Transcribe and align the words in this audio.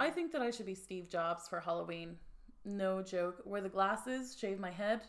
I 0.00 0.08
think 0.08 0.32
that 0.32 0.40
I 0.40 0.50
should 0.50 0.64
be 0.64 0.74
Steve 0.74 1.10
Jobs 1.10 1.46
for 1.46 1.60
Halloween. 1.60 2.16
No 2.64 3.02
joke. 3.02 3.42
Wear 3.44 3.60
the 3.60 3.68
glasses, 3.68 4.34
shave 4.38 4.58
my 4.58 4.70
head. 4.70 5.02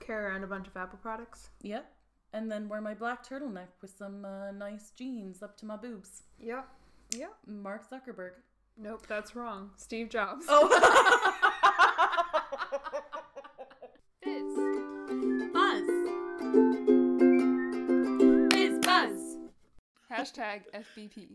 Carry 0.00 0.24
around 0.24 0.44
a 0.44 0.46
bunch 0.46 0.66
of 0.66 0.74
Apple 0.78 0.98
products. 1.02 1.50
Yep. 1.60 1.92
And 2.32 2.50
then 2.50 2.70
wear 2.70 2.80
my 2.80 2.94
black 2.94 3.22
turtleneck 3.22 3.68
with 3.82 3.90
some 3.90 4.24
uh, 4.24 4.50
nice 4.52 4.92
jeans 4.96 5.42
up 5.42 5.58
to 5.58 5.66
my 5.66 5.76
boobs. 5.76 6.22
Yep. 6.40 6.66
Yep. 7.16 7.34
Mark 7.46 7.90
Zuckerberg. 7.90 8.32
Nope, 8.78 9.06
that's 9.06 9.36
wrong. 9.36 9.72
Steve 9.76 10.08
Jobs. 10.08 10.46
Oh. 10.48 10.68
Fizz. 14.24 14.56
Buzz. 15.52 15.86
Biz 18.54 18.78
buzz. 18.86 19.36
Hashtag 20.10 20.62
FBP. 20.74 21.28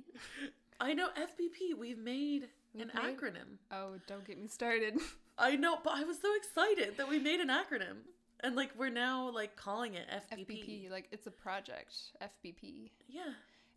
I 0.79 0.93
know 0.93 1.09
FBP. 1.15 1.77
We've 1.77 1.99
made 1.99 2.47
We've 2.73 2.83
an 2.83 2.91
made- 2.95 3.17
acronym. 3.17 3.57
Oh, 3.71 3.95
don't 4.07 4.25
get 4.25 4.39
me 4.39 4.47
started. 4.47 5.00
I 5.37 5.55
know, 5.55 5.77
but 5.83 5.93
I 5.95 6.04
was 6.04 6.19
so 6.21 6.33
excited 6.36 6.97
that 6.97 7.09
we 7.09 7.18
made 7.19 7.39
an 7.39 7.50
acronym, 7.50 7.97
and 8.41 8.55
like 8.55 8.71
we're 8.77 8.89
now 8.89 9.29
like 9.31 9.55
calling 9.55 9.95
it 9.95 10.07
FBP. 10.31 10.47
FBP, 10.47 10.91
like 10.91 11.07
it's 11.11 11.25
a 11.28 11.31
project. 11.31 11.93
FBP. 12.21 12.91
Yeah. 13.07 13.21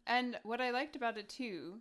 And 0.06 0.38
what 0.42 0.60
I 0.60 0.70
liked 0.70 0.96
about 0.96 1.16
it 1.18 1.28
too 1.28 1.78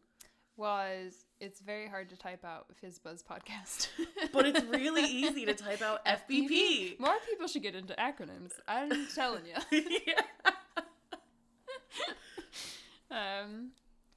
was 0.58 1.26
it's 1.42 1.60
very 1.60 1.88
hard 1.88 2.10
to 2.10 2.16
type 2.18 2.46
out 2.46 2.68
Fizzbuzz 2.82 3.24
podcast. 3.24 3.90
But 4.32 4.46
it's 4.46 4.64
really 4.64 5.04
easy 5.04 5.46
to 5.46 5.54
type 5.54 5.82
out 5.82 6.06
FBP. 6.30 6.98
More 7.00 7.16
people 7.30 7.48
should 7.48 7.62
get 7.62 7.76
into 7.76 7.94
acronyms. 7.96 8.52
I'm 8.68 9.08
telling 9.14 9.44
you. 9.46 9.82
yeah. 10.08 10.22
Um, 13.12 13.72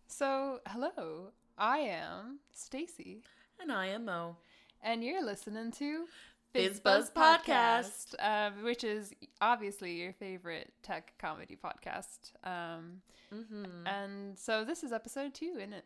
so 0.06 0.60
hello, 0.66 1.32
I 1.58 1.78
am 1.78 2.38
Stacy, 2.52 3.22
And 3.60 3.72
I 3.72 3.86
am 3.86 4.04
Mo. 4.04 4.36
and 4.82 5.02
you're 5.02 5.24
listening 5.24 5.72
to 5.72 6.06
Fizzbuzz 6.54 7.12
Podcast. 7.12 8.14
um, 8.20 8.62
which 8.64 8.84
is 8.84 9.12
obviously 9.40 9.92
your 10.00 10.12
favorite 10.12 10.72
tech 10.82 11.14
comedy 11.18 11.56
podcast. 11.62 12.32
Um, 12.44 13.02
Mm-hmm. 13.34 13.86
and 13.86 14.38
so 14.38 14.64
this 14.64 14.82
is 14.82 14.90
episode 14.90 15.34
two, 15.34 15.56
isn't 15.58 15.74
it? 15.74 15.84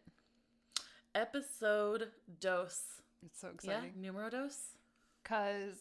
Episode 1.13 2.09
dos. 2.39 2.81
It's 3.27 3.41
so 3.41 3.49
Yeah, 3.49 3.55
exciting. 3.55 3.93
numero 4.01 4.31
dos. 4.31 4.57
Cause 5.25 5.75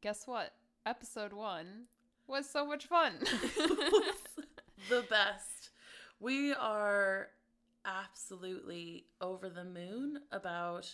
guess 0.00 0.26
what? 0.26 0.54
Episode 0.86 1.34
one 1.34 1.88
was 2.26 2.48
so 2.48 2.64
much 2.66 2.86
fun. 2.86 3.12
the 4.88 5.04
best. 5.10 5.68
We 6.20 6.54
are 6.54 7.28
absolutely 7.84 9.06
over 9.20 9.48
the 9.48 9.64
moon 9.64 10.20
about 10.32 10.90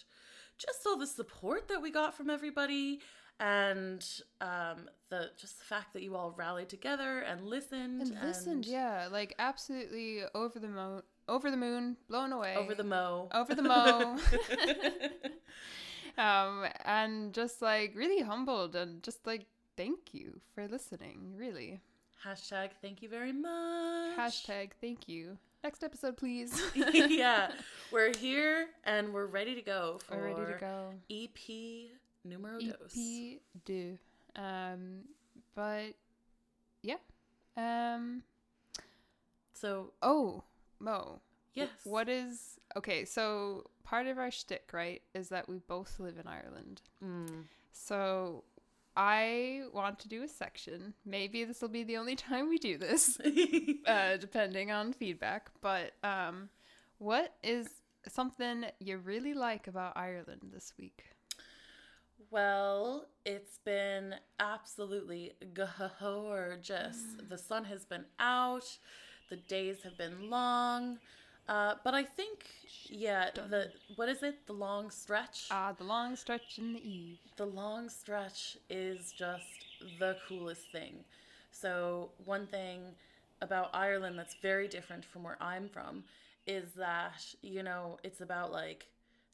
just 0.58 0.86
all 0.86 0.96
the 0.96 1.06
support 1.06 1.68
that 1.68 1.80
we 1.80 1.90
got 1.90 2.16
from 2.16 2.28
everybody 2.28 3.00
and 3.40 4.06
um, 4.42 4.88
the 5.08 5.30
just 5.38 5.58
the 5.58 5.64
fact 5.64 5.94
that 5.94 6.02
you 6.02 6.14
all 6.14 6.34
rallied 6.36 6.68
together 6.68 7.20
and 7.20 7.46
listened 7.46 8.02
and 8.02 8.14
listened, 8.22 8.66
yeah, 8.66 9.08
like 9.10 9.34
absolutely 9.38 10.20
over 10.34 10.58
the 10.58 10.68
moon, 10.68 11.02
over 11.26 11.50
the 11.50 11.56
moon, 11.56 11.96
blown 12.06 12.32
away, 12.32 12.54
over 12.56 12.74
the 12.74 12.84
mo 12.84 13.28
over 13.32 13.54
the 13.54 13.62
mo. 13.62 14.18
um, 16.18 16.66
and 16.84 17.32
just 17.32 17.62
like 17.62 17.94
really 17.96 18.22
humbled 18.22 18.76
and 18.76 19.02
just 19.02 19.26
like 19.26 19.46
thank 19.76 20.12
you 20.12 20.40
for 20.54 20.68
listening, 20.68 21.34
really. 21.34 21.80
hashtag 22.24 22.70
thank 22.82 23.00
you 23.00 23.08
very 23.08 23.32
much 23.32 24.18
Hashtag 24.18 24.72
thank 24.82 25.08
you. 25.08 25.38
Next 25.62 25.84
episode, 25.84 26.16
please. 26.16 26.60
yeah 26.74 27.50
we're 27.92 28.12
here 28.16 28.68
and 28.84 29.12
we're 29.12 29.26
ready 29.26 29.54
to 29.54 29.62
go 29.62 29.98
for 30.06 30.16
We're 30.16 30.34
ready 30.34 30.52
to 30.52 30.58
go. 30.58 30.90
ep 31.10 31.38
numero 32.24 32.58
dos 32.60 32.96
EP 32.96 33.40
do. 33.64 33.98
Um, 34.36 35.00
but 35.54 35.94
yeah. 36.82 36.96
Um. 37.56 38.22
so 39.52 39.92
Oh, 40.02 40.44
Mo. 40.78 41.20
yes 41.54 41.68
What 41.84 42.08
is 42.08 42.58
okay? 42.76 43.04
So 43.04 43.66
part 43.84 44.06
of 44.06 44.18
our 44.18 44.30
shtick, 44.30 44.70
right, 44.72 45.02
is 45.14 45.28
that 45.30 45.48
we 45.48 45.58
both 45.58 45.98
live 45.98 46.16
in 46.18 46.26
Ireland. 46.26 46.80
Mm. 47.04 47.44
So 47.72 48.44
I 49.00 49.62
want 49.72 49.98
to 50.00 50.08
do 50.08 50.22
a 50.24 50.28
section. 50.28 50.92
Maybe 51.06 51.44
this 51.44 51.62
will 51.62 51.70
be 51.70 51.84
the 51.84 51.96
only 51.96 52.16
time 52.28 52.50
we 52.50 52.58
do 52.58 52.76
this, 52.76 53.18
uh, 53.86 54.18
depending 54.18 54.70
on 54.70 54.92
feedback. 54.92 55.48
But 55.62 55.92
um, 56.04 56.50
what 56.98 57.34
is 57.42 57.66
something 58.06 58.66
you 58.78 58.98
really 58.98 59.32
like 59.32 59.68
about 59.68 59.96
Ireland 59.96 60.50
this 60.52 60.74
week? 60.78 61.04
Well, 62.30 63.06
it's 63.24 63.58
been 63.64 64.16
absolutely 64.38 65.32
gorgeous. 65.54 66.98
The 67.26 67.38
sun 67.38 67.64
has 67.64 67.86
been 67.86 68.04
out, 68.18 68.66
the 69.30 69.36
days 69.36 69.82
have 69.82 69.96
been 69.96 70.28
long. 70.28 70.98
Uh, 71.50 71.74
but 71.82 71.94
I 71.94 72.04
think, 72.04 72.46
yeah, 72.88 73.30
the 73.34 73.72
what 73.96 74.08
is 74.08 74.22
it? 74.22 74.46
The 74.46 74.52
long 74.52 74.88
stretch. 74.88 75.48
Ah, 75.50 75.74
the 75.76 75.82
long 75.82 76.14
stretch 76.14 76.58
in 76.58 76.72
the 76.74 76.88
eve. 76.88 77.18
the 77.36 77.46
long 77.46 77.88
stretch 77.88 78.56
is 78.70 79.12
just 79.12 79.66
the 79.98 80.16
coolest 80.28 80.70
thing. 80.70 81.04
So, 81.50 82.12
one 82.24 82.46
thing 82.46 82.82
about 83.42 83.70
Ireland 83.74 84.16
that's 84.16 84.36
very 84.40 84.68
different 84.68 85.04
from 85.04 85.24
where 85.24 85.38
I'm 85.40 85.68
from 85.68 86.04
is 86.46 86.72
that, 86.74 87.34
you 87.42 87.64
know, 87.64 87.98
it's 88.04 88.20
about 88.20 88.52
like 88.52 88.86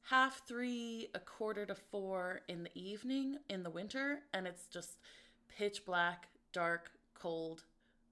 half 0.09 0.41
three, 0.49 1.09
a 1.15 1.19
quarter 1.19 1.67
to 1.67 1.75
four 1.75 2.41
in 2.49 2.63
the 2.63 2.71
evening 2.75 3.37
in 3.51 3.63
the 3.63 3.69
winter, 3.71 4.21
and 4.33 4.47
it's 4.47 4.69
just 4.69 5.01
pitch 5.55 5.85
black, 5.85 6.29
dark, 6.55 6.93
cold, 7.13 7.65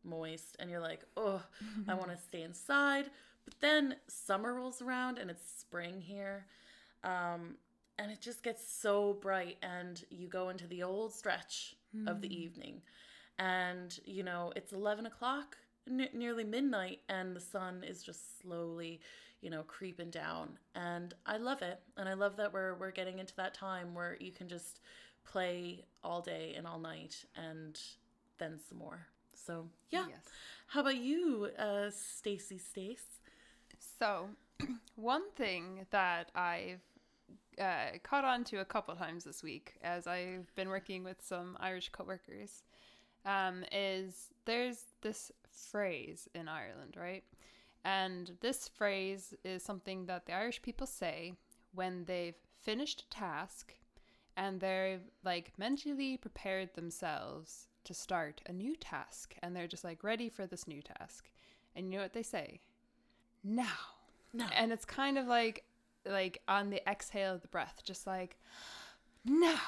moist, 0.02 0.56
and 0.58 0.68
you're 0.70 0.80
like, 0.80 1.04
oh, 1.16 1.42
I 1.88 1.94
want 1.94 2.10
to 2.10 2.18
stay 2.28 2.42
inside. 2.42 3.06
But 3.44 3.60
then 3.60 3.96
summer 4.08 4.54
rolls 4.54 4.80
around 4.82 5.18
and 5.18 5.30
it's 5.30 5.44
spring 5.60 6.00
here. 6.00 6.46
Um, 7.02 7.56
and 7.98 8.10
it 8.10 8.20
just 8.20 8.42
gets 8.42 8.66
so 8.66 9.14
bright 9.20 9.58
and 9.62 10.02
you 10.10 10.26
go 10.28 10.48
into 10.48 10.66
the 10.66 10.82
old 10.82 11.12
stretch 11.12 11.76
of 12.08 12.20
the 12.20 12.34
evening. 12.34 12.82
And 13.38 13.96
you 14.04 14.22
know 14.24 14.52
it's 14.56 14.72
11 14.72 15.06
o'clock 15.06 15.56
n- 15.88 16.08
nearly 16.12 16.42
midnight 16.44 17.00
and 17.08 17.36
the 17.36 17.40
sun 17.40 17.84
is 17.86 18.02
just 18.02 18.40
slowly 18.40 19.00
you 19.40 19.50
know 19.50 19.62
creeping 19.62 20.10
down. 20.10 20.58
And 20.74 21.14
i 21.26 21.36
love 21.36 21.62
it 21.62 21.80
and 21.96 22.08
i 22.08 22.14
love 22.14 22.36
that 22.36 22.52
we're 22.52 22.74
we're 22.74 22.90
getting 22.90 23.18
into 23.20 23.36
that 23.36 23.54
time 23.54 23.94
where 23.94 24.16
you 24.18 24.32
can 24.32 24.48
just 24.48 24.80
play 25.24 25.84
all 26.02 26.20
day 26.20 26.54
and 26.56 26.66
all 26.66 26.78
night 26.80 27.24
and 27.36 27.78
then 28.38 28.58
some 28.68 28.78
more. 28.78 29.06
So 29.34 29.68
yeah. 29.90 30.06
Yes. 30.08 30.18
how 30.66 30.80
about 30.80 30.96
you 30.96 31.48
uh 31.58 31.90
stacy 31.90 32.58
stace 32.58 33.20
So, 34.04 34.28
one 34.96 35.30
thing 35.30 35.86
that 35.90 36.30
I've 36.34 36.82
uh, 37.58 37.96
caught 38.02 38.26
on 38.26 38.44
to 38.44 38.58
a 38.58 38.64
couple 38.66 38.94
times 38.94 39.24
this 39.24 39.42
week 39.42 39.76
as 39.82 40.06
I've 40.06 40.54
been 40.54 40.68
working 40.68 41.04
with 41.04 41.24
some 41.24 41.56
Irish 41.58 41.88
coworkers 41.88 42.64
um, 43.24 43.64
is 43.72 44.28
there's 44.44 44.82
this 45.00 45.32
phrase 45.70 46.28
in 46.34 46.48
Ireland, 46.48 46.98
right? 47.00 47.24
And 47.86 48.32
this 48.42 48.68
phrase 48.68 49.32
is 49.42 49.62
something 49.62 50.04
that 50.04 50.26
the 50.26 50.34
Irish 50.34 50.60
people 50.60 50.86
say 50.86 51.32
when 51.74 52.04
they've 52.04 52.36
finished 52.60 53.06
a 53.06 53.14
task 53.14 53.72
and 54.36 54.60
they're 54.60 55.00
like 55.24 55.54
mentally 55.56 56.18
prepared 56.18 56.74
themselves 56.74 57.68
to 57.84 57.94
start 57.94 58.42
a 58.44 58.52
new 58.52 58.76
task 58.76 59.34
and 59.42 59.56
they're 59.56 59.66
just 59.66 59.82
like 59.82 60.04
ready 60.04 60.28
for 60.28 60.46
this 60.46 60.68
new 60.68 60.82
task. 60.82 61.30
And 61.74 61.86
you 61.86 61.96
know 61.96 62.02
what 62.02 62.12
they 62.12 62.22
say? 62.22 62.60
Now. 63.44 63.66
No. 64.32 64.46
And 64.56 64.72
it's 64.72 64.84
kind 64.84 65.18
of 65.18 65.26
like 65.26 65.64
like 66.06 66.42
on 66.48 66.70
the 66.70 66.86
exhale 66.88 67.34
of 67.34 67.42
the 67.42 67.48
breath 67.48 67.82
just 67.84 68.06
like 68.06 68.38
now. 69.24 69.60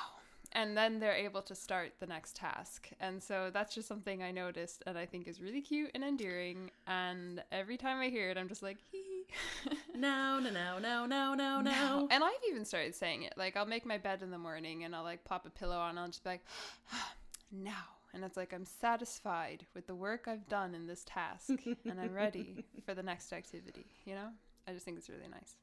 And 0.52 0.76
then 0.76 1.00
they're 1.00 1.12
able 1.12 1.42
to 1.42 1.54
start 1.54 1.92
the 1.98 2.06
next 2.06 2.36
task. 2.36 2.88
And 2.98 3.22
so 3.22 3.50
that's 3.52 3.74
just 3.74 3.86
something 3.88 4.22
i 4.22 4.30
noticed 4.30 4.82
and 4.86 4.96
i 4.98 5.06
think 5.06 5.28
is 5.28 5.40
really 5.40 5.60
cute 5.60 5.90
and 5.94 6.02
endearing. 6.02 6.70
And 6.86 7.42
every 7.52 7.76
time 7.76 8.00
i 8.00 8.08
hear 8.08 8.30
it 8.30 8.38
i'm 8.38 8.48
just 8.48 8.62
like 8.62 8.78
hee 8.90 9.26
no 9.94 10.38
no 10.38 10.50
no 10.50 10.78
no 10.78 11.06
no 11.06 11.34
no. 11.34 11.60
No 11.60 12.08
and 12.10 12.24
i've 12.24 12.32
even 12.48 12.64
started 12.64 12.94
saying 12.94 13.22
it. 13.22 13.34
Like 13.36 13.56
i'll 13.56 13.66
make 13.66 13.86
my 13.86 13.98
bed 13.98 14.22
in 14.22 14.30
the 14.30 14.38
morning 14.38 14.84
and 14.84 14.96
i'll 14.96 15.04
like 15.04 15.24
pop 15.24 15.46
a 15.46 15.50
pillow 15.50 15.76
on 15.76 15.90
and 15.90 15.98
i'll 15.98 16.06
just 16.06 16.24
be 16.24 16.30
like 16.30 16.44
now 17.52 17.95
and 18.16 18.24
it's 18.24 18.36
like 18.36 18.52
i'm 18.52 18.64
satisfied 18.64 19.64
with 19.74 19.86
the 19.86 19.94
work 19.94 20.26
i've 20.26 20.48
done 20.48 20.74
in 20.74 20.86
this 20.86 21.04
task 21.04 21.50
and 21.84 22.00
i'm 22.00 22.12
ready 22.12 22.64
for 22.84 22.94
the 22.94 23.02
next 23.02 23.32
activity 23.32 23.86
you 24.04 24.14
know 24.14 24.28
i 24.66 24.72
just 24.72 24.84
think 24.84 24.96
it's 24.98 25.08
really 25.08 25.28
nice 25.30 25.54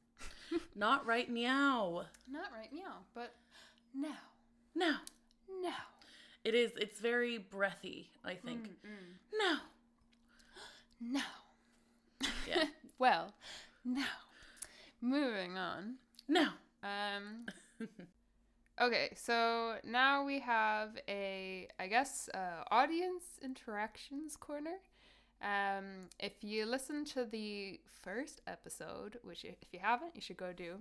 not 0.76 1.04
right 1.04 1.28
meow 1.30 2.04
Not 2.30 2.50
right 2.56 2.72
meow, 2.72 3.02
but 3.14 3.34
now. 3.94 4.16
now 4.74 5.00
Now. 5.62 5.74
It 6.44 6.54
is. 6.54 6.72
It's 6.76 7.00
very 7.00 7.38
breathy. 7.38 8.10
I 8.24 8.34
think. 8.34 8.68
No. 9.32 9.56
Now. 11.00 12.28
Yeah. 12.46 12.64
Well, 12.98 13.32
now. 13.84 14.04
Moving 15.00 15.56
on. 15.58 15.94
no. 16.28 16.48
Um, 16.82 17.46
Um, 17.80 17.88
okay, 18.80 19.10
so 19.16 19.76
now 19.84 20.24
we 20.24 20.40
have 20.40 20.98
a, 21.08 21.68
I 21.78 21.86
guess, 21.86 22.28
uh, 22.34 22.64
audience 22.70 23.24
interactions 23.42 24.36
corner. 24.36 24.78
Um, 25.42 26.08
if 26.18 26.42
you 26.42 26.66
listen 26.66 27.04
to 27.06 27.24
the 27.24 27.80
first 28.02 28.40
episode, 28.46 29.18
which 29.22 29.44
if 29.44 29.56
you 29.72 29.78
haven't, 29.82 30.14
you 30.14 30.20
should 30.20 30.36
go 30.36 30.52
do. 30.52 30.76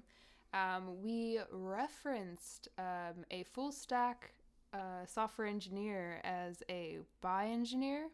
Um, 0.54 1.02
we 1.02 1.40
referenced 1.52 2.68
um, 2.78 3.26
a 3.32 3.44
full 3.44 3.72
stack 3.72 4.34
uh, 4.74 5.06
software 5.06 5.48
engineer 5.48 6.22
as 6.24 6.64
a 6.70 7.00
bioengineer. 7.24 8.06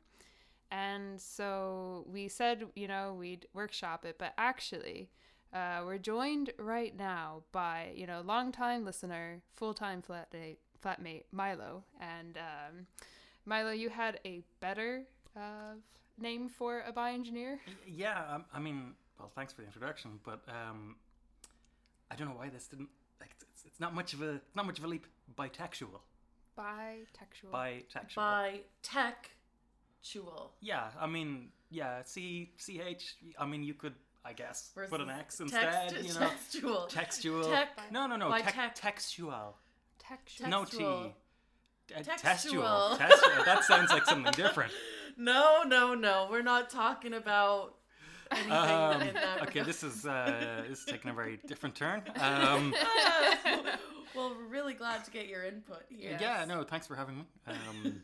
And 0.72 1.20
so 1.20 2.06
we 2.08 2.28
said, 2.28 2.66
you 2.76 2.88
know, 2.88 3.16
we'd 3.18 3.48
workshop 3.54 4.06
it, 4.06 4.18
but 4.20 4.34
actually, 4.38 5.10
uh, 5.54 5.82
we're 5.86 5.98
joined 5.98 6.52
right 6.58 6.96
now 6.98 7.44
by, 7.52 7.92
you 7.96 8.06
know, 8.08 8.22
longtime 8.26 8.86
listener, 8.86 9.42
full 9.56 9.74
time 9.74 10.02
flatmate, 10.02 10.58
flatmate 10.84 11.24
Milo. 11.32 11.84
And 12.00 12.38
um, 12.38 12.88
Milo, 13.46 13.72
you 13.72 13.90
had 13.90 14.20
a 14.26 14.42
better 14.60 15.04
uh, 15.36 15.76
name 16.20 16.50
for 16.50 16.84
a 16.88 16.92
bioengineer? 16.92 17.58
Yeah, 17.88 18.22
um, 18.34 18.46
I 18.54 18.60
mean, 18.60 18.94
well, 19.18 19.32
thanks 19.36 19.54
for 19.54 19.62
the 19.62 19.68
introduction, 19.68 20.20
but 20.24 20.42
um, 20.48 20.96
I 22.12 22.16
don't 22.16 22.28
know 22.28 22.36
why 22.36 22.50
this 22.50 22.68
didn't. 22.68 22.90
Like, 23.20 23.32
it's, 23.42 23.64
it's 23.66 23.80
not 23.80 23.94
much 23.94 24.14
of 24.14 24.22
a 24.22 24.40
not 24.56 24.66
much 24.66 24.80
of 24.80 24.86
a 24.86 24.88
leap. 24.88 25.06
Bitextual. 25.38 26.02
Bitextual. 26.58 27.52
Bitextual. 27.54 28.60
Bitextual. 28.84 30.50
Yeah, 30.60 30.88
I 31.00 31.08
mean, 31.08 31.50
yeah, 31.70 32.02
C 32.04 32.52
C 32.58 32.82
H. 32.82 33.16
I 33.38 33.46
mean, 33.46 33.64
you 33.64 33.74
could, 33.74 33.94
I 34.26 34.34
guess, 34.34 34.72
put 34.90 35.02
an 35.02 35.10
X 35.10 35.40
instead. 35.40 35.90
Text, 35.90 36.08
you 36.08 36.14
know, 36.14 36.20
textual. 36.28 36.86
textual. 36.88 37.44
Tec- 37.50 37.92
no, 37.92 38.06
no, 38.08 38.16
no. 38.16 38.30
by 38.30 38.42
tec- 38.42 38.76
textual. 38.76 39.56
Textual. 39.98 40.50
No 40.50 40.66
T. 40.66 40.72
Textual. 40.78 41.14
Uh, 41.96 42.04
Textual. 42.04 42.64
Testual. 42.98 43.46
That 43.46 43.64
sounds 43.64 43.90
like 43.92 44.06
something 44.06 44.32
different. 44.34 44.72
No, 45.18 45.64
no, 45.66 45.96
no. 45.96 46.28
We're 46.30 46.44
not 46.44 46.70
talking 46.70 47.14
about 47.14 47.76
anything 48.32 48.52
Um, 48.52 49.02
in 49.02 49.14
that. 49.16 49.42
okay, 49.44 49.62
this 49.62 49.84
is 49.84 50.06
uh, 50.06 50.64
this 50.70 50.80
is 50.80 50.86
taking 50.86 51.10
a 51.10 51.14
very 51.14 51.40
different 51.48 51.76
turn. 51.76 52.04
Um, 52.20 52.74
well, 54.16 54.36
we're 54.38 54.48
really 54.50 54.74
glad 54.74 55.04
to 55.06 55.12
get 55.12 55.28
your 55.28 55.44
input 55.46 55.84
here. 55.90 56.18
Yeah, 56.20 56.46
no, 56.48 56.64
thanks 56.64 56.86
for 56.88 56.96
having 56.96 57.18
me. 57.18 57.24
Um, 57.48 58.02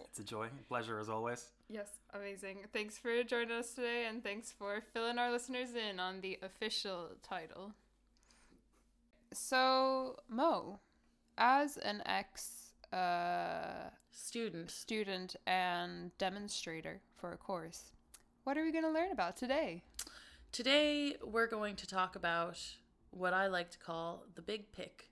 it's 0.00 0.18
a 0.18 0.24
joy, 0.24 0.48
pleasure 0.68 0.98
as 0.98 1.08
always. 1.08 1.46
Yes, 1.68 1.88
amazing. 2.12 2.58
Thanks 2.72 2.98
for 2.98 3.22
joining 3.22 3.52
us 3.52 3.74
today 3.74 4.06
and 4.08 4.22
thanks 4.22 4.52
for 4.52 4.82
filling 4.92 5.18
our 5.18 5.30
listeners 5.30 5.74
in 5.74 5.98
on 5.98 6.20
the 6.20 6.38
official 6.42 7.10
title. 7.22 7.72
So, 9.32 10.16
Mo, 10.28 10.78
as 11.38 11.76
an 11.78 12.02
ex 12.06 12.72
uh, 12.92 13.90
Student. 14.10 14.70
student 14.70 15.36
and 15.46 16.16
demonstrator 16.18 17.00
for 17.16 17.32
a 17.32 17.36
course, 17.36 17.92
what 18.44 18.56
are 18.56 18.64
we 18.64 18.70
going 18.70 18.84
to 18.84 18.90
learn 18.90 19.10
about 19.10 19.36
today? 19.36 19.82
Today, 20.52 21.16
we're 21.24 21.48
going 21.48 21.74
to 21.76 21.86
talk 21.86 22.14
about 22.14 22.60
what 23.10 23.34
I 23.34 23.48
like 23.48 23.70
to 23.70 23.78
call 23.78 24.24
the 24.36 24.42
big 24.42 24.70
pick. 24.70 25.08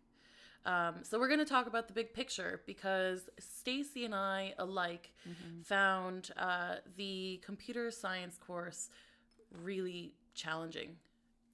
Um, 0.65 0.97
so 1.03 1.19
we're 1.19 1.29
going 1.29 1.41
to 1.41 1.45
talk 1.47 1.67
about 1.67 1.89
the 1.89 1.95
big 1.95 2.15
picture 2.15 2.63
because 2.67 3.29
Stacy 3.39 4.05
and 4.05 4.15
I 4.15 4.55
alike 4.59 5.13
found 5.65 6.31
uh, 6.37 6.77
the 6.97 7.41
computer 7.45 7.91
science 7.91 8.39
course 8.39 8.89
really 9.63 10.15
challenging. 10.35 10.97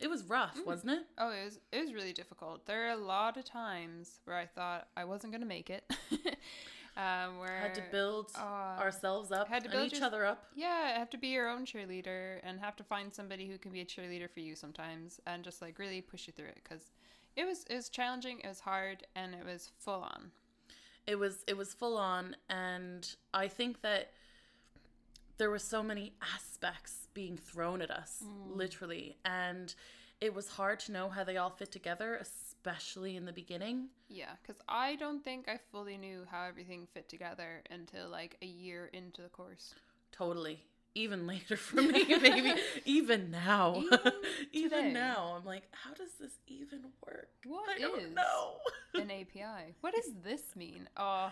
It 0.00 0.08
was 0.08 0.24
rough, 0.24 0.56
wasn't 0.64 0.92
it? 0.92 1.06
Oh, 1.18 1.30
it 1.30 1.44
was 1.44 1.58
it 1.72 1.80
was 1.80 1.92
really 1.92 2.12
difficult. 2.12 2.66
There 2.66 2.86
are 2.86 2.92
a 2.92 2.96
lot 2.96 3.36
of 3.36 3.44
times 3.44 4.20
where 4.24 4.36
I 4.36 4.46
thought 4.46 4.88
I 4.96 5.04
wasn't 5.04 5.32
going 5.32 5.40
to 5.40 5.46
make 5.48 5.70
it. 5.70 5.84
um, 6.96 7.38
where 7.38 7.58
Had 7.60 7.74
to 7.74 7.82
build 7.90 8.30
uh, 8.38 8.80
ourselves 8.80 9.32
up 9.32 9.48
had 9.48 9.64
to 9.64 9.68
and 9.70 9.72
build 9.72 9.86
each 9.92 9.98
your- 9.98 10.06
other 10.06 10.24
up. 10.24 10.44
Yeah, 10.54 10.96
have 10.98 11.10
to 11.10 11.18
be 11.18 11.28
your 11.28 11.48
own 11.48 11.64
cheerleader 11.64 12.38
and 12.44 12.60
have 12.60 12.76
to 12.76 12.84
find 12.84 13.12
somebody 13.12 13.48
who 13.48 13.58
can 13.58 13.72
be 13.72 13.80
a 13.80 13.84
cheerleader 13.84 14.30
for 14.30 14.40
you 14.40 14.54
sometimes 14.54 15.18
and 15.26 15.42
just 15.42 15.60
like 15.62 15.78
really 15.80 16.00
push 16.00 16.26
you 16.28 16.32
through 16.32 16.46
it 16.48 16.60
because 16.62 16.90
it 17.38 17.46
was 17.46 17.64
it 17.70 17.76
was 17.80 17.88
challenging, 17.88 18.36
it 18.40 18.48
was 18.48 18.60
hard, 18.60 18.98
and 19.14 19.34
it 19.34 19.44
was 19.52 19.70
full 19.78 20.02
on. 20.14 20.22
it 21.06 21.18
was 21.18 21.36
it 21.46 21.56
was 21.56 21.70
full 21.72 21.96
on 21.96 22.36
and 22.50 23.02
i 23.32 23.46
think 23.48 23.80
that 23.80 24.04
there 25.38 25.50
were 25.54 25.58
so 25.74 25.80
many 25.82 26.12
aspects 26.34 26.94
being 27.14 27.36
thrown 27.50 27.80
at 27.80 27.90
us 27.90 28.12
mm. 28.24 28.56
literally 28.62 29.16
and 29.24 29.74
it 30.20 30.34
was 30.34 30.48
hard 30.48 30.78
to 30.80 30.92
know 30.92 31.08
how 31.08 31.24
they 31.24 31.36
all 31.38 31.48
fit 31.60 31.70
together 31.78 32.10
especially 32.20 33.16
in 33.16 33.24
the 33.24 33.32
beginning 33.32 33.88
Yeah, 34.08 34.32
because 34.42 34.60
I 34.68 34.96
don't 34.96 35.22
think 35.24 35.48
I 35.48 35.58
fully 35.70 35.96
knew 35.96 36.26
how 36.30 36.42
everything 36.44 36.86
fit 36.92 37.08
together 37.08 37.62
until 37.70 38.08
like 38.10 38.36
a 38.42 38.46
year 38.46 38.90
into 38.92 39.22
the 39.22 39.28
course. 39.40 39.74
totally 40.12 40.58
even 40.98 41.26
later 41.26 41.56
for 41.56 41.80
me 41.80 42.04
maybe 42.26 42.52
even 42.84 43.30
now 43.30 43.82
Even 43.82 44.12
even, 44.52 44.92
now 44.92 45.34
i'm 45.38 45.44
like 45.44 45.64
how 45.72 45.92
does 45.94 46.12
this 46.20 46.32
even 46.46 46.80
work 47.06 47.28
What 47.46 47.68
i 47.70 47.78
don't 47.78 48.00
is 48.00 48.14
know 48.14 48.58
An 48.94 49.10
API. 49.10 49.74
What 49.80 49.94
does 49.94 50.10
this 50.24 50.42
mean? 50.56 50.88
Oh, 50.96 51.30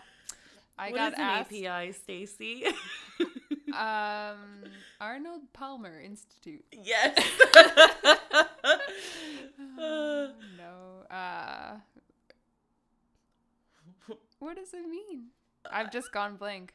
I 0.78 0.90
What 0.90 0.96
got 1.00 1.12
is 1.14 1.18
an 1.18 1.24
asked. 1.24 1.52
api 1.52 1.92
stacy 1.92 2.64
Um, 3.72 4.70
Arnold 5.00 5.42
Palmer 5.52 6.00
Institute. 6.00 6.64
yes 6.72 7.12
Oh, 9.78 10.30
no. 10.56 11.04
Uh, 11.14 11.76
what 14.38 14.56
does 14.56 14.72
it 14.72 14.88
mean? 14.88 15.26
I've 15.70 15.90
just 15.90 16.12
gone 16.12 16.36
blank. 16.36 16.74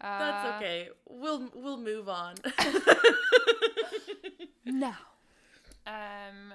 Uh, 0.00 0.18
That's 0.18 0.56
okay. 0.56 0.88
We'll 1.08 1.50
we'll 1.54 1.78
move 1.78 2.08
on. 2.08 2.34
No. 4.64 4.92
Um. 5.86 6.54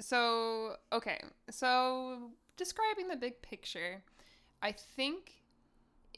So 0.00 0.76
okay. 0.92 1.20
So 1.50 2.30
describing 2.56 3.08
the 3.08 3.16
big 3.16 3.42
picture, 3.42 4.02
I 4.62 4.72
think, 4.72 5.32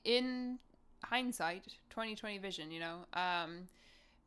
in 0.05 0.59
hindsight, 1.05 1.75
twenty 1.91 2.15
twenty 2.15 2.39
vision, 2.39 2.71
you 2.71 2.81
know, 2.81 2.99
um, 3.15 3.67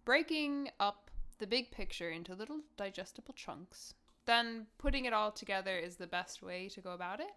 breaking 0.03 0.69
up 0.80 1.09
the 1.38 1.48
big 1.48 1.71
picture 1.71 2.09
into 2.09 2.33
little 2.33 2.62
digestible 2.77 3.33
chunks, 3.36 3.94
then 4.25 4.65
putting 4.77 5.06
it 5.06 5.13
all 5.13 5.31
together 5.31 5.77
is 5.77 5.95
the 5.98 6.07
best 6.07 6.41
way 6.41 6.68
to 6.69 6.81
go 6.81 6.91
about 6.91 7.19
it. 7.19 7.27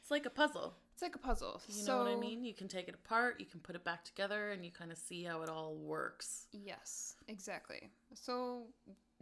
it's 0.00 0.10
like 0.10 0.26
a 0.26 0.30
puzzle. 0.30 0.74
It's 0.94 1.02
like 1.02 1.16
a 1.16 1.18
puzzle. 1.18 1.60
You 1.66 1.74
so, 1.74 1.98
know 1.98 2.04
what 2.04 2.16
I 2.16 2.20
mean? 2.20 2.44
You 2.44 2.54
can 2.54 2.68
take 2.68 2.86
it 2.86 2.94
apart, 2.94 3.40
you 3.40 3.46
can 3.46 3.58
put 3.58 3.74
it 3.74 3.82
back 3.82 4.04
together, 4.04 4.52
and 4.52 4.64
you 4.64 4.70
kind 4.70 4.92
of 4.92 4.96
see 4.96 5.24
how 5.24 5.42
it 5.42 5.48
all 5.48 5.74
works. 5.74 6.46
Yes, 6.52 7.16
exactly. 7.26 7.90
So, 8.14 8.68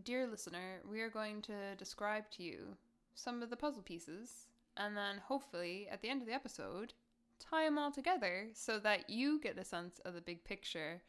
dear 0.05 0.27
listener, 0.27 0.83
we 0.89 1.01
are 1.01 1.09
going 1.09 1.41
to 1.43 1.75
describe 1.79 2.31
to 2.33 2.43
you 2.43 2.77
some 3.15 3.43
of 3.43 3.49
the 3.49 3.57
puzzle 3.57 3.83
pieces, 3.83 4.49
and 4.77 4.95
then 4.95 5.17
hopefully 5.17 5.89
at 5.91 6.03
the 6.03 6.11
end 6.11 6.21
of 6.21 6.29
the 6.29 6.35
episode, 6.35 6.93
tie 7.41 7.65
them 7.65 7.79
all 7.79 7.91
together 7.91 8.49
so 8.53 8.79
that 8.79 9.09
you 9.09 9.41
get 9.41 9.59
a 9.59 9.65
sense 9.65 9.99
of 10.05 10.13
the 10.13 10.21
big 10.21 10.45
picture 10.45 11.01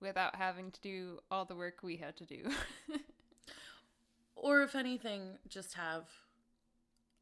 without 0.00 0.36
having 0.36 0.70
to 0.70 0.80
do 0.80 1.18
all 1.32 1.44
the 1.44 1.56
work 1.56 1.80
we 1.82 1.96
had 1.96 2.16
to 2.16 2.24
do. 2.24 2.44
Or 4.42 4.62
if 4.62 4.74
anything, 4.74 5.38
just 5.48 5.74
have 5.74 6.08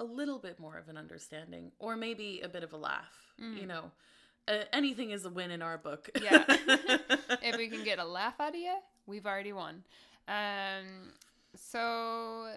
a 0.01 0.05
little 0.05 0.39
bit 0.39 0.59
more 0.59 0.77
of 0.77 0.89
an 0.89 0.97
understanding, 0.97 1.71
or 1.79 1.95
maybe 1.95 2.41
a 2.43 2.49
bit 2.49 2.65
of 2.65 2.73
a 2.73 2.77
laugh. 2.77 3.35
You 3.39 3.67
know, 3.67 3.91
uh, 4.49 4.65
anything 4.73 5.11
is 5.11 5.25
a 5.25 5.31
win 5.31 5.51
in 5.51 5.63
our 5.63 5.79
book. 5.79 6.11
Yeah. 6.21 6.45
if 6.49 7.57
we 7.57 7.69
can 7.69 7.85
get 7.85 7.99
a 7.99 8.05
laugh 8.05 8.41
out 8.41 8.51
of 8.51 8.61
you, 8.61 8.77
we've 9.07 9.27
already 9.27 9.53
won. 9.53 9.85
Um, 10.27 11.13
so, 11.55 12.49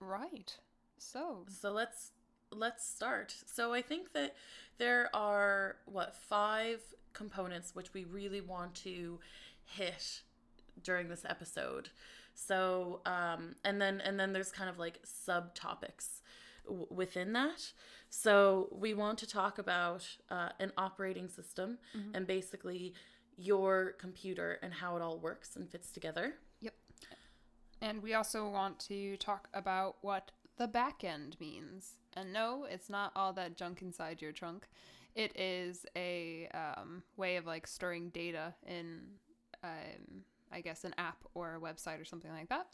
right. 0.00 0.56
So, 0.98 1.46
so 1.48 1.72
let's 1.72 2.12
let's 2.52 2.88
start. 2.88 3.34
So 3.46 3.72
I 3.72 3.82
think 3.82 4.12
that 4.12 4.36
there 4.78 5.10
are 5.14 5.76
what 5.86 6.14
five 6.14 6.80
components 7.12 7.74
which 7.74 7.94
we 7.94 8.04
really 8.04 8.40
want 8.40 8.74
to 8.74 9.18
hit 9.64 10.22
during 10.82 11.08
this 11.08 11.24
episode. 11.28 11.88
So 12.36 13.00
um, 13.06 13.56
and 13.64 13.82
then 13.82 14.00
and 14.00 14.20
then 14.20 14.32
there's 14.32 14.52
kind 14.52 14.70
of 14.70 14.78
like 14.78 15.00
subtopics 15.04 16.20
w- 16.64 16.86
within 16.90 17.32
that. 17.32 17.72
So 18.08 18.68
we 18.70 18.94
want 18.94 19.18
to 19.18 19.26
talk 19.26 19.58
about 19.58 20.06
uh, 20.30 20.50
an 20.60 20.72
operating 20.78 21.28
system 21.28 21.78
and 22.14 22.26
basically 22.26 22.94
your 23.36 23.92
computer 23.98 24.58
and 24.62 24.72
how 24.72 24.96
it 24.96 25.02
all 25.02 25.18
works 25.18 25.56
and 25.56 25.68
fits 25.68 25.90
together. 25.90 26.34
Yep. 26.60 26.74
And 27.82 28.02
we 28.02 28.14
also 28.14 28.48
want 28.48 28.78
to 28.80 29.16
talk 29.16 29.48
about 29.52 29.96
what 30.02 30.30
the 30.56 30.68
back 30.68 31.04
end 31.04 31.36
means. 31.40 31.94
And 32.14 32.32
no, 32.32 32.66
it's 32.70 32.88
not 32.88 33.12
all 33.14 33.32
that 33.34 33.56
junk 33.56 33.82
inside 33.82 34.22
your 34.22 34.32
trunk. 34.32 34.68
It 35.14 35.38
is 35.38 35.84
a 35.96 36.48
um, 36.54 37.02
way 37.16 37.36
of 37.36 37.46
like 37.46 37.66
storing 37.66 38.10
data 38.10 38.54
in, 38.66 39.00
um, 39.62 40.24
I 40.52 40.60
guess, 40.60 40.84
an 40.84 40.94
app 40.98 41.18
or 41.34 41.54
a 41.54 41.60
website 41.60 42.00
or 42.00 42.04
something 42.04 42.30
like 42.30 42.48
that. 42.48 42.68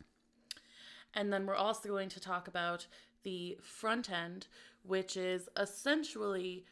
And 1.14 1.33
then 1.33 1.47
we're 1.47 1.57
also 1.57 1.88
going 1.88 2.09
to 2.11 2.21
talk 2.21 2.49
about 2.49 2.87
the 3.23 3.59
front 3.62 4.11
end, 4.11 4.47
which 4.83 5.17
is 5.17 5.49
essentially 5.57 6.64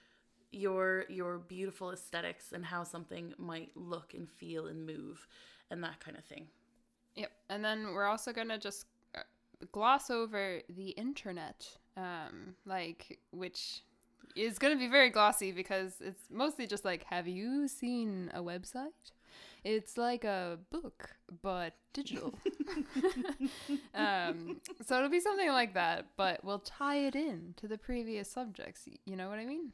your 0.53 1.05
your 1.09 1.39
beautiful 1.39 1.93
aesthetics 1.93 2.53
and 2.53 2.65
how 2.65 2.83
something 2.83 3.33
might 3.39 3.71
look 3.77 4.15
and 4.15 4.29
feel 4.29 4.67
and 4.67 4.85
move 4.85 5.29
and 5.71 5.85
that 5.85 6.01
kind 6.01 6.17
of 6.17 6.25
thing. 6.25 6.47
Yep. 7.15 7.31
And 7.49 7.65
then 7.65 7.93
we're 7.93 8.07
also 8.07 8.33
going 8.33 8.49
to 8.49 8.59
just 8.59 8.87
uh, 9.15 9.21
gloss 9.73 10.11
over 10.11 10.61
the 10.69 10.91
internet, 10.91 11.67
um, 11.97 12.55
like, 12.65 13.19
which 13.33 13.83
is 14.37 14.59
going 14.59 14.73
to 14.73 14.79
be 14.79 14.89
very 14.89 15.11
glossy 15.11 15.53
because 15.53 15.95
it's 16.01 16.23
mostly 16.31 16.67
just 16.67 16.85
like, 16.85 17.05
have 17.05 17.27
you 17.27 17.69
seen 17.69 18.31
a 18.35 18.41
website? 18.41 19.13
It's 19.65 19.97
like 19.99 20.25
a 20.25 20.59
book, 20.71 21.11
but 21.43 21.75
digital. 21.93 22.35
um, 23.95 24.61
so 24.85 24.97
it'll 24.97 25.09
be 25.11 25.21
something 25.21 25.49
like 25.49 25.75
that, 25.75 26.07
but 26.17 26.45
we'll 26.45 26.61
tie 26.61 26.97
it 26.99 27.15
in 27.15 27.55
to 27.57 27.69
the 27.69 27.79
previous 27.79 28.31
subjects. 28.31 28.89
You 29.05 29.17
know 29.17 29.29
what 29.29 29.39
I 29.39 29.45
mean? 29.45 29.73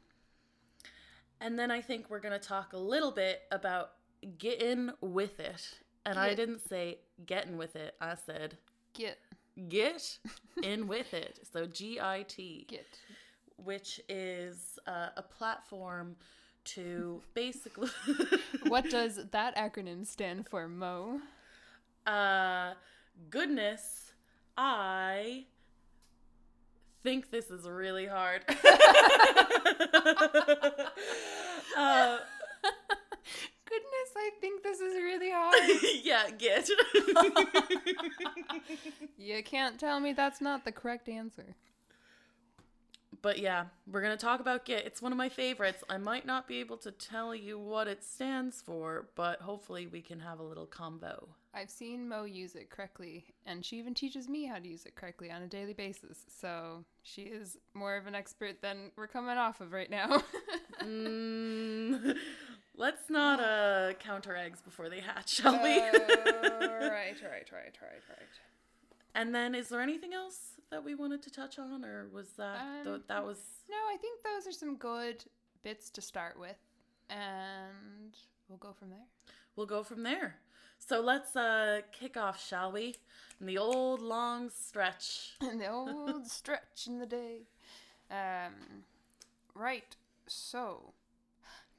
And 1.39 1.57
then 1.57 1.71
I 1.71 1.81
think 1.81 2.09
we're 2.09 2.19
going 2.19 2.39
to 2.39 2.45
talk 2.47 2.73
a 2.73 2.77
little 2.77 3.11
bit 3.11 3.41
about 3.51 3.91
getting 4.37 4.91
with 5.01 5.39
it. 5.39 5.79
And 6.05 6.17
I 6.17 6.33
didn't 6.33 6.67
say 6.67 6.99
getting 7.25 7.57
with 7.57 7.75
it. 7.75 7.95
I 7.99 8.15
said 8.15 8.57
Get, 8.93 9.19
get 9.69 10.17
in 10.63 10.87
with 10.87 11.13
it. 11.13 11.39
So 11.51 11.65
G 11.65 11.99
I 12.01 12.23
T, 12.27 12.65
get. 12.67 12.85
which 13.57 14.01
is 14.09 14.79
uh, 14.87 15.09
a 15.15 15.21
platform 15.21 16.15
to 16.75 17.21
basically 17.33 17.89
What 18.67 18.89
does 18.89 19.19
that 19.31 19.55
acronym 19.55 20.05
stand 20.05 20.47
for, 20.47 20.67
Mo? 20.67 21.21
uh 22.05 22.73
goodness, 23.29 24.13
I 24.57 25.45
think 27.03 27.31
this 27.31 27.49
is 27.51 27.67
really 27.67 28.05
hard. 28.05 28.43
uh, 31.77 32.17
Goodness, 33.69 34.09
I 34.15 34.29
think 34.39 34.63
this 34.63 34.79
is 34.79 34.93
really 34.95 35.29
hard. 35.31 35.55
yeah, 36.03 36.29
get. 36.37 36.69
you 39.17 39.43
can't 39.43 39.77
tell 39.79 39.99
me 39.99 40.13
that's 40.13 40.39
not 40.41 40.63
the 40.65 40.71
correct 40.71 41.09
answer. 41.09 41.55
But 43.27 43.39
yeah, 43.39 43.65
we're 43.91 44.01
gonna 44.01 44.15
talk 44.15 44.39
about 44.39 44.63
Git. 44.63 44.85
It's 44.85 45.01
one 45.01 45.11
of 45.11 45.17
my 45.17 45.27
favorites. 45.27 45.83
I 45.89 45.97
might 45.97 46.25
not 46.25 46.47
be 46.47 46.61
able 46.61 46.77
to 46.77 46.91
tell 46.91 47.35
you 47.35 47.59
what 47.59 47.89
it 47.89 48.01
stands 48.01 48.61
for, 48.61 49.09
but 49.15 49.41
hopefully 49.41 49.85
we 49.85 50.01
can 50.01 50.21
have 50.21 50.39
a 50.39 50.43
little 50.43 50.65
combo. 50.65 51.27
I've 51.53 51.69
seen 51.69 52.07
Mo 52.07 52.23
use 52.23 52.55
it 52.55 52.69
correctly, 52.69 53.25
and 53.45 53.65
she 53.65 53.79
even 53.79 53.93
teaches 53.93 54.29
me 54.29 54.45
how 54.45 54.59
to 54.59 54.65
use 54.65 54.85
it 54.85 54.95
correctly 54.95 55.29
on 55.29 55.41
a 55.41 55.47
daily 55.47 55.73
basis. 55.73 56.19
So 56.29 56.85
she 57.03 57.23
is 57.23 57.57
more 57.73 57.97
of 57.97 58.07
an 58.07 58.15
expert 58.15 58.61
than 58.61 58.91
we're 58.95 59.07
coming 59.07 59.37
off 59.37 59.59
of 59.59 59.73
right 59.73 59.91
now. 59.91 60.23
Mm, 60.81 62.15
let's 62.77 63.09
not 63.09 63.39
uh 63.39 63.93
counter 63.99 64.35
eggs 64.37 64.61
before 64.61 64.89
they 64.89 64.99
hatch, 64.99 65.29
shall 65.29 65.61
we? 65.63 65.79
right, 65.79 65.91
right, 65.91 67.21
right, 67.23 67.51
right, 67.51 67.73
right. 67.81 68.35
and 69.15 69.33
then, 69.33 69.55
is 69.55 69.69
there 69.69 69.81
anything 69.81 70.13
else 70.13 70.56
that 70.69 70.83
we 70.83 70.95
wanted 70.95 71.21
to 71.23 71.29
touch 71.31 71.57
on, 71.59 71.83
or 71.85 72.07
was 72.11 72.29
that 72.37 72.83
th- 72.83 72.87
Um, 72.95 73.03
that 73.07 73.23
was? 73.25 73.39
No, 73.69 73.77
I 73.93 73.97
think 73.97 74.21
those 74.23 74.47
are 74.47 74.51
some 74.51 74.75
good 74.77 75.23
bits 75.63 75.89
to 75.91 76.01
start 76.01 76.37
with, 76.39 76.57
and 77.09 78.15
we'll 78.47 78.57
go 78.59 78.73
from 78.73 78.89
there. 78.89 79.07
We'll 79.55 79.65
go 79.67 79.83
from 79.83 80.03
there. 80.03 80.39
So 80.79 80.99
let's 81.01 81.35
uh 81.35 81.81
kick 81.91 82.17
off, 82.17 82.39
shall 82.45 82.71
we? 82.71 82.95
In 83.39 83.47
the 83.47 83.57
old 83.57 84.01
long 84.01 84.49
stretch. 84.49 85.35
In 85.41 85.57
the 85.59 85.69
old 85.69 86.27
stretch 86.27 86.85
in 86.87 86.99
the 86.99 87.05
day. 87.05 87.47
Um, 88.11 88.83
right. 89.55 89.95
So 90.27 90.93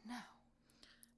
now, 0.06 0.24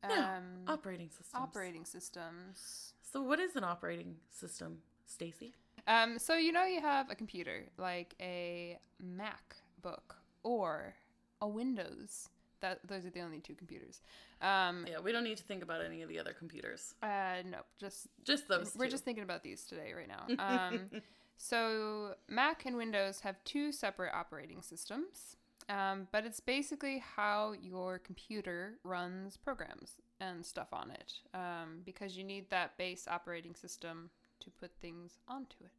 Now, 0.08 0.36
um, 0.38 0.44
operating 0.66 1.08
systems. 1.10 1.34
operating 1.42 1.84
systems. 1.84 2.92
So 3.02 3.22
what 3.22 3.40
is 3.40 3.56
an 3.56 3.64
operating 3.64 4.16
system, 4.30 4.82
Stacy? 5.06 5.54
Um, 5.86 6.18
so 6.18 6.34
you 6.36 6.52
know 6.52 6.64
you 6.64 6.80
have 6.80 7.10
a 7.10 7.14
computer 7.14 7.64
like 7.78 8.14
a 8.20 8.78
MacBook 9.02 10.16
or 10.42 10.94
a 11.40 11.48
Windows. 11.48 12.28
That 12.60 12.80
those 12.86 13.06
are 13.06 13.10
the 13.10 13.20
only 13.22 13.40
two 13.40 13.54
computers. 13.54 14.02
Um, 14.42 14.84
Yeah, 14.86 15.00
we 15.00 15.12
don't 15.12 15.24
need 15.24 15.38
to 15.38 15.44
think 15.44 15.62
about 15.62 15.82
any 15.82 16.02
of 16.02 16.08
the 16.10 16.18
other 16.18 16.34
computers. 16.34 16.94
uh, 17.02 17.36
no, 17.50 17.58
just 17.78 18.08
Just 18.24 18.48
those. 18.48 18.74
we're 18.76 18.84
two. 18.86 18.90
just 18.90 19.04
thinking 19.04 19.24
about 19.24 19.42
these 19.42 19.64
today 19.64 19.92
right 19.96 20.08
now. 20.08 20.26
Um, 20.38 20.90
so 21.38 22.14
Mac 22.28 22.66
and 22.66 22.76
Windows 22.76 23.20
have 23.20 23.42
two 23.44 23.72
separate 23.72 24.12
operating 24.14 24.60
systems, 24.60 25.36
um, 25.70 26.06
but 26.12 26.26
it's 26.26 26.40
basically 26.40 26.98
how 27.16 27.52
your 27.60 27.98
computer 27.98 28.74
runs 28.84 29.38
programs 29.38 29.92
and 30.20 30.44
stuff 30.44 30.68
on 30.72 30.90
it, 30.90 31.14
um, 31.32 31.80
because 31.86 32.14
you 32.14 32.24
need 32.24 32.50
that 32.50 32.76
base 32.76 33.08
operating 33.08 33.54
system 33.54 34.10
to 34.40 34.50
put 34.50 34.72
things 34.80 35.18
onto 35.28 35.56
it. 35.64 35.70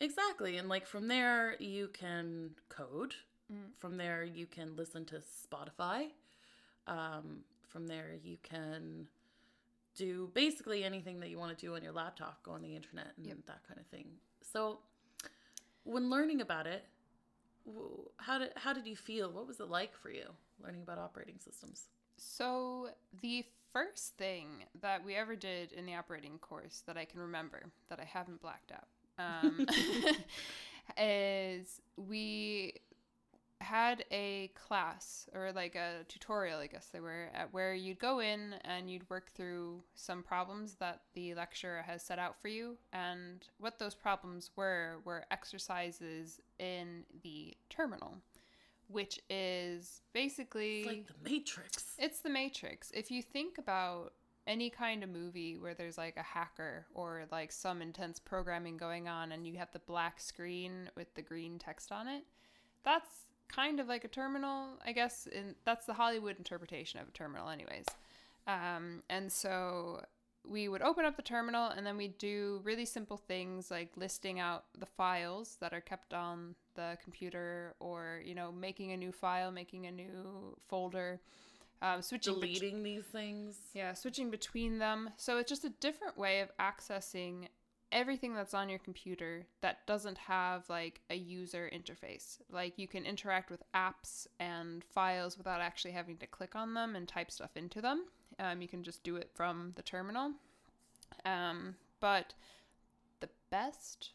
Exactly. 0.00 0.56
And 0.56 0.68
like 0.68 0.86
from 0.86 1.08
there, 1.08 1.56
you 1.58 1.88
can 1.88 2.50
code. 2.68 3.14
Mm. 3.52 3.72
From 3.78 3.96
there, 3.96 4.24
you 4.24 4.46
can 4.46 4.76
listen 4.76 5.04
to 5.06 5.16
Spotify. 5.20 6.08
Um, 6.86 7.44
from 7.68 7.86
there, 7.86 8.14
you 8.22 8.38
can 8.42 9.06
do 9.94 10.30
basically 10.34 10.84
anything 10.84 11.20
that 11.20 11.28
you 11.28 11.38
want 11.38 11.56
to 11.56 11.66
do 11.66 11.74
on 11.74 11.82
your 11.82 11.92
laptop, 11.92 12.42
go 12.42 12.52
on 12.52 12.62
the 12.62 12.74
internet, 12.74 13.12
and 13.16 13.26
Yep. 13.26 13.46
that 13.46 13.62
kind 13.66 13.78
of 13.78 13.86
thing. 13.86 14.06
So, 14.42 14.80
when 15.84 16.08
learning 16.08 16.40
about 16.40 16.66
it, 16.66 16.84
how 18.16 18.38
did 18.38 18.52
how 18.56 18.72
did 18.72 18.86
you 18.86 18.96
feel? 18.96 19.30
What 19.30 19.46
was 19.46 19.60
it 19.60 19.68
like 19.68 19.94
for 19.94 20.10
you 20.10 20.26
learning 20.58 20.82
about 20.82 20.98
operating 20.98 21.38
systems? 21.38 21.88
So, 22.16 22.90
the 23.20 23.44
first 23.72 24.16
thing 24.16 24.64
that 24.80 25.04
we 25.04 25.14
ever 25.14 25.36
did 25.36 25.72
in 25.72 25.86
the 25.86 25.94
operating 25.94 26.38
course 26.38 26.82
that 26.86 26.96
I 26.96 27.04
can 27.04 27.20
remember 27.20 27.62
that 27.88 28.00
I 28.00 28.04
haven't 28.04 28.40
blacked 28.40 28.72
out 28.72 28.88
um, 29.18 29.66
is 30.98 31.80
we 31.96 32.74
had 33.60 34.04
a 34.10 34.50
class 34.54 35.28
or 35.34 35.52
like 35.52 35.74
a 35.74 36.04
tutorial, 36.08 36.60
I 36.60 36.66
guess 36.66 36.86
they 36.86 37.00
were, 37.00 37.28
at 37.34 37.52
where 37.52 37.74
you'd 37.74 37.98
go 37.98 38.20
in 38.20 38.54
and 38.64 38.90
you'd 38.90 39.08
work 39.10 39.30
through 39.32 39.82
some 39.94 40.22
problems 40.22 40.76
that 40.76 41.02
the 41.14 41.34
lecturer 41.34 41.82
has 41.86 42.02
set 42.02 42.18
out 42.18 42.40
for 42.40 42.48
you. 42.48 42.78
And 42.92 43.46
what 43.58 43.78
those 43.78 43.94
problems 43.94 44.50
were 44.56 45.00
were 45.04 45.24
exercises 45.30 46.40
in 46.58 47.04
the 47.22 47.54
terminal, 47.68 48.16
which 48.90 49.20
is 49.28 50.02
basically. 50.12 50.80
It's 50.80 50.86
like 50.86 51.06
the 51.06 51.30
Matrix. 51.30 51.94
It's 51.98 52.20
the 52.20 52.30
Matrix. 52.30 52.90
If 52.92 53.10
you 53.10 53.22
think 53.22 53.58
about 53.58 54.12
any 54.46 54.70
kind 54.70 55.04
of 55.04 55.10
movie 55.10 55.56
where 55.58 55.74
there's 55.74 55.98
like 55.98 56.16
a 56.16 56.22
hacker 56.22 56.86
or 56.94 57.24
like 57.30 57.52
some 57.52 57.82
intense 57.82 58.18
programming 58.18 58.76
going 58.76 59.08
on 59.08 59.32
and 59.32 59.46
you 59.46 59.56
have 59.56 59.70
the 59.72 59.78
black 59.80 60.20
screen 60.20 60.90
with 60.96 61.14
the 61.14 61.22
green 61.22 61.58
text 61.58 61.92
on 61.92 62.08
it, 62.08 62.24
that's 62.84 63.26
kind 63.48 63.80
of 63.80 63.88
like 63.88 64.04
a 64.04 64.08
terminal, 64.08 64.78
I 64.84 64.92
guess. 64.92 65.28
And 65.34 65.54
that's 65.64 65.86
the 65.86 65.94
Hollywood 65.94 66.38
interpretation 66.38 67.00
of 67.00 67.08
a 67.08 67.12
terminal, 67.12 67.48
anyways. 67.48 67.86
Um, 68.46 69.02
and 69.08 69.30
so 69.30 70.02
we 70.48 70.68
would 70.68 70.82
open 70.82 71.04
up 71.04 71.16
the 71.16 71.22
terminal 71.22 71.68
and 71.68 71.86
then 71.86 71.96
we'd 71.96 72.18
do 72.18 72.60
really 72.64 72.84
simple 72.84 73.16
things 73.16 73.70
like 73.70 73.90
listing 73.96 74.40
out 74.40 74.64
the 74.78 74.86
files 74.86 75.56
that 75.60 75.72
are 75.72 75.80
kept 75.80 76.14
on 76.14 76.54
the 76.74 76.96
computer 77.02 77.74
or 77.78 78.20
you 78.24 78.34
know 78.34 78.50
making 78.50 78.92
a 78.92 78.96
new 78.96 79.12
file 79.12 79.50
making 79.52 79.86
a 79.86 79.90
new 79.92 80.56
folder 80.68 81.20
um, 81.82 82.02
switching 82.02 82.34
bet- 82.34 82.42
Deleting 82.42 82.82
these 82.82 83.04
things. 83.04 83.56
yeah 83.74 83.94
switching 83.94 84.30
between 84.30 84.78
them. 84.78 85.10
So 85.16 85.38
it's 85.38 85.48
just 85.48 85.64
a 85.64 85.70
different 85.70 86.18
way 86.18 86.40
of 86.40 86.50
accessing 86.58 87.48
everything 87.92 88.34
that's 88.34 88.54
on 88.54 88.68
your 88.68 88.78
computer 88.78 89.46
that 89.62 89.84
doesn't 89.86 90.18
have 90.18 90.68
like 90.68 91.00
a 91.10 91.14
user 91.16 91.70
interface. 91.74 92.38
Like 92.50 92.78
you 92.78 92.86
can 92.86 93.04
interact 93.04 93.50
with 93.50 93.62
apps 93.74 94.26
and 94.38 94.84
files 94.84 95.36
without 95.36 95.60
actually 95.60 95.92
having 95.92 96.18
to 96.18 96.26
click 96.26 96.54
on 96.54 96.74
them 96.74 96.94
and 96.94 97.08
type 97.08 97.30
stuff 97.30 97.56
into 97.56 97.80
them 97.80 98.04
um, 98.40 98.60
you 98.60 98.68
can 98.68 98.82
just 98.82 99.04
do 99.04 99.16
it 99.16 99.30
from 99.34 99.72
the 99.76 99.82
terminal 99.82 100.32
um, 101.24 101.74
but 102.00 102.34
the 103.20 103.28
best 103.50 104.10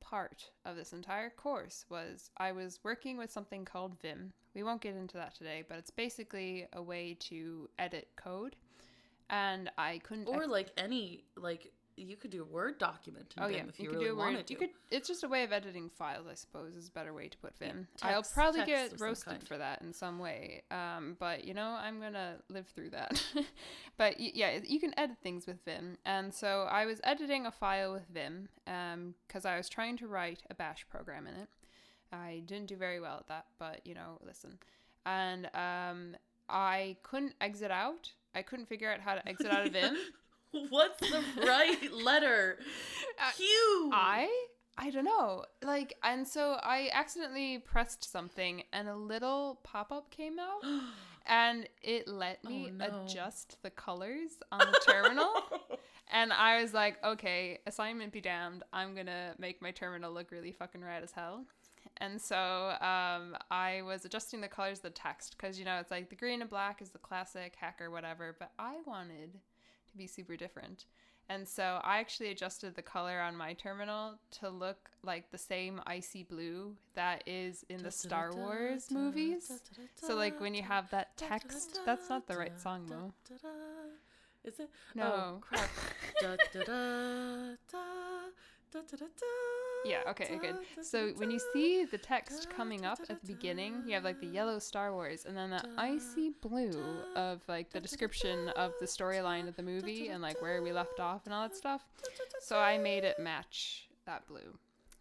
part 0.00 0.50
of 0.64 0.76
this 0.76 0.92
entire 0.92 1.30
course 1.30 1.84
was 1.88 2.30
I 2.36 2.52
was 2.52 2.80
working 2.82 3.16
with 3.16 3.30
something 3.30 3.64
called 3.64 3.96
Vim. 4.02 4.32
We 4.54 4.62
won't 4.62 4.82
get 4.82 4.94
into 4.94 5.16
that 5.16 5.34
today, 5.34 5.64
but 5.66 5.78
it's 5.78 5.90
basically 5.90 6.66
a 6.72 6.82
way 6.82 7.16
to 7.20 7.68
edit 7.78 8.08
code. 8.16 8.56
And 9.30 9.70
I 9.78 9.98
couldn't. 9.98 10.28
Or 10.28 10.46
like 10.46 10.70
any 10.76 11.24
like 11.36 11.72
you 11.96 12.16
could 12.16 12.30
do 12.30 12.42
a 12.42 12.44
Word 12.44 12.78
document 12.78 13.34
in 13.36 13.42
Oh 13.42 13.46
Vim 13.46 13.56
yeah, 13.56 13.62
if 13.68 13.78
you, 13.80 13.88
could 13.88 13.94
really 13.96 14.06
do 14.06 14.12
a 14.12 14.16
wanted 14.16 14.36
word. 14.36 14.46
to. 14.48 14.52
You 14.54 14.58
could. 14.58 14.70
It's 14.90 15.08
just 15.08 15.24
a 15.24 15.28
way 15.28 15.44
of 15.44 15.52
editing 15.52 15.90
files, 15.90 16.26
I 16.30 16.34
suppose, 16.34 16.74
is 16.74 16.88
a 16.88 16.90
better 16.92 17.12
way 17.12 17.28
to 17.28 17.38
put 17.38 17.56
Vim. 17.58 17.86
text- 17.96 18.04
I'll 18.04 18.22
probably 18.34 18.64
get 18.64 19.00
roasted 19.00 19.46
for 19.46 19.58
that 19.58 19.82
in 19.82 19.92
some 19.92 20.18
way. 20.18 20.62
Um, 20.70 21.16
but 21.18 21.44
you 21.44 21.54
know, 21.54 21.78
I'm 21.80 22.00
gonna 22.00 22.36
live 22.48 22.66
through 22.68 22.90
that. 22.90 23.22
but 23.96 24.18
yeah, 24.18 24.58
you 24.64 24.80
can 24.80 24.98
edit 24.98 25.16
things 25.22 25.46
with 25.46 25.64
Vim, 25.64 25.98
and 26.04 26.32
so 26.32 26.62
I 26.70 26.86
was 26.86 27.00
editing 27.04 27.46
a 27.46 27.50
file 27.50 27.92
with 27.92 28.06
Vim, 28.12 28.48
um, 28.66 29.14
because 29.26 29.44
I 29.44 29.56
was 29.56 29.68
trying 29.68 29.96
to 29.98 30.06
write 30.06 30.42
a 30.50 30.54
Bash 30.54 30.86
program 30.88 31.26
in 31.26 31.34
it. 31.34 31.48
I 32.12 32.42
didn't 32.46 32.66
do 32.66 32.76
very 32.76 33.00
well 33.00 33.16
at 33.18 33.28
that, 33.28 33.46
but 33.58 33.80
you 33.86 33.94
know, 33.94 34.18
listen. 34.24 34.58
And 35.04 35.46
um, 35.54 36.16
I 36.48 36.96
couldn't 37.02 37.34
exit 37.40 37.70
out. 37.70 38.12
I 38.34 38.42
couldn't 38.42 38.66
figure 38.66 38.90
out 38.90 39.00
how 39.00 39.14
to 39.14 39.28
exit 39.28 39.50
out 39.50 39.66
of 39.66 39.72
Vim. 39.72 39.96
What's 40.68 41.00
the 41.10 41.22
right 41.46 41.92
letter? 41.92 42.58
Uh, 43.20 43.30
Q. 43.36 43.90
I 43.92 44.28
I 44.78 44.90
don't 44.90 45.04
know. 45.04 45.44
Like, 45.62 45.94
and 46.02 46.26
so 46.26 46.58
I 46.62 46.88
accidentally 46.92 47.58
pressed 47.58 48.10
something, 48.10 48.62
and 48.72 48.88
a 48.88 48.96
little 48.96 49.60
pop 49.64 49.92
up 49.92 50.10
came 50.10 50.38
out, 50.38 50.62
and 51.26 51.68
it 51.82 52.08
let 52.08 52.42
me 52.44 52.70
Oh, 52.70 52.76
no. 52.88 53.02
adjust 53.04 53.58
the 53.62 53.70
colors 53.70 54.30
on 54.50 54.60
the 54.60 54.80
terminal. 54.86 55.32
and 56.12 56.32
I 56.32 56.60
was 56.62 56.72
like, 56.72 57.02
okay, 57.04 57.58
assignment 57.66 58.12
be 58.12 58.20
damned. 58.22 58.62
I'm 58.72 58.94
gonna 58.94 59.34
make 59.38 59.60
my 59.60 59.72
terminal 59.72 60.12
look 60.12 60.30
really 60.30 60.52
fucking 60.52 60.82
red 60.82 61.02
as 61.02 61.12
hell. 61.12 61.44
And 61.98 62.20
so 62.20 62.36
um, 62.80 63.36
I 63.50 63.82
was 63.84 64.04
adjusting 64.06 64.40
the 64.40 64.48
colors 64.48 64.78
of 64.78 64.82
the 64.84 64.90
text 64.90 65.36
because 65.36 65.58
you 65.58 65.64
know 65.66 65.78
it's 65.78 65.90
like 65.90 66.08
the 66.08 66.16
green 66.16 66.40
and 66.40 66.48
black 66.50 66.80
is 66.80 66.90
the 66.90 66.98
classic 66.98 67.54
hacker 67.60 67.90
whatever, 67.90 68.34
but 68.38 68.52
I 68.58 68.76
wanted 68.86 69.38
to 69.92 69.98
be 69.98 70.06
super 70.06 70.36
different. 70.36 70.86
And 71.28 71.48
so 71.48 71.80
I 71.84 71.98
actually 71.98 72.30
adjusted 72.30 72.74
the 72.74 72.82
color 72.82 73.20
on 73.20 73.36
my 73.36 73.54
terminal 73.54 74.18
to 74.40 74.50
look 74.50 74.90
like 75.02 75.30
the 75.30 75.38
same 75.38 75.80
icy 75.86 76.24
blue 76.24 76.76
that 76.94 77.22
is 77.26 77.64
in 77.68 77.82
the 77.82 77.90
Star 77.90 78.34
Wars 78.34 78.90
movies. 78.90 79.50
So 79.94 80.14
like 80.16 80.40
when 80.40 80.52
you 80.52 80.62
have 80.62 80.90
that 80.90 81.16
text, 81.16 81.80
that's 81.86 82.10
not 82.10 82.26
the 82.26 82.36
right 82.36 82.60
song 82.60 82.86
though. 82.88 83.12
Is 84.44 84.58
it? 84.58 84.68
Oh, 84.68 84.98
no. 84.98 85.04
Oh, 85.04 85.38
crap. 85.40 85.70
Da, 86.20 86.36
da, 86.52 86.64
da, 86.64 87.78
Yeah, 89.84 90.02
okay, 90.08 90.38
good. 90.40 90.56
So 90.80 91.08
when 91.16 91.30
you 91.30 91.40
see 91.52 91.84
the 91.84 91.98
text 91.98 92.48
coming 92.50 92.84
up 92.84 93.00
at 93.08 93.20
the 93.20 93.26
beginning, 93.26 93.82
you 93.84 93.94
have 93.94 94.04
like 94.04 94.20
the 94.20 94.26
yellow 94.26 94.58
Star 94.58 94.92
Wars 94.92 95.24
and 95.26 95.36
then 95.36 95.50
the 95.50 95.64
icy 95.76 96.30
blue 96.40 96.80
of 97.16 97.40
like 97.48 97.70
the 97.70 97.80
description 97.80 98.48
of 98.50 98.72
the 98.80 98.86
storyline 98.86 99.48
of 99.48 99.56
the 99.56 99.62
movie 99.62 100.08
and 100.08 100.22
like 100.22 100.40
where 100.40 100.62
we 100.62 100.72
left 100.72 101.00
off 101.00 101.22
and 101.24 101.34
all 101.34 101.42
that 101.42 101.56
stuff. 101.56 101.82
So 102.40 102.58
I 102.58 102.78
made 102.78 103.04
it 103.04 103.18
match 103.18 103.88
that 104.06 104.26
blue 104.28 104.56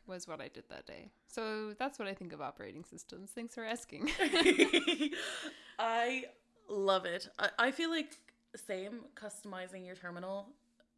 was 0.08 0.28
what 0.28 0.42
I 0.42 0.48
did 0.48 0.64
that 0.70 0.88
day. 0.88 1.12
So 1.28 1.74
that's 1.78 2.00
what 2.00 2.08
I 2.08 2.14
think 2.14 2.34
of 2.34 2.42
operating 2.42 2.84
systems. 2.84 3.32
Thanks 3.32 3.54
for 3.54 3.64
asking. 3.64 4.10
I 5.80 6.26
love 6.68 7.06
it. 7.06 7.30
I, 7.38 7.50
I 7.60 7.72
feel 7.72 7.90
like 7.92 8.18
same 8.56 9.02
customizing 9.16 9.86
your 9.86 9.96
terminal 9.96 10.48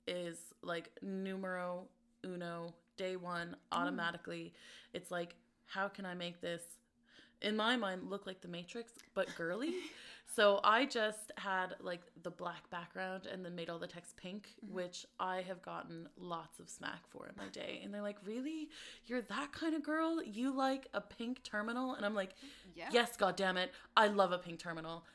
is 0.07 0.37
like 0.61 0.89
numero 1.01 1.87
uno 2.25 2.73
day 2.97 3.15
one 3.15 3.55
automatically. 3.71 4.53
It's 4.93 5.11
like 5.11 5.35
how 5.65 5.87
can 5.87 6.05
I 6.05 6.13
make 6.13 6.39
this 6.41 6.61
in 7.41 7.55
my 7.55 7.75
mind 7.75 8.09
look 8.09 8.25
like 8.25 8.41
the 8.41 8.47
Matrix 8.47 8.93
but 9.13 9.27
girly? 9.35 9.73
so 10.35 10.59
I 10.63 10.85
just 10.85 11.31
had 11.37 11.75
like 11.81 12.01
the 12.21 12.29
black 12.29 12.69
background 12.69 13.27
and 13.31 13.43
then 13.43 13.55
made 13.55 13.69
all 13.69 13.79
the 13.79 13.87
text 13.87 14.15
pink, 14.17 14.49
mm-hmm. 14.63 14.75
which 14.75 15.05
I 15.19 15.41
have 15.47 15.61
gotten 15.61 16.07
lots 16.17 16.59
of 16.59 16.69
smack 16.69 17.07
for 17.09 17.27
in 17.27 17.33
my 17.37 17.49
day. 17.49 17.81
And 17.83 17.93
they're 17.93 18.01
like, 18.01 18.17
"Really? 18.25 18.69
You're 19.05 19.21
that 19.21 19.51
kind 19.51 19.75
of 19.75 19.83
girl? 19.83 20.23
You 20.23 20.55
like 20.55 20.87
a 20.93 21.01
pink 21.01 21.43
terminal?" 21.43 21.95
And 21.95 22.05
I'm 22.05 22.15
like, 22.15 22.35
Yeah. 22.75 22.89
Yes, 22.91 23.17
God 23.17 23.35
damn 23.35 23.57
it. 23.57 23.71
I 23.97 24.07
love 24.07 24.31
a 24.31 24.37
pink 24.37 24.59
terminal. 24.59 25.05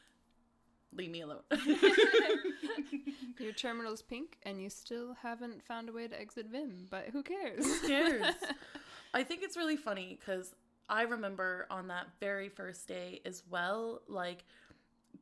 Leave 0.97 1.11
me 1.11 1.21
alone. 1.21 1.43
Your 3.39 3.53
terminal's 3.53 4.03
pink 4.03 4.39
and 4.45 4.61
you 4.61 4.71
still 4.71 5.15
haven't 5.23 5.63
found 5.63 5.89
a 5.89 5.93
way 5.93 6.09
to 6.09 6.21
exit 6.21 6.47
Vim, 6.51 6.87
but 6.91 7.09
who 7.13 7.23
cares? 7.23 7.65
Who 7.65 7.89
cares? 7.89 8.35
I 9.15 9.23
think 9.23 9.43
it's 9.43 9.57
really 9.57 9.77
funny 9.77 10.19
because 10.19 10.55
I 10.89 11.03
remember 11.03 11.67
on 11.71 11.89
that 11.89 12.07
very 12.21 12.49
first 12.49 12.89
day 12.89 13.21
as 13.25 13.43
well, 13.49 14.01
like 14.09 14.45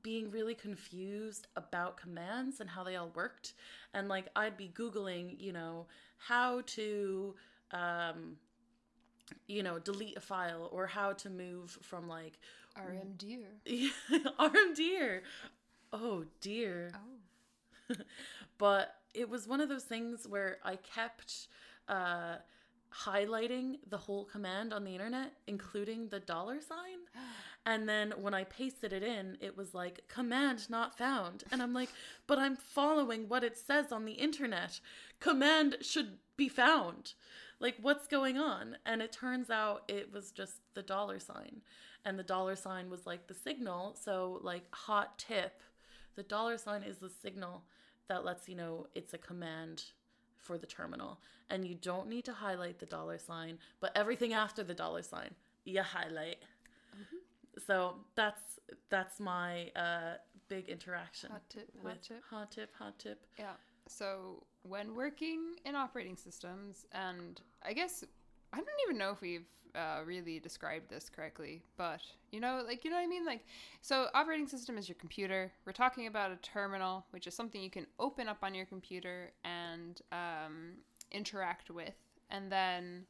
being 0.03 0.31
really 0.31 0.55
confused 0.55 1.49
about 1.57 1.97
commands 1.97 2.61
and 2.61 2.71
how 2.71 2.85
they 2.85 2.97
all 2.97 3.11
worked. 3.15 3.55
And 3.93 4.09
like 4.09 4.27
I'd 4.37 4.57
be 4.57 4.69
Googling, 4.69 5.41
you 5.41 5.53
know, 5.53 5.87
how 6.19 6.63
to, 6.67 7.35
um, 7.73 8.37
you 9.49 9.63
know, 9.63 9.79
delete 9.79 10.17
a 10.17 10.21
file 10.21 10.69
or 10.73 10.87
how 10.87 11.13
to 11.15 11.31
move 11.31 11.79
from 11.83 12.09
like 12.09 12.39
RM 14.39 14.75
dear. 14.75 15.23
Oh 15.93 16.25
dear. 16.41 16.93
Oh. 16.95 17.95
but 18.59 18.95
it 19.15 19.29
was 19.29 19.47
one 19.49 19.61
of 19.61 19.69
those 19.69 19.85
things 19.85 20.27
where 20.29 20.59
I 20.65 20.77
kept 20.77 21.49
uh, 21.89 22.37
highlighting 23.05 23.77
the 23.89 23.99
whole 23.99 24.25
command 24.25 24.73
on 24.73 24.85
the 24.85 24.93
internet, 24.93 25.33
including 25.47 26.09
the 26.09 26.21
dollar 26.21 26.61
sign. 26.61 26.99
And 27.69 27.89
then 27.89 28.13
when 28.21 28.33
I 28.33 28.45
pasted 28.45 28.93
it 28.93 29.03
in, 29.03 29.39
it 29.41 29.57
was 29.57 29.75
like, 29.75 30.07
command 30.07 30.71
not 30.71 30.97
found. 30.97 31.43
And 31.51 31.61
I'm 31.61 31.75
like, 31.75 31.89
but 32.29 32.39
I'm 32.39 32.55
following 32.55 33.29
what 33.29 33.43
it 33.43 33.59
says 33.59 33.91
on 33.91 34.05
the 34.05 34.13
internet. 34.13 34.79
Command 35.19 35.79
should 35.81 36.19
be 36.37 36.49
found. 36.49 37.15
Like, 37.59 37.75
what's 37.83 38.07
going 38.07 38.39
on? 38.39 38.77
And 38.87 39.03
it 39.03 39.11
turns 39.11 39.51
out 39.51 39.83
it 39.89 40.13
was 40.13 40.31
just 40.31 40.61
the 40.75 40.83
dollar 40.85 41.19
sign. 41.19 41.63
And 42.05 42.17
the 42.17 42.23
dollar 42.23 42.55
sign 42.55 42.89
was 42.89 43.05
like 43.05 43.27
the 43.27 43.35
signal. 43.35 43.97
So, 44.01 44.39
like, 44.45 44.73
hot 44.73 45.19
tip 45.19 45.61
the 46.17 46.23
dollar 46.23 46.59
sign 46.59 46.83
is 46.83 46.99
the 46.99 47.11
signal 47.11 47.63
that 48.09 48.25
lets 48.25 48.49
you 48.49 48.55
know 48.57 48.87
it's 48.95 49.15
a 49.15 49.19
command 49.19 49.85
for 50.37 50.59
the 50.59 50.67
terminal. 50.67 51.21
And 51.51 51.67
you 51.67 51.75
don't 51.75 52.09
need 52.09 52.25
to 52.25 52.33
highlight 52.33 52.79
the 52.79 52.87
dollar 52.87 53.19
sign, 53.19 53.59
but 53.81 53.93
everything 53.97 54.33
after 54.33 54.65
the 54.65 54.75
dollar 54.75 55.03
sign, 55.03 55.31
you 55.65 55.83
highlight. 55.83 56.39
So 57.67 57.95
that's 58.15 58.61
that's 58.91 59.19
my 59.21 59.71
uh, 59.77 60.15
big 60.49 60.69
interaction 60.69 61.31
Hot 61.31 61.43
tip, 61.49 61.69
hot 61.83 61.85
with 61.85 62.03
tip. 62.03 62.23
hot 62.29 62.51
tip, 62.51 62.71
hot 62.79 62.99
tip. 62.99 63.27
Yeah. 63.39 63.53
So 63.89 64.43
when 64.63 64.95
working 64.95 65.41
in 65.65 65.75
operating 65.77 66.17
systems, 66.17 66.87
and 66.93 67.41
I 67.65 67.73
guess 67.73 68.05
I 68.53 68.57
don't 68.57 68.67
even 68.87 68.99
know 68.99 69.11
if 69.11 69.21
we've 69.21 69.47
uh, 69.77 70.03
really 70.05 70.41
described 70.41 70.89
this 70.89 71.09
correctly, 71.09 71.63
but 71.77 72.01
you 72.33 72.41
know, 72.41 72.63
like 72.67 72.85
you 72.85 72.91
know 72.91 72.97
what 72.97 73.03
I 73.03 73.07
mean. 73.07 73.25
Like, 73.27 73.45
so 73.83 74.07
operating 74.15 74.47
system 74.49 74.79
is 74.79 74.89
your 74.89 74.97
computer. 74.97 75.53
We're 75.65 75.73
talking 75.73 76.07
about 76.07 76.31
a 76.33 76.37
terminal, 76.37 77.05
which 77.11 77.27
is 77.27 77.35
something 77.35 77.61
you 77.63 77.71
can 77.71 77.87
open 77.99 78.29
up 78.29 78.39
on 78.43 78.55
your 78.55 78.67
computer 78.67 79.33
and 79.45 80.01
um, 80.13 80.73
interact 81.13 81.71
with, 81.71 81.95
and 82.31 82.51
then. 82.51 83.07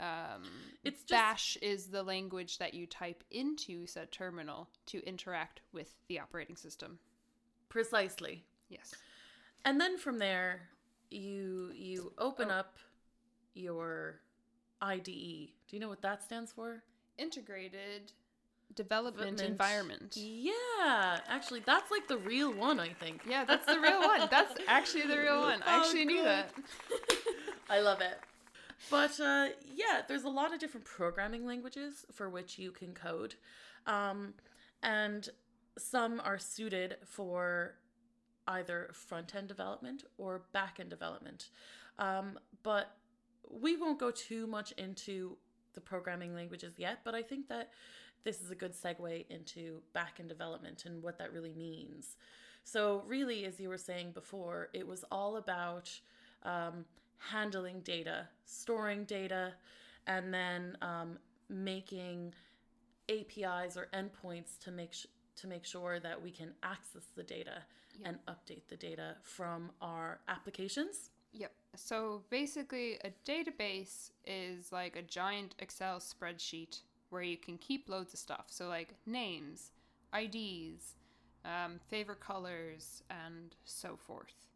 Um, 0.00 0.44
It's 0.82 1.00
just- 1.02 1.10
Bash 1.10 1.56
is 1.60 1.88
the 1.88 2.02
language 2.02 2.56
that 2.56 2.72
you 2.72 2.86
type 2.86 3.22
into 3.30 3.86
said 3.86 4.10
terminal 4.10 4.70
to 4.86 5.06
interact 5.06 5.60
with 5.72 5.94
the 6.08 6.18
operating 6.18 6.56
system. 6.56 6.98
Precisely. 7.68 8.42
Yes. 8.70 8.94
And 9.66 9.78
then 9.78 9.98
from 9.98 10.16
there, 10.18 10.70
you 11.10 11.70
you 11.74 12.14
open 12.16 12.50
Oh. 12.50 12.54
up 12.60 12.78
your 13.52 14.22
IDE. 14.80 15.04
Do 15.04 15.76
you 15.76 15.80
know 15.80 15.88
what 15.88 16.02
that 16.02 16.22
stands 16.22 16.52
for? 16.52 16.82
integrated 17.18 18.12
development 18.74 19.40
environment. 19.42 20.16
Yeah, 20.16 21.18
actually, 21.28 21.60
that's 21.66 21.90
like 21.90 22.08
the 22.08 22.16
real 22.16 22.52
one, 22.52 22.80
I 22.80 22.88
think. 22.90 23.22
Yeah, 23.28 23.44
that's 23.44 23.66
the 23.66 23.78
real 23.78 24.00
one. 24.00 24.26
That's 24.30 24.54
actually 24.68 25.02
the 25.06 25.18
real 25.18 25.40
one. 25.40 25.62
I 25.66 25.76
Oh, 25.76 25.80
actually 25.80 26.06
knew 26.06 26.22
that. 26.24 26.50
I 27.68 27.80
love 27.80 28.00
it. 28.00 28.18
But 28.90 29.20
uh, 29.20 29.48
yeah, 29.74 30.00
there's 30.08 30.24
a 30.24 30.28
lot 30.30 30.54
of 30.54 30.60
different 30.60 30.86
programming 30.86 31.44
languages 31.44 32.06
for 32.12 32.30
which 32.30 32.58
you 32.58 32.70
can 32.70 32.94
code. 32.94 33.34
Um, 33.86 34.34
and 34.82 35.28
some 35.76 36.20
are 36.24 36.38
suited 36.38 36.96
for 37.04 37.74
either 38.48 38.90
front 38.92 39.34
end 39.34 39.48
development 39.48 40.04
or 40.16 40.42
back 40.52 40.78
end 40.80 40.88
development. 40.88 41.50
Um, 41.98 42.38
but 42.62 42.96
we 43.50 43.76
won't 43.76 43.98
go 43.98 44.10
too 44.10 44.46
much 44.46 44.72
into 44.72 45.36
the 45.74 45.80
programming 45.80 46.34
languages 46.34 46.74
yet, 46.76 47.00
but 47.04 47.14
I 47.14 47.22
think 47.22 47.48
that 47.48 47.70
this 48.24 48.40
is 48.40 48.50
a 48.50 48.54
good 48.54 48.72
segue 48.72 49.24
into 49.30 49.80
back 49.92 50.16
end 50.20 50.28
development 50.28 50.84
and 50.84 51.02
what 51.02 51.18
that 51.18 51.32
really 51.32 51.54
means. 51.54 52.16
So, 52.64 53.02
really, 53.06 53.46
as 53.46 53.58
you 53.58 53.68
were 53.68 53.78
saying 53.78 54.12
before, 54.12 54.68
it 54.74 54.86
was 54.86 55.04
all 55.10 55.36
about 55.36 55.90
um, 56.42 56.84
handling 57.18 57.80
data, 57.80 58.28
storing 58.44 59.04
data, 59.04 59.54
and 60.06 60.32
then 60.32 60.76
um, 60.82 61.18
making 61.48 62.34
APIs 63.08 63.76
or 63.76 63.88
endpoints 63.94 64.58
to 64.60 64.70
make 64.70 64.92
sh- 64.92 65.06
to 65.36 65.46
make 65.46 65.64
sure 65.64 65.98
that 66.00 66.20
we 66.20 66.30
can 66.30 66.52
access 66.62 67.04
the 67.16 67.22
data 67.22 67.62
and 68.04 68.18
update 68.28 68.62
the 68.68 68.76
data 68.76 69.16
from 69.22 69.70
our 69.80 70.20
applications. 70.28 71.10
Yep. 71.32 71.52
So 71.76 72.22
basically, 72.30 72.98
a 73.04 73.10
database 73.24 74.10
is 74.26 74.72
like 74.72 74.96
a 74.96 75.02
giant 75.02 75.54
Excel 75.58 75.98
spreadsheet 76.00 76.80
where 77.10 77.22
you 77.22 77.36
can 77.36 77.58
keep 77.58 77.88
loads 77.88 78.12
of 78.12 78.20
stuff. 78.20 78.44
So, 78.48 78.68
like 78.68 78.94
names, 79.06 79.72
IDs, 80.14 80.96
um, 81.44 81.80
favorite 81.88 82.20
colors, 82.20 83.02
and 83.10 83.54
so 83.64 83.96
forth. 83.96 84.46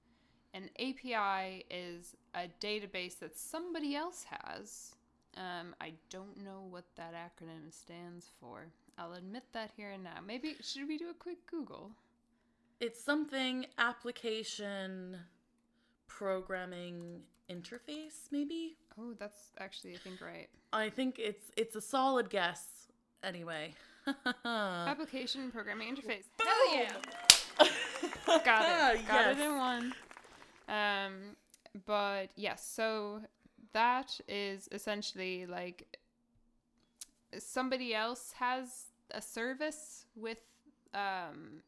An 0.53 0.71
API 0.79 1.65
is 1.71 2.15
a 2.35 2.49
database 2.61 3.19
that 3.21 3.37
somebody 3.37 3.97
else 3.97 4.25
has, 4.29 4.95
Um, 5.37 5.75
I 5.81 5.95
don't 6.11 6.37
know 6.45 6.65
what 6.71 6.85
that 6.95 7.13
acronym 7.15 7.73
stands 7.73 8.31
for. 8.41 8.67
I'll 8.97 9.15
admit 9.15 9.43
that 9.53 9.73
here 9.77 9.91
and 9.91 10.05
now. 10.05 10.21
Maybe 10.25 10.55
should 10.61 10.87
we 10.87 10.97
do 10.97 11.11
a 11.11 11.15
quick 11.15 11.45
Google? 11.47 11.91
It's 12.79 13.03
something 13.03 13.67
application 13.79 15.19
programming 16.17 17.21
interface, 17.51 18.31
maybe. 18.31 18.77
Oh, 18.99 19.15
that's 19.19 19.51
actually 19.59 19.95
I 19.95 19.99
think 19.99 20.21
right. 20.21 20.49
I 20.73 20.89
think 20.89 21.19
it's 21.19 21.51
it's 21.57 21.77
a 21.77 21.81
solid 21.81 22.31
guess. 22.31 22.87
Anyway. 23.23 23.75
Application 24.45 25.51
programming 25.51 25.95
interface. 25.95 26.25
Hell 26.39 26.75
yeah! 26.75 26.93
Got 28.45 28.97
it. 28.97 29.09
Got 29.09 29.31
it 29.33 29.39
in 29.39 29.57
one. 29.57 29.95
Um, 30.69 31.37
but 31.87 32.29
yes, 32.37 32.67
so 32.67 33.23
that 33.73 34.21
is 34.29 34.69
essentially 34.73 35.47
like 35.47 35.99
somebody 37.39 37.95
else 37.95 38.35
has 38.39 38.93
a 39.11 39.23
service 39.23 40.05
with 40.15 40.39
um, 40.93 41.63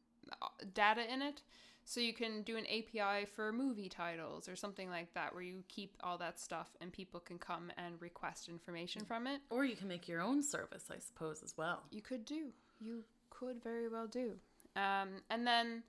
data 0.75 1.11
in 1.13 1.23
it. 1.23 1.43
So 1.89 2.01
you 2.01 2.13
can 2.13 2.43
do 2.43 2.57
an 2.57 2.67
API 2.67 3.27
for 3.27 3.53
movie 3.53 3.89
titles 3.89 4.49
or 4.49 4.57
something 4.57 4.91
like 4.91 5.15
that 5.15 5.33
where 5.33 5.45
you 5.45 5.63
keep 5.69 5.97
all 6.03 6.19
that 6.19 6.41
stuff 6.41 6.69
and 6.81 6.93
people 6.93 7.21
can 7.21 7.39
come 7.39 7.71
and 7.79 7.95
request 8.01 8.49
information 8.49 9.05
from 9.05 9.29
it. 9.29 9.41
Or 9.51 9.65
you 9.65 9.77
can 9.77 9.87
make 9.87 10.09
your 10.09 10.21
own 10.21 10.43
service, 10.43 10.87
I 10.91 10.99
suppose, 10.99 11.45
as 11.45 11.57
well. 11.57 11.85
You 11.93 12.03
could 12.03 12.25
do. 12.25 12.49
You 12.81 13.05
could 13.31 13.63
very 13.63 13.89
well 13.89 14.09
do. 14.09 14.33
Um, 14.75 15.23
and 15.31 15.47
then 15.47 15.85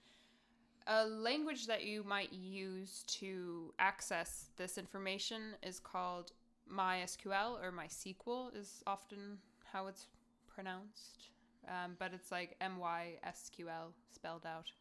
a 0.86 1.03
language 1.07 1.65
that 1.65 1.83
you 1.83 2.03
might 2.03 2.31
use 2.31 3.03
to 3.07 3.73
access 3.79 4.51
this 4.55 4.77
information 4.77 5.55
is 5.63 5.79
called 5.79 6.31
MySQL 6.71 7.60
or 7.60 7.71
MySQL 7.71 8.55
is 8.55 8.83
often 8.86 9.39
how 9.73 9.88
it's 9.88 10.05
pronounced. 10.47 11.31
Um, 11.67 11.95
but 11.97 12.13
it's 12.13 12.31
like 12.31 12.55
M 12.62 12.77
Y 12.77 13.15
S 13.23 13.49
Q 13.53 13.69
L 13.69 13.93
spelled 14.13 14.45
out. 14.45 14.71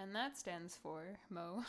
And 0.00 0.14
that 0.14 0.36
stands 0.38 0.76
for 0.82 1.02
Mo. 1.28 1.62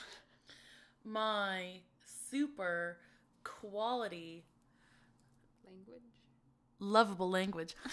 My 1.03 1.79
super 2.05 2.97
quality 3.43 4.43
Language. 5.65 6.01
lovable 6.79 7.29
language. 7.29 7.75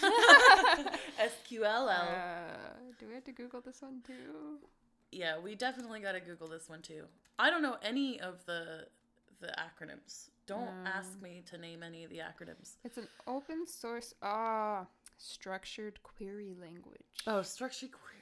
SQLL. 1.19 1.89
Uh, 1.89 2.57
do 2.99 3.07
we 3.07 3.13
have 3.15 3.23
to 3.25 3.31
Google 3.31 3.61
this 3.61 3.81
one 3.81 4.01
too? 4.05 4.59
yeah, 5.11 5.39
we 5.39 5.55
definitely 5.55 5.99
got 6.01 6.11
to 6.13 6.19
Google 6.19 6.47
this 6.47 6.69
one 6.69 6.81
too. 6.81 7.05
I 7.39 7.49
don't 7.49 7.61
know 7.61 7.77
any 7.81 8.19
of 8.19 8.45
the 8.45 8.85
the 9.41 9.47
acronyms. 9.57 10.27
Don't 10.45 10.67
ask 10.85 11.21
me 11.21 11.41
to 11.49 11.57
name 11.57 11.81
any 11.83 12.03
of 12.03 12.09
the 12.09 12.17
acronyms. 12.17 12.75
It's 12.83 12.97
an 12.97 13.07
open 13.27 13.65
source 13.65 14.13
ah 14.21 14.85
structured 15.17 16.01
query 16.03 16.53
language. 16.59 17.01
Oh, 17.27 17.41
structured 17.41 17.91
query, 17.91 18.18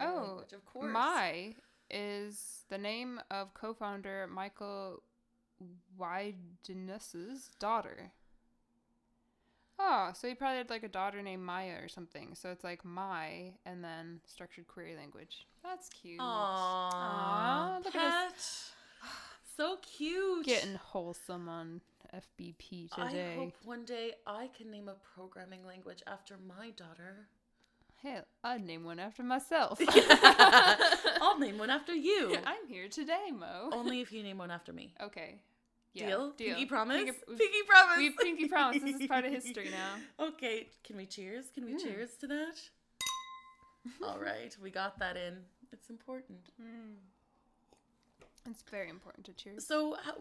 Oh, 0.00 0.24
language, 0.26 0.52
of 0.52 0.64
course. 0.64 0.92
My 0.92 1.54
is 1.90 2.64
the 2.68 2.78
name 2.78 3.20
of 3.30 3.54
co-founder 3.54 4.28
Michael 4.30 5.02
Widenius's 5.98 7.50
daughter. 7.58 8.12
Oh, 9.80 10.10
so 10.12 10.26
he 10.28 10.34
probably 10.34 10.58
had 10.58 10.70
like 10.70 10.82
a 10.82 10.88
daughter 10.88 11.22
named 11.22 11.42
Maya 11.42 11.76
or 11.82 11.88
something. 11.88 12.34
So 12.34 12.50
it's 12.50 12.64
like 12.64 12.84
my 12.84 13.52
and 13.64 13.82
then 13.82 14.20
structured 14.26 14.66
query 14.66 14.96
language. 14.96 15.46
That's 15.62 15.88
cute. 15.88 16.18
Aww, 16.18 16.24
Aw, 16.24 17.80
look 17.84 17.94
at. 17.94 18.34
So 19.56 19.76
cute. 19.82 20.46
Getting 20.46 20.76
wholesome 20.76 21.48
on 21.48 21.80
FBP 22.14 22.90
today. 22.94 23.32
I 23.34 23.36
hope 23.36 23.54
one 23.64 23.84
day 23.84 24.12
I 24.24 24.50
can 24.56 24.70
name 24.70 24.88
a 24.88 24.94
programming 25.16 25.66
language 25.66 26.00
after 26.06 26.36
my 26.46 26.70
daughter. 26.70 27.26
Hell, 28.02 28.22
I'd 28.44 28.64
name 28.64 28.84
one 28.84 28.98
after 29.00 29.22
myself. 29.22 29.80
I'll 31.20 31.38
name 31.38 31.58
one 31.58 31.70
after 31.70 31.92
you. 31.94 32.36
I'm 32.46 32.66
here 32.68 32.88
today, 32.88 33.30
Mo. 33.36 33.70
Only 33.72 34.00
if 34.00 34.12
you 34.12 34.22
name 34.22 34.38
one 34.38 34.50
after 34.52 34.72
me. 34.72 34.94
Okay. 35.02 35.40
Yeah, 35.94 36.06
deal? 36.06 36.32
Pinky 36.36 36.66
promise? 36.66 36.96
Pinky, 37.04 37.12
Pinky, 37.36 37.58
promise. 37.66 37.96
We've 37.98 38.16
pinky 38.16 38.46
promise. 38.48 38.82
This 38.82 39.00
is 39.00 39.06
part 39.08 39.24
of 39.24 39.32
history 39.32 39.70
now. 39.70 40.26
Okay, 40.26 40.68
can 40.84 40.96
we 40.96 41.06
cheers? 41.06 41.46
Can 41.52 41.64
we 41.64 41.72
Mm. 41.74 41.82
cheers 41.82 42.10
to 42.20 42.26
that? 42.28 42.60
All 44.04 44.18
right, 44.20 44.54
we 44.62 44.70
got 44.70 44.98
that 45.00 45.16
in. 45.16 45.38
It's 45.72 45.90
important. 45.90 46.38
It's 48.48 48.62
very 48.70 48.90
important 48.90 49.26
to 49.26 49.32
cheers. 49.32 49.66
So, 49.66 49.96
how, 50.04 50.14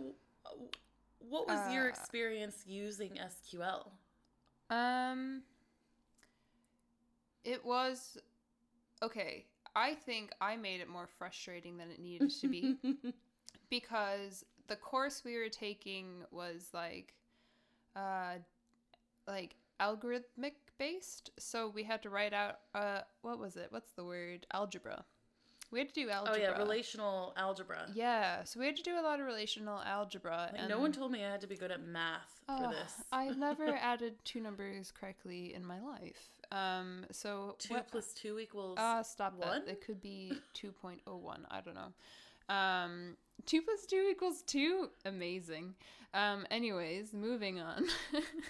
what 1.20 1.48
was 1.48 1.72
your 1.72 1.86
Uh, 1.86 1.90
experience 1.90 2.64
using 2.66 3.12
SQL? 3.20 3.90
Um, 4.70 5.44
it 7.48 7.66
was 7.66 8.18
okay. 9.02 9.46
I 9.76 9.94
think 9.94 10.32
I 10.42 10.58
made 10.58 10.82
it 10.82 10.90
more 10.90 11.08
frustrating 11.08 11.78
than 11.78 11.90
it 11.92 12.00
needed 12.00 12.32
to 12.42 12.48
be 12.48 12.76
because 13.70 14.44
the 14.68 14.76
course 14.76 15.24
we 15.24 15.38
were 15.38 15.50
taking 15.50 16.24
was 16.32 16.70
like, 16.74 17.14
uh, 17.96 18.36
like 19.28 19.56
algorithmic 19.80 20.54
based. 20.78 21.30
So 21.40 21.70
we 21.74 21.84
had 21.84 22.02
to 22.04 22.10
write 22.10 22.34
out 22.34 22.60
uh, 22.76 23.02
what 23.22 23.40
was 23.40 23.56
it? 23.56 23.68
What's 23.70 23.92
the 23.94 24.04
word? 24.04 24.46
Algebra. 24.52 25.06
We 25.70 25.80
had 25.80 25.90
to 25.90 25.94
do 25.94 26.10
algebra. 26.10 26.40
oh 26.40 26.42
yeah, 26.42 26.58
relational 26.58 27.34
algebra. 27.36 27.88
Yeah, 27.94 28.46
so 28.46 28.60
we 28.60 28.66
had 28.66 28.78
to 28.78 28.84
do 28.84 28.98
a 29.00 29.04
lot 29.04 29.20
of 29.20 29.26
relational 29.26 29.82
algebra. 29.82 30.50
Like, 30.52 30.62
and 30.62 30.70
no 30.70 30.80
one 30.80 30.94
told 30.94 31.12
me 31.12 31.24
I 31.26 31.30
had 31.30 31.42
to 31.42 31.48
be 31.48 31.58
good 31.58 31.72
at 31.72 31.86
math 31.86 32.40
for 32.46 32.68
Oh, 32.68 32.72
this. 32.72 32.94
I've 33.12 33.38
never 33.38 33.76
added 33.82 34.16
two 34.24 34.40
numbers 34.40 34.94
correctly 34.98 35.54
in 35.54 35.66
my 35.66 35.82
life. 35.82 36.30
Um, 36.52 37.06
so 37.12 37.56
Two 37.60 37.76
what- 37.76 37.92
plus 37.92 38.14
two 38.14 38.40
equals. 38.40 38.78
Ah, 38.80 39.02
stop 39.02 39.34
one? 39.34 39.66
that. 39.66 39.72
It 39.72 39.82
could 39.86 40.02
be 40.02 40.34
2.01. 40.54 41.46
I 41.52 41.62
don't 41.62 41.76
know. 41.76 41.94
Um, 42.54 43.18
2 43.46 43.62
plus 43.62 43.86
2 43.86 44.08
equals 44.12 44.42
2. 44.44 44.90
Amazing. 45.06 45.76
Um, 46.14 46.46
anyways, 46.50 47.14
moving 47.14 47.60
on. 47.60 47.86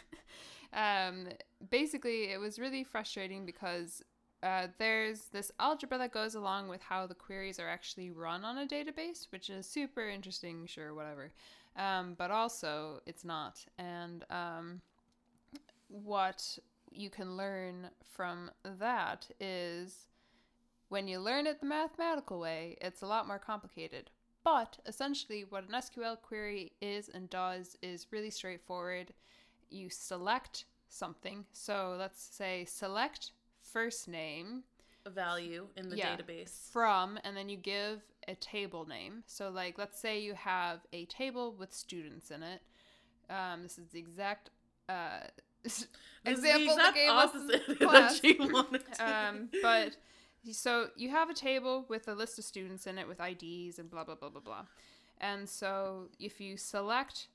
um, 0.73 1.27
basically, 1.69 2.31
it 2.31 2.39
was 2.39 2.59
really 2.59 2.83
frustrating 2.83 3.45
because 3.45 4.03
uh, 4.43 4.67
there's 4.77 5.21
this 5.31 5.51
algebra 5.59 5.97
that 5.97 6.11
goes 6.11 6.35
along 6.35 6.67
with 6.69 6.81
how 6.81 7.07
the 7.07 7.15
queries 7.15 7.59
are 7.59 7.67
actually 7.67 8.11
run 8.11 8.45
on 8.45 8.59
a 8.59 8.67
database, 8.67 9.27
which 9.31 9.49
is 9.49 9.65
super 9.65 10.07
interesting, 10.07 10.67
sure, 10.67 10.93
whatever. 10.93 11.31
Um, 11.75 12.13
but 12.17 12.29
also, 12.31 13.01
it's 13.07 13.25
not. 13.25 13.65
And 13.79 14.23
um, 14.29 14.81
what 15.89 16.57
you 16.97 17.09
can 17.09 17.37
learn 17.37 17.89
from 18.03 18.51
that 18.63 19.27
is 19.39 20.07
when 20.89 21.07
you 21.07 21.19
learn 21.19 21.47
it 21.47 21.59
the 21.59 21.65
mathematical 21.65 22.39
way, 22.39 22.77
it's 22.81 23.01
a 23.01 23.07
lot 23.07 23.27
more 23.27 23.39
complicated. 23.39 24.09
But 24.43 24.77
essentially, 24.85 25.45
what 25.47 25.67
an 25.67 25.73
SQL 25.73 26.21
query 26.21 26.71
is 26.81 27.09
and 27.09 27.29
does 27.29 27.77
is 27.81 28.07
really 28.11 28.29
straightforward. 28.29 29.13
You 29.69 29.89
select 29.89 30.65
something. 30.87 31.45
So 31.51 31.95
let's 31.99 32.23
say 32.23 32.65
select 32.65 33.31
first 33.61 34.07
name 34.07 34.63
a 35.05 35.09
value 35.09 35.67
in 35.75 35.89
the 35.89 35.97
yeah, 35.97 36.15
database. 36.15 36.69
from, 36.71 37.19
and 37.23 37.35
then 37.35 37.49
you 37.49 37.57
give 37.57 38.01
a 38.27 38.35
table 38.35 38.85
name. 38.85 39.23
So, 39.25 39.49
like, 39.49 39.77
let's 39.77 39.99
say 39.99 40.19
you 40.19 40.33
have 40.33 40.79
a 40.93 41.05
table 41.05 41.55
with 41.57 41.73
students 41.73 42.29
in 42.31 42.43
it. 42.43 42.61
Um, 43.29 43.63
this 43.63 43.77
is 43.77 43.87
the 43.89 43.99
exact 43.99 44.49
uh, 44.89 45.27
example 46.25 46.75
the 46.75 46.75
that 46.75 46.95
exact 46.95 46.95
gave 46.95 47.09
us 47.09 47.33
in 47.33 47.41
opposite 47.41 47.67
that 47.79 47.89
class. 47.89 48.19
she 48.19 48.37
wanted 48.39 48.81
to. 48.93 49.09
um, 49.09 49.49
but 49.61 49.95
so 50.51 50.87
you 50.95 51.09
have 51.09 51.29
a 51.29 51.33
table 51.33 51.85
with 51.89 52.07
a 52.07 52.13
list 52.13 52.37
of 52.39 52.45
students 52.45 52.87
in 52.87 52.97
it 52.97 53.07
with 53.07 53.19
IDs 53.19 53.79
and 53.79 53.89
blah 53.89 54.03
blah 54.03 54.15
blah 54.15 54.29
blah 54.29 54.41
blah. 54.41 54.65
And 55.19 55.49
so 55.49 56.09
if 56.19 56.39
you 56.39 56.57
select 56.57 57.27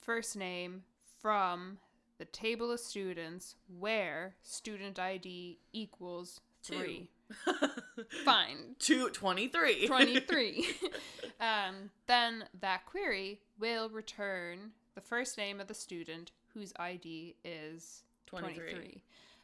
first 0.00 0.36
name 0.36 0.82
from 1.20 1.78
the 2.18 2.24
table 2.24 2.70
of 2.72 2.80
students 2.80 3.56
where 3.78 4.36
student 4.42 4.98
ID 4.98 5.58
equals 5.72 6.40
three, 6.62 7.10
fine, 8.24 8.74
Two, 8.78 9.10
23. 9.10 9.86
23. 9.86 10.66
um, 11.40 11.90
then 12.06 12.44
that 12.58 12.86
query 12.86 13.40
will 13.58 13.90
return 13.90 14.70
the 14.94 15.00
first 15.00 15.36
name 15.36 15.60
of 15.60 15.66
the 15.66 15.74
student 15.74 16.32
whose 16.56 16.72
ID 16.78 17.36
is 17.44 18.02
23. 18.26 18.70
23. 18.70 19.02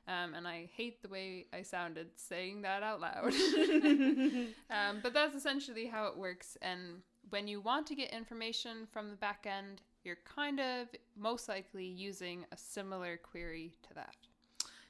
Um, 0.08 0.34
and 0.34 0.48
I 0.48 0.68
hate 0.74 1.02
the 1.02 1.08
way 1.08 1.46
I 1.52 1.62
sounded 1.62 2.08
saying 2.16 2.62
that 2.62 2.82
out 2.82 3.00
loud. 3.00 3.32
um, 4.70 5.00
but 5.02 5.12
that's 5.14 5.34
essentially 5.36 5.86
how 5.86 6.06
it 6.06 6.16
works. 6.16 6.56
And 6.62 7.02
when 7.30 7.46
you 7.46 7.60
want 7.60 7.86
to 7.88 7.94
get 7.94 8.12
information 8.12 8.88
from 8.90 9.10
the 9.10 9.16
back 9.16 9.46
end, 9.46 9.82
you're 10.04 10.18
kind 10.24 10.58
of 10.58 10.88
most 11.16 11.48
likely 11.48 11.84
using 11.84 12.44
a 12.50 12.56
similar 12.56 13.16
query 13.18 13.74
to 13.88 13.94
that. 13.94 14.16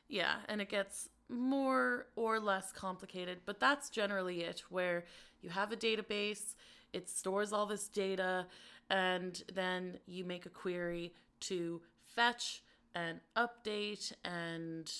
Yeah, 0.09 0.37
and 0.49 0.61
it 0.61 0.69
gets 0.69 1.09
more 1.29 2.07
or 2.17 2.39
less 2.39 2.73
complicated, 2.73 3.41
but 3.45 3.59
that's 3.59 3.91
generally 3.91 4.43
it, 4.43 4.63
where 4.71 5.05
you 5.41 5.51
have 5.51 5.73
a 5.73 5.77
database, 5.77 6.55
it 6.93 7.09
stores 7.09 7.53
all 7.53 7.67
this 7.67 7.89
data, 7.89 8.47
and 8.89 9.43
then 9.55 9.99
you 10.07 10.25
make 10.25 10.47
a 10.47 10.51
query 10.51 11.13
to 11.41 11.81
fetch 12.15 12.63
and 12.95 13.21
update 13.37 14.13
and 14.25 14.93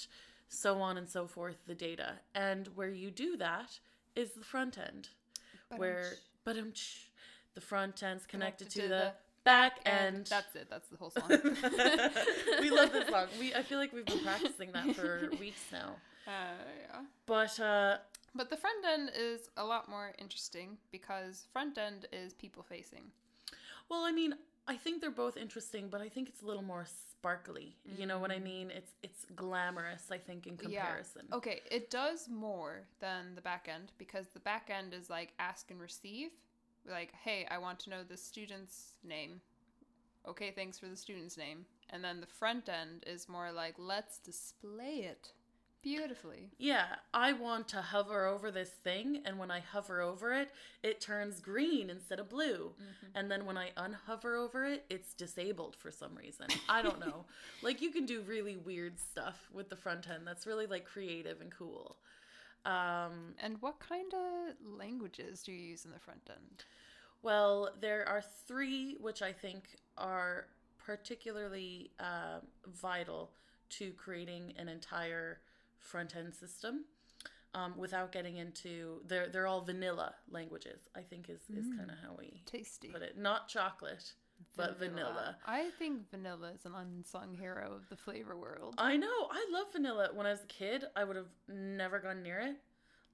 so 0.49 0.81
on 0.81 0.97
and 0.97 1.09
so 1.09 1.27
forth 1.27 1.57
the 1.67 1.75
data. 1.75 2.15
And 2.35 2.69
where 2.75 2.91
you 2.91 3.11
do 3.11 3.37
that 3.39 3.79
is 4.15 4.33
the 4.33 4.45
front 4.45 4.79
end, 4.79 5.09
where 5.77 6.15
but 6.45 6.57
the 7.55 7.61
front 7.61 8.03
end's 8.03 8.27
connected, 8.27 8.71
to, 8.71 8.89
the, 8.89 9.13
back 9.45 9.81
and 9.85 10.17
end. 10.17 10.27
that's 10.27 10.55
it. 10.57 10.69
That's 10.71 10.89
the 10.89 10.97
whole 10.97 11.11
song. 11.11 11.29
we 12.61 12.71
love 12.71 12.93
this 12.93 13.09
song. 13.09 13.27
We 13.39 13.55
I 13.55 13.63
feel 13.63 13.79
like 13.79 13.93
we've 13.93 14.05
been 14.07 14.21
practicing 14.21 14.73
that 14.73 14.95
for 14.95 15.31
weeks 15.41 15.63
now. 15.73 15.97
Uh, 16.27 16.31
yeah. 16.91 17.01
But 17.27 17.59
uh, 17.61 17.97
But 18.35 18.51
the 18.51 18.57
front 18.57 18.85
end 18.87 19.11
is 19.17 19.51
a 19.57 19.65
lot 19.65 19.89
more 19.89 20.13
interesting 20.19 20.77
because 20.91 21.47
front 21.53 21.79
end 21.79 22.07
is 22.13 22.33
people 22.33 22.63
facing. 22.63 23.05
well, 23.89 24.05
I 24.05 24.13
mean, 24.13 24.35
I 24.67 24.77
think 24.77 25.01
they're 25.01 25.11
both 25.11 25.37
interesting, 25.37 25.89
but 25.89 26.01
I 26.01 26.09
think 26.09 26.29
it's 26.29 26.43
a 26.43 26.47
little 26.47 26.63
more 26.63 26.87
sparkly. 26.87 27.77
You 27.97 28.07
know 28.07 28.19
what 28.19 28.31
I 28.31 28.39
mm. 28.39 28.45
mean? 28.45 28.71
It's 28.71 28.93
it's 29.03 29.25
glamorous. 29.37 30.11
I 30.11 30.19
think 30.19 30.47
in 30.47 30.57
comparison. 30.57 31.23
Yeah. 31.29 31.37
Okay, 31.37 31.61
it 31.71 31.91
does 31.91 32.29
more 32.29 32.83
than 33.01 33.35
the 33.35 33.41
back 33.41 33.69
end 33.73 33.93
because 33.99 34.27
the 34.29 34.41
back 34.41 34.71
end 34.73 34.95
is 34.95 35.11
like 35.11 35.33
ask 35.39 35.71
and 35.71 35.81
receive. 35.81 36.31
Like, 36.89 37.13
hey, 37.25 37.47
I 37.51 37.59
want 37.59 37.79
to 37.81 37.91
know 37.91 38.03
the 38.03 38.17
student's 38.17 38.95
name. 39.05 39.41
Okay, 40.27 40.51
thanks 40.51 40.79
for 40.79 40.87
the 40.87 40.97
student's 40.97 41.37
name. 41.37 41.65
And 41.91 42.03
then 42.03 42.21
the 42.21 42.27
front 42.27 42.69
end 42.69 43.05
is 43.07 43.29
more 43.29 43.53
like, 43.53 43.75
let's 43.79 44.19
display 44.19 45.05
it 45.05 45.33
beautifully. 45.83 46.51
Yeah, 46.59 46.87
I 47.13 47.33
want 47.33 47.69
to 47.69 47.83
hover 47.83 48.27
over 48.27 48.51
this 48.51 48.71
thing, 48.71 49.21
and 49.25 49.39
when 49.39 49.51
I 49.51 49.61
hover 49.61 50.01
over 50.01 50.33
it, 50.33 50.51
it 50.83 51.01
turns 51.01 51.41
green 51.41 51.91
instead 51.91 52.21
of 52.21 52.29
blue. 52.29 52.73
And 53.15 53.31
then 53.31 53.45
when 53.45 53.59
I 53.59 53.71
unhover 53.77 54.37
over 54.37 54.65
it, 54.65 54.85
it's 54.89 55.15
disabled 55.15 55.77
for 55.77 55.91
some 55.91 56.15
reason. 56.15 56.47
I 56.69 56.83
don't 56.83 57.01
know. 57.01 57.25
like, 57.63 57.83
you 57.83 57.91
can 57.91 58.07
do 58.07 58.23
really 58.23 58.57
weird 58.57 58.99
stuff 58.99 59.49
with 59.53 59.69
the 59.69 59.77
front 59.77 60.09
end 60.09 60.27
that's 60.27 60.47
really 60.47 60.67
like 60.67 60.85
creative 60.85 61.41
and 61.41 61.51
cool. 61.51 61.97
Um, 62.65 63.35
And 63.43 63.61
what 63.61 63.81
kind 63.81 64.13
of 64.15 64.55
languages 64.79 65.43
do 65.43 65.53
you 65.53 65.59
use 65.71 65.85
in 65.85 65.91
the 65.91 65.99
front 65.99 66.23
end? 66.31 66.65
Well, 67.23 67.71
there 67.81 68.09
are 68.09 68.23
three 68.47 68.97
which 69.01 69.23
I 69.23 69.33
think 69.33 69.77
are 69.99 70.47
particularly 70.79 71.91
uh, 72.01 72.41
vital 72.67 73.31
to 73.71 73.93
creating 73.93 74.53
an 74.59 74.69
entire 74.69 75.41
front 75.83 76.17
end 76.17 76.35
system. 76.35 76.85
Um, 77.55 77.75
without 77.77 78.13
getting 78.13 78.37
into 78.37 79.03
they're 79.07 79.29
they're 79.29 79.47
all 79.47 79.61
vanilla 79.61 80.15
languages. 80.31 80.81
I 80.97 81.03
think 81.03 81.29
is 81.29 81.41
is 81.55 81.67
kind 81.77 81.91
of 81.91 81.97
how 82.03 82.15
we 82.19 82.43
Tasty. 82.47 82.89
put 82.89 83.03
it. 83.03 83.19
Not 83.19 83.47
chocolate, 83.49 84.15
but 84.57 84.79
vanilla. 84.79 85.37
I 85.47 85.69
think 85.79 86.11
vanilla 86.11 86.53
is 86.55 86.65
an 86.65 86.73
unsung 86.75 87.35
hero 87.35 87.75
of 87.75 87.91
the 87.91 87.97
flavor 87.97 88.37
world. 88.39 88.75
I 88.79 88.97
know. 88.97 89.29
I 89.31 89.47
love 89.53 89.67
vanilla. 89.73 90.09
When 90.15 90.27
I 90.27 90.31
was 90.31 90.43
a 90.45 90.47
kid, 90.47 90.85
I 90.97 91.05
would 91.05 91.17
have 91.17 91.29
never 91.47 91.99
gone 91.99 92.23
near 92.23 92.41
it. 92.41 92.57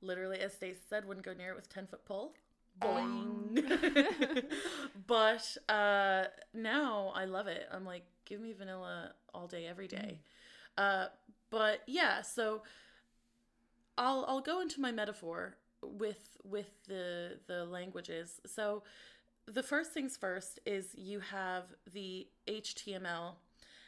Literally, 0.02 0.38
as 0.38 0.54
Stacey 0.54 0.78
said, 0.88 1.04
wouldn't 1.04 1.26
go 1.26 1.35
near 1.35 1.50
it 1.50 1.57
with 1.57 1.68
ten 1.68 1.88
foot 1.88 2.04
pole. 2.04 2.35
Boing. 2.81 4.44
but 5.09 5.57
uh, 5.68 6.24
now 6.54 7.12
I 7.14 7.24
love 7.24 7.48
it. 7.48 7.66
I'm 7.72 7.85
like, 7.85 8.04
give 8.24 8.40
me 8.40 8.52
vanilla 8.52 9.14
all 9.35 9.48
day, 9.48 9.66
every 9.66 9.88
day. 9.88 10.20
Uh, 10.76 11.07
but 11.50 11.82
yeah, 11.87 12.22
so 12.22 12.62
I'll 13.96 14.24
I'll 14.28 14.40
go 14.40 14.61
into 14.61 14.80
my 14.80 14.92
metaphor 14.92 15.56
with 15.82 16.37
with 16.44 16.70
the 16.87 17.38
the 17.46 17.64
languages. 17.64 18.40
So 18.46 18.82
the 19.46 19.62
first 19.62 19.92
things 19.92 20.16
first 20.16 20.61
is 20.66 20.94
you 20.94 21.20
have 21.20 21.64
the 21.92 22.28
HTML, 22.46 23.34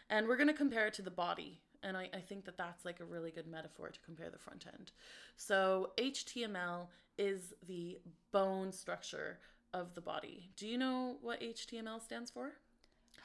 and 0.08 0.26
we're 0.26 0.36
going 0.36 0.48
to 0.48 0.54
compare 0.54 0.86
it 0.86 0.94
to 0.94 1.02
the 1.02 1.10
body. 1.10 1.60
And 1.82 1.96
I, 1.96 2.10
I 2.12 2.18
think 2.18 2.44
that 2.44 2.58
that's 2.58 2.84
like 2.84 3.00
a 3.00 3.04
really 3.04 3.30
good 3.30 3.46
metaphor 3.46 3.88
to 3.88 4.00
compare 4.00 4.28
the 4.28 4.38
front 4.38 4.66
end. 4.66 4.92
So 5.36 5.92
HTML 5.96 6.88
is 7.16 7.54
the 7.66 7.98
bone 8.32 8.72
structure 8.72 9.38
of 9.72 9.94
the 9.94 10.00
body. 10.00 10.50
Do 10.56 10.66
you 10.66 10.76
know 10.76 11.16
what 11.22 11.40
HTML 11.40 12.02
stands 12.02 12.30
for? 12.30 12.52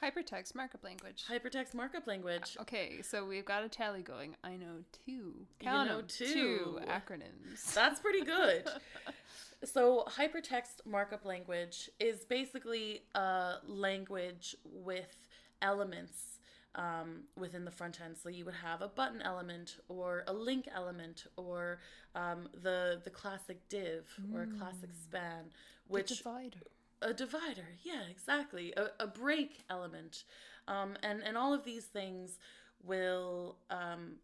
Hypertext 0.02 0.54
markup 0.54 0.84
language. 0.84 1.24
Hypertext 1.30 1.74
Markup 1.74 2.06
Language. 2.06 2.56
Okay, 2.60 3.00
so 3.02 3.24
we've 3.24 3.44
got 3.44 3.64
a 3.64 3.68
tally 3.68 4.02
going. 4.02 4.36
I 4.44 4.56
know 4.56 4.84
two. 5.06 5.12
You 5.12 5.46
Count 5.60 5.88
know 5.88 5.98
'em, 5.98 6.04
two. 6.06 6.26
two 6.26 6.80
acronyms. 6.86 7.72
That's 7.74 8.00
pretty 8.00 8.22
good. 8.22 8.68
so, 9.64 10.04
hypertext 10.06 10.84
markup 10.84 11.24
language 11.24 11.88
is 11.98 12.24
basically 12.24 13.02
a 13.14 13.54
language 13.66 14.54
with 14.64 15.16
elements 15.62 16.40
um, 16.74 17.22
within 17.38 17.64
the 17.64 17.70
front 17.70 17.98
end. 18.04 18.16
So, 18.22 18.28
you 18.28 18.44
would 18.44 18.54
have 18.62 18.82
a 18.82 18.88
button 18.88 19.22
element 19.22 19.76
or 19.88 20.24
a 20.28 20.32
link 20.32 20.68
element 20.74 21.24
or 21.38 21.78
um, 22.14 22.48
the 22.62 23.00
the 23.02 23.10
classic 23.10 23.66
div 23.70 24.04
or 24.34 24.42
a 24.42 24.46
classic 24.58 24.90
span, 25.02 25.44
The 25.86 25.92
which 25.92 26.18
divider. 26.18 26.58
A 27.02 27.12
divider. 27.12 27.68
Yeah 27.82 28.02
exactly. 28.10 28.72
A, 28.76 29.04
a 29.04 29.06
break 29.06 29.64
element. 29.70 30.24
Um, 30.68 30.96
and 31.02 31.22
and 31.22 31.36
all 31.36 31.52
of 31.52 31.64
these 31.64 31.84
things 31.84 32.38
will 32.84 33.56
um, 33.70 34.16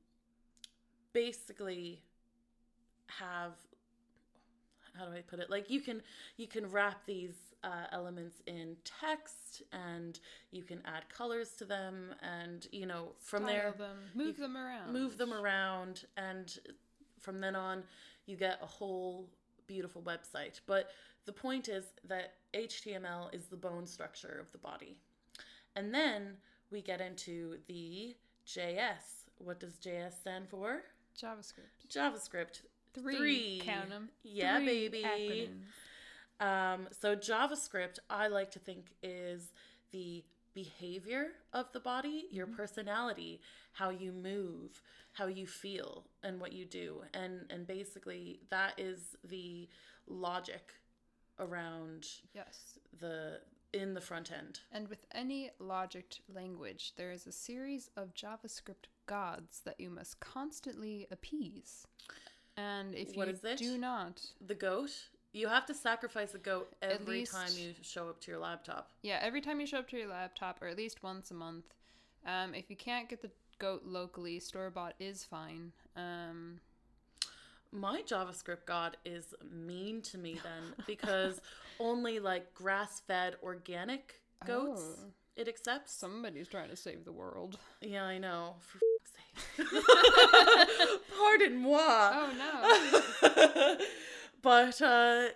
basically 1.12 2.02
have 3.06 3.52
how 4.98 5.06
do 5.06 5.12
i 5.12 5.20
put 5.20 5.38
it? 5.38 5.50
Like 5.50 5.70
you 5.70 5.80
can 5.80 6.02
you 6.36 6.46
can 6.46 6.70
wrap 6.70 7.06
these 7.06 7.54
uh, 7.64 7.86
elements 7.92 8.42
in 8.46 8.76
text 8.84 9.62
and 9.72 10.18
you 10.50 10.62
can 10.62 10.82
add 10.84 11.08
colors 11.08 11.50
to 11.58 11.64
them 11.64 12.14
and 12.20 12.66
you 12.72 12.86
know 12.86 13.12
from 13.18 13.44
Style 13.44 13.52
there 13.54 13.74
them, 13.78 13.96
move 14.14 14.36
them 14.36 14.56
around. 14.56 14.92
move 14.92 15.16
them 15.16 15.32
around 15.32 16.04
and 16.16 16.58
from 17.20 17.40
then 17.40 17.56
on 17.56 17.84
you 18.26 18.36
get 18.36 18.58
a 18.62 18.66
whole 18.66 19.28
beautiful 19.66 20.02
website. 20.02 20.60
But 20.66 20.90
the 21.26 21.32
point 21.32 21.68
is 21.68 21.84
that 22.04 22.34
html 22.54 23.32
is 23.34 23.46
the 23.46 23.56
bone 23.56 23.86
structure 23.86 24.38
of 24.40 24.50
the 24.52 24.58
body 24.58 24.96
and 25.76 25.94
then 25.94 26.36
we 26.70 26.80
get 26.82 27.00
into 27.00 27.56
the 27.68 28.14
js 28.46 29.26
what 29.38 29.58
does 29.60 29.74
js 29.74 30.18
stand 30.20 30.48
for 30.48 30.82
JavaScript. 31.20 31.86
javascript 31.88 32.62
Three. 32.94 33.16
Three. 33.16 33.62
Count 33.64 33.90
'em. 33.90 34.10
Yeah, 34.22 34.58
Three 34.58 34.88
baby. 34.88 35.02
acronyms. 36.40 36.44
Um, 36.46 36.88
so 36.90 37.16
JavaScript, 37.16 37.98
I 38.10 38.28
like 38.28 38.50
to 38.52 38.58
think 38.58 38.86
is 39.02 39.52
the 39.92 40.24
behavior 40.54 41.28
of 41.54 41.72
the 41.72 41.80
body, 41.80 42.26
your 42.30 42.46
personality, 42.46 43.40
how 43.72 43.88
you 43.90 44.12
move, 44.12 44.82
how 45.12 45.26
you 45.26 45.46
feel, 45.46 46.04
and 46.22 46.40
what 46.40 46.52
you 46.52 46.64
do, 46.66 47.02
and 47.14 47.46
and 47.50 47.66
basically 47.66 48.40
that 48.50 48.74
is 48.78 49.16
the 49.24 49.68
logic 50.06 50.74
around 51.38 52.08
Yes. 52.34 52.78
the 52.98 53.40
in 53.72 53.94
the 53.94 54.00
front 54.02 54.30
end. 54.30 54.60
And 54.70 54.86
with 54.88 55.06
any 55.12 55.50
logic 55.58 56.16
language, 56.28 56.92
there 56.96 57.10
is 57.10 57.26
a 57.26 57.32
series 57.32 57.88
of 57.96 58.12
JavaScript 58.14 58.84
gods 59.06 59.60
that 59.64 59.80
you 59.80 59.88
must 59.88 60.20
constantly 60.20 61.06
appease. 61.10 61.86
And 62.54 62.94
if 62.94 63.16
What 63.16 63.28
you 63.28 63.32
is 63.34 63.42
it? 63.44 63.56
do 63.56 63.78
not, 63.78 64.26
The 64.42 64.54
goat, 64.54 65.08
you 65.32 65.48
have 65.48 65.64
to 65.66 65.74
sacrifice 65.74 66.34
a 66.34 66.38
goat 66.38 66.70
every 66.82 67.20
least- 67.20 67.32
time 67.32 67.50
you 67.56 67.74
show 67.80 68.10
up 68.10 68.20
to 68.20 68.30
your 68.30 68.40
laptop. 68.40 68.92
yeah, 69.00 69.18
every 69.22 69.40
time 69.40 69.58
you 69.58 69.66
show 69.66 69.78
up 69.78 69.88
to 69.88 69.96
your 69.98 70.08
laptop, 70.08 70.60
or 70.60 70.66
at 70.68 70.76
least 70.76 71.02
once 71.02 71.30
a 71.30 71.34
month, 71.34 71.74
um, 72.26 72.54
if 72.54 72.68
you 72.68 72.76
can't 72.76 73.08
get 73.08 73.22
the 73.22 73.30
goat 73.58 73.84
locally, 73.84 74.38
store 74.38 74.68
bought 74.70 74.94
is 75.00 75.24
fine. 75.24 75.72
Um, 75.96 76.60
My 77.72 78.02
JavaScript 78.02 78.66
god 78.66 78.96
is 79.04 79.34
mean 79.50 80.02
to 80.02 80.18
me 80.18 80.38
then 80.42 80.74
because 80.86 81.40
only 81.80 82.18
like 82.20 82.52
grass 82.54 83.00
fed 83.06 83.36
organic 83.42 84.20
goats 84.46 84.82
Oh. 85.00 85.04
it 85.36 85.48
accepts. 85.48 85.92
somebody's 85.94 86.48
trying 86.48 86.68
to 86.68 86.76
save 86.76 87.04
the 87.04 87.12
world. 87.12 87.58
yeah, 87.80 88.04
I 88.04 88.18
know. 88.18 88.56
For 88.60 88.78
fuck's 88.78 89.12
sake. 89.56 89.84
Pardon 91.18 91.56
moi. 91.56 91.78
Oh 91.80 92.30
no. 92.38 93.76
but 94.42 94.82
uh 94.82 95.28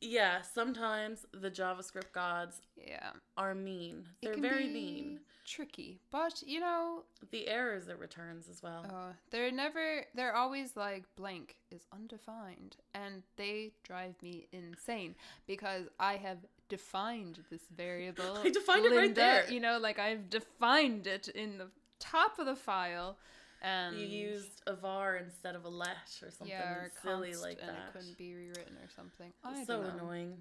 yeah, 0.00 0.42
sometimes 0.42 1.24
the 1.32 1.50
JavaScript 1.50 2.12
gods 2.12 2.60
yeah. 2.76 3.10
are 3.36 3.54
mean. 3.54 4.06
They're 4.22 4.36
very 4.36 4.68
mean. 4.68 5.20
Tricky. 5.46 6.00
But, 6.10 6.42
you 6.44 6.60
know, 6.60 7.04
The 7.30 7.48
errors 7.48 7.88
it 7.88 7.98
returns 7.98 8.48
as 8.48 8.62
well. 8.62 8.84
Uh, 8.88 9.12
they're 9.30 9.52
never. 9.52 10.04
They're 10.14 10.34
always 10.34 10.76
like 10.76 11.04
blank 11.16 11.56
is 11.70 11.86
undefined, 11.92 12.76
and 12.94 13.22
they 13.36 13.72
drive 13.84 14.14
me 14.22 14.48
insane 14.52 15.14
because 15.46 15.84
I 16.00 16.16
have 16.16 16.38
defined 16.68 17.38
this 17.50 17.62
variable. 17.76 18.38
I 18.44 18.50
defined 18.50 18.86
it 18.86 18.96
right 18.96 19.14
there. 19.14 19.48
You 19.48 19.60
know, 19.60 19.78
like 19.78 19.98
I've 19.98 20.28
defined 20.28 21.06
it 21.06 21.28
in 21.28 21.58
the 21.58 21.68
top 22.00 22.38
of 22.38 22.46
the 22.46 22.56
file, 22.56 23.16
and 23.62 23.96
you 23.96 24.06
used 24.06 24.62
a 24.66 24.74
var 24.74 25.16
instead 25.16 25.54
of 25.54 25.64
a 25.64 25.68
let 25.68 26.20
or 26.22 26.30
something 26.30 26.48
yeah, 26.56 26.84
or 26.84 26.90
silly 27.02 27.28
const, 27.30 27.42
like 27.42 27.58
and 27.60 27.70
that. 27.70 27.88
it 27.88 27.92
couldn't 27.92 28.18
be 28.18 28.34
rewritten 28.34 28.76
or 28.76 28.88
something. 28.94 29.32
I 29.44 29.64
so 29.64 29.82
annoying. 29.82 30.36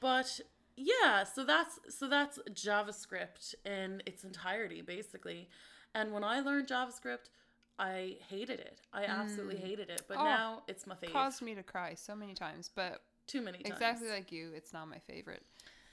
But 0.00 0.40
Yeah, 0.76 1.24
so 1.24 1.44
that's 1.44 1.78
so 1.88 2.08
that's 2.08 2.38
JavaScript 2.50 3.54
in 3.64 4.02
its 4.06 4.24
entirety 4.24 4.82
basically. 4.82 5.48
And 5.94 6.12
when 6.12 6.24
I 6.24 6.40
learned 6.40 6.66
JavaScript, 6.66 7.30
I 7.78 8.16
hated 8.28 8.60
it. 8.60 8.80
I 8.92 9.04
absolutely 9.04 9.56
hated 9.56 9.90
it. 9.90 10.02
But 10.08 10.18
Oh, 10.18 10.24
now 10.24 10.62
it's 10.68 10.86
my 10.86 10.94
favorite. 10.94 11.12
Caused 11.12 11.42
me 11.42 11.54
to 11.54 11.62
cry 11.62 11.94
so 11.94 12.14
many 12.14 12.34
times, 12.34 12.70
but 12.74 13.02
Too 13.26 13.40
many 13.40 13.58
times. 13.58 13.74
exactly 13.74 14.08
like 14.08 14.32
you, 14.32 14.52
it's 14.54 14.72
not 14.72 14.88
my 14.88 14.98
favorite. 14.98 15.42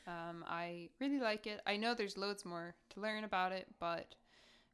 Um, 0.08 0.44
I 0.48 0.90
really 1.00 1.20
like 1.20 1.46
it. 1.48 1.62
I 1.68 1.78
know 1.78 1.94
there's 1.94 2.18
loads 2.18 2.44
more 2.46 2.76
to 2.92 3.00
learn 3.00 3.24
about 3.24 3.52
it, 3.52 3.68
but 3.80 4.16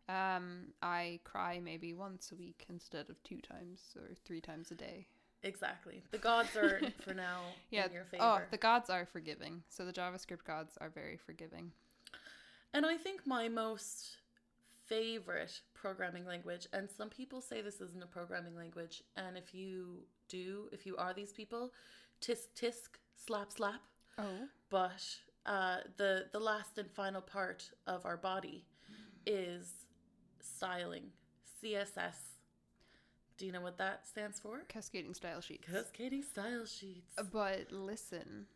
um, 0.10 0.68
I 0.82 1.20
cry 1.24 1.60
maybe 1.64 1.94
once 1.94 2.32
a 2.32 2.36
week 2.36 2.66
instead 2.70 3.10
of 3.10 3.22
two 3.24 3.42
times 3.42 3.82
or 3.96 4.10
three 4.26 4.42
times 4.42 4.72
a 4.72 4.76
day. 4.76 5.08
Exactly. 5.44 6.02
The 6.12 6.18
gods 6.18 6.56
are 6.56 6.82
for 7.02 7.14
now 7.14 7.42
Yeah. 7.70 7.86
in 7.86 7.92
your 7.94 8.06
favor. 8.06 8.24
Oh, 8.24 8.40
the 8.52 8.58
gods 8.58 8.90
are 8.90 9.06
forgiving. 9.06 9.64
So 9.70 9.86
the 9.86 9.94
JavaScript 9.94 10.44
gods 10.46 10.78
are 10.82 10.90
very 10.90 11.18
forgiving. 11.18 11.72
And 12.74 12.86
I 12.86 12.98
think 12.98 13.26
my 13.26 13.48
most 13.48 14.18
favorite 14.86 15.62
programming 15.74 16.26
language, 16.26 16.68
and 16.74 16.90
some 16.90 17.10
people 17.10 17.42
say 17.42 17.62
this 17.62 17.82
isn't 17.82 18.04
a 18.04 18.08
programming 18.08 18.56
language, 18.56 19.04
and 19.16 19.38
if 19.38 19.54
you 19.54 20.04
do, 20.30 20.70
if 20.72 20.86
you 20.86 20.96
are 20.98 21.14
these 21.14 21.34
people, 21.34 21.72
tisk 22.22 22.48
tisk, 22.60 22.98
slap 23.16 23.52
slap. 23.52 23.82
Oh. 24.18 24.48
But 24.70 25.04
uh, 25.46 25.78
the 25.98 26.26
the 26.32 26.40
last 26.40 26.78
and 26.78 26.90
final 26.92 27.22
part 27.22 27.70
of 27.86 28.06
our 28.06 28.18
body 28.18 28.66
is 29.26 29.86
styling, 30.48 31.12
CSS. 31.64 32.16
Do 33.38 33.46
you 33.46 33.52
know 33.52 33.62
what 33.62 33.78
that 33.78 34.08
stands 34.08 34.40
for? 34.40 34.62
Cascading 34.68 35.14
style 35.14 35.42
sheets. 35.42 35.68
Cascading 35.72 36.24
style 36.24 36.66
sheets. 36.66 37.14
Uh, 37.18 37.24
but 37.24 37.72
listen, 37.72 38.48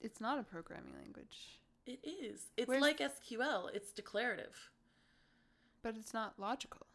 it's 0.00 0.20
not 0.20 0.38
a 0.38 0.42
programming 0.42 0.92
language, 1.02 1.60
It 1.86 2.00
is. 2.04 2.40
It's 2.56 2.68
Where's- 2.68 2.82
like 2.82 2.98
SQL. 2.98 3.70
It's 3.74 3.90
declarative. 3.92 4.70
but 5.82 5.96
it's 5.96 6.12
not 6.14 6.38
logical. 6.38 6.86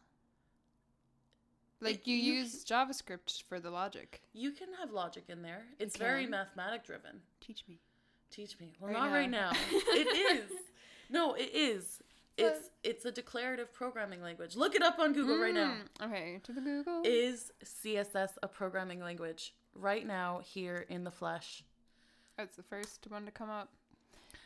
Like 1.80 2.00
It- 2.00 2.06
you, 2.08 2.16
you 2.16 2.32
use 2.40 2.64
JavaScript 2.64 3.42
for 3.44 3.58
the 3.60 3.70
logic. 3.70 4.22
You 4.32 4.52
can 4.52 4.68
have 4.74 4.90
logic 4.92 5.24
in 5.28 5.42
there. 5.42 5.64
It's 5.78 5.96
You 5.96 6.04
very 6.04 6.22
can. 6.22 6.30
mathematic 6.32 6.84
driven. 6.84 7.22
Teach 7.40 7.64
me. 7.68 7.80
Teach 8.30 8.58
me. 8.60 8.74
Well, 8.78 8.92
Right 8.92 8.98
not 9.00 9.10
now. 9.10 9.14
right 9.14 9.30
now. 9.30 9.52
it 9.94 10.06
is. 10.36 10.50
No, 11.08 11.34
it 11.34 11.50
is. 11.54 12.00
It's 12.40 12.70
it's 12.82 13.04
a 13.04 13.12
declarative 13.12 13.72
programming 13.72 14.22
language. 14.22 14.56
Look 14.56 14.74
it 14.74 14.82
up 14.82 14.98
on 14.98 15.12
Google 15.12 15.38
right 15.38 15.54
now. 15.54 15.74
Mm, 16.00 16.06
Okay, 16.06 16.40
to 16.44 16.52
the 16.52 16.60
Google. 16.60 17.02
Is 17.04 17.52
CSS 17.64 18.30
a 18.42 18.48
programming 18.48 19.00
language? 19.00 19.54
Right 19.74 20.06
now, 20.06 20.40
here 20.44 20.84
in 20.88 21.04
the 21.04 21.10
flesh. 21.10 21.62
That's 22.36 22.56
the 22.56 22.62
first 22.62 23.06
one 23.08 23.24
to 23.26 23.30
come 23.30 23.50
up. 23.50 23.68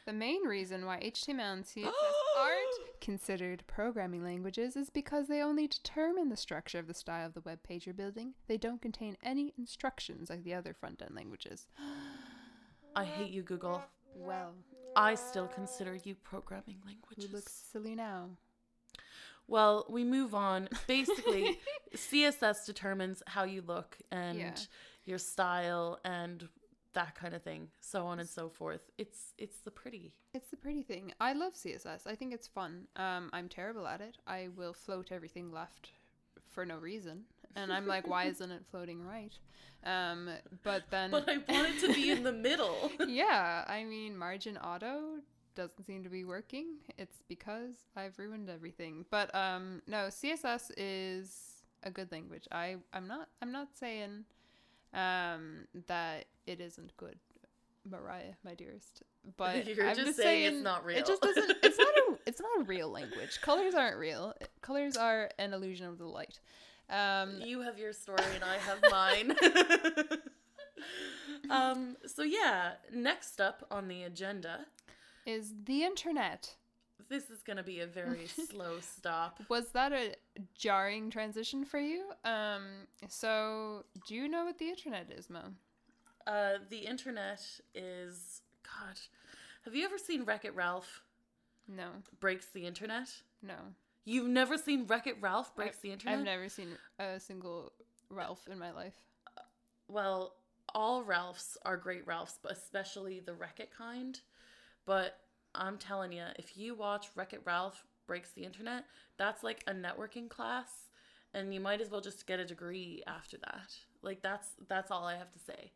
The 0.06 0.12
main 0.12 0.42
reason 0.42 0.84
why 0.84 0.98
HTML 1.00 1.52
and 1.54 1.64
CSS 1.64 1.84
aren't 2.38 3.00
considered 3.00 3.62
programming 3.66 4.22
languages 4.22 4.76
is 4.76 4.90
because 4.90 5.28
they 5.28 5.40
only 5.40 5.66
determine 5.66 6.28
the 6.28 6.36
structure 6.36 6.78
of 6.78 6.86
the 6.88 6.94
style 6.94 7.26
of 7.26 7.34
the 7.34 7.40
web 7.40 7.62
page 7.62 7.86
you're 7.86 7.94
building. 7.94 8.34
They 8.48 8.56
don't 8.58 8.82
contain 8.82 9.16
any 9.22 9.54
instructions 9.56 10.28
like 10.28 10.44
the 10.44 10.54
other 10.54 10.74
front 10.74 11.00
end 11.00 11.14
languages. 11.14 11.66
I 12.96 13.04
hate 13.04 13.30
you, 13.30 13.42
Google. 13.42 13.82
Well, 14.14 14.52
I 14.96 15.14
still 15.14 15.46
consider 15.48 15.94
you 16.04 16.14
programming 16.14 16.78
languages. 16.86 17.32
looks 17.32 17.52
silly 17.72 17.94
now? 17.94 18.30
Well, 19.46 19.86
we 19.90 20.04
move 20.04 20.34
on. 20.34 20.68
Basically, 20.86 21.58
CSS 21.94 22.64
determines 22.66 23.22
how 23.26 23.44
you 23.44 23.62
look 23.62 23.98
and 24.10 24.38
Yeah. 24.38 24.54
your 25.04 25.18
style 25.18 25.98
and 26.04 26.48
that 26.94 27.14
kind 27.16 27.34
of 27.34 27.42
thing, 27.42 27.68
so 27.80 28.06
on 28.06 28.20
and 28.20 28.28
so 28.28 28.48
forth. 28.48 28.90
It's 28.98 29.34
it's 29.36 29.58
the 29.58 29.70
pretty. 29.70 30.14
It's 30.32 30.48
the 30.50 30.56
pretty 30.56 30.82
thing. 30.82 31.12
I 31.20 31.32
love 31.32 31.54
CSS. 31.54 32.06
I 32.06 32.14
think 32.14 32.32
it's 32.32 32.46
fun. 32.46 32.86
Um, 32.96 33.30
I'm 33.32 33.48
terrible 33.48 33.86
at 33.86 34.00
it. 34.00 34.16
I 34.26 34.48
will 34.56 34.72
float 34.72 35.10
everything 35.10 35.50
left 35.52 35.90
for 36.48 36.64
no 36.64 36.78
reason, 36.78 37.24
and 37.56 37.72
I'm 37.72 37.86
like, 37.86 38.06
why 38.08 38.24
isn't 38.24 38.50
it 38.50 38.62
floating 38.70 39.04
right? 39.06 39.32
Um, 39.84 40.30
but 40.62 40.84
then, 40.90 41.10
But 41.10 41.28
I 41.28 41.36
want 41.48 41.68
it 41.74 41.80
to 41.86 41.92
be 41.92 42.10
in 42.10 42.22
the 42.22 42.32
middle. 42.48 42.90
yeah, 43.06 43.64
I 43.68 43.84
mean, 43.84 44.16
margin 44.16 44.56
auto 44.56 45.18
doesn't 45.54 45.84
seem 45.86 46.02
to 46.04 46.08
be 46.10 46.24
working. 46.24 46.76
It's 46.98 47.22
because 47.28 47.74
I've 47.96 48.18
ruined 48.18 48.48
everything. 48.50 49.04
But 49.10 49.34
um, 49.34 49.82
no, 49.86 50.06
CSS 50.08 50.70
is 50.76 51.62
a 51.82 51.90
good 51.90 52.10
language. 52.10 52.48
I 52.50 52.76
I'm 52.92 53.06
not 53.06 53.28
I'm 53.42 53.52
not 53.52 53.68
saying 53.78 54.24
um 54.94 55.66
that 55.86 56.24
it 56.46 56.60
isn't 56.60 56.96
good, 56.96 57.18
Mariah, 57.88 58.34
my 58.44 58.54
dearest. 58.54 59.02
But 59.36 59.66
You're 59.76 59.86
I'm 59.86 59.96
just 59.96 60.16
saying 60.16 60.44
it's 60.54 60.62
not 60.62 60.84
real. 60.84 60.98
It 60.98 61.06
just 61.06 61.22
doesn't. 61.22 61.52
It's 61.62 61.78
not 61.78 61.88
a. 61.88 62.04
It's 62.26 62.40
not 62.40 62.62
a 62.62 62.64
real 62.64 62.88
language. 62.88 63.38
Colors 63.42 63.74
aren't 63.74 63.98
real. 63.98 64.32
Colors 64.62 64.96
are 64.96 65.28
an 65.38 65.52
illusion 65.52 65.86
of 65.86 65.98
the 65.98 66.06
light. 66.06 66.40
Um, 66.90 67.40
you 67.42 67.60
have 67.62 67.78
your 67.78 67.92
story 67.92 68.22
and 68.34 68.44
I 68.44 68.58
have 68.58 68.78
mine. 68.90 69.34
um, 71.50 71.96
so 72.06 72.22
yeah, 72.22 72.72
next 72.92 73.40
up 73.40 73.66
on 73.70 73.88
the 73.88 74.02
agenda, 74.04 74.66
is 75.26 75.54
the 75.64 75.82
internet. 75.84 76.54
this 77.08 77.30
is 77.30 77.42
gonna 77.42 77.62
be 77.62 77.80
a 77.80 77.86
very 77.86 78.26
slow 78.50 78.80
stop. 78.80 79.40
Was 79.48 79.70
that 79.70 79.92
a 79.92 80.14
jarring 80.58 81.10
transition 81.10 81.64
for 81.64 81.78
you? 81.78 82.04
Um, 82.24 82.62
so 83.08 83.84
do 84.06 84.14
you 84.14 84.28
know 84.28 84.44
what 84.44 84.58
the 84.58 84.68
internet 84.68 85.10
is, 85.10 85.30
Mo? 85.30 85.40
Uh, 86.26 86.54
the 86.70 86.78
internet 86.78 87.40
is 87.74 88.42
God. 88.62 88.98
Have 89.64 89.74
you 89.74 89.84
ever 89.84 89.98
seen 89.98 90.24
Wreck 90.24 90.44
It 90.44 90.54
Ralph 90.54 91.02
No, 91.68 91.88
breaks 92.20 92.46
the 92.46 92.66
internet? 92.66 93.08
no. 93.42 93.54
You've 94.04 94.28
never 94.28 94.58
seen 94.58 94.86
Wreck 94.86 95.06
It 95.06 95.16
Ralph 95.20 95.54
breaks 95.54 95.78
I- 95.78 95.80
the 95.82 95.92
internet? 95.92 96.18
I've 96.18 96.24
never 96.24 96.48
seen 96.48 96.76
a 96.98 97.18
single 97.18 97.72
Ralph 98.10 98.46
in 98.48 98.58
my 98.58 98.70
life. 98.70 98.94
Well, 99.88 100.34
all 100.74 101.02
Ralphs 101.04 101.56
are 101.64 101.76
great 101.76 102.06
Ralphs, 102.06 102.38
but 102.42 102.52
especially 102.52 103.20
the 103.20 103.34
Wreck 103.34 103.60
It 103.60 103.70
kind. 103.70 104.20
But 104.86 105.18
I'm 105.54 105.78
telling 105.78 106.12
you, 106.12 106.24
if 106.36 106.56
you 106.56 106.74
watch 106.74 107.08
Wreck 107.14 107.32
It 107.32 107.42
Ralph 107.44 107.86
breaks 108.06 108.30
the 108.32 108.44
internet, 108.44 108.84
that's 109.16 109.42
like 109.42 109.62
a 109.66 109.72
networking 109.72 110.28
class, 110.28 110.90
and 111.32 111.54
you 111.54 111.60
might 111.60 111.80
as 111.80 111.90
well 111.90 112.00
just 112.00 112.26
get 112.26 112.40
a 112.40 112.44
degree 112.44 113.02
after 113.06 113.38
that. 113.38 113.74
Like 114.02 114.20
that's 114.22 114.48
that's 114.68 114.90
all 114.90 115.04
I 115.04 115.16
have 115.16 115.30
to 115.32 115.38
say. 115.38 115.72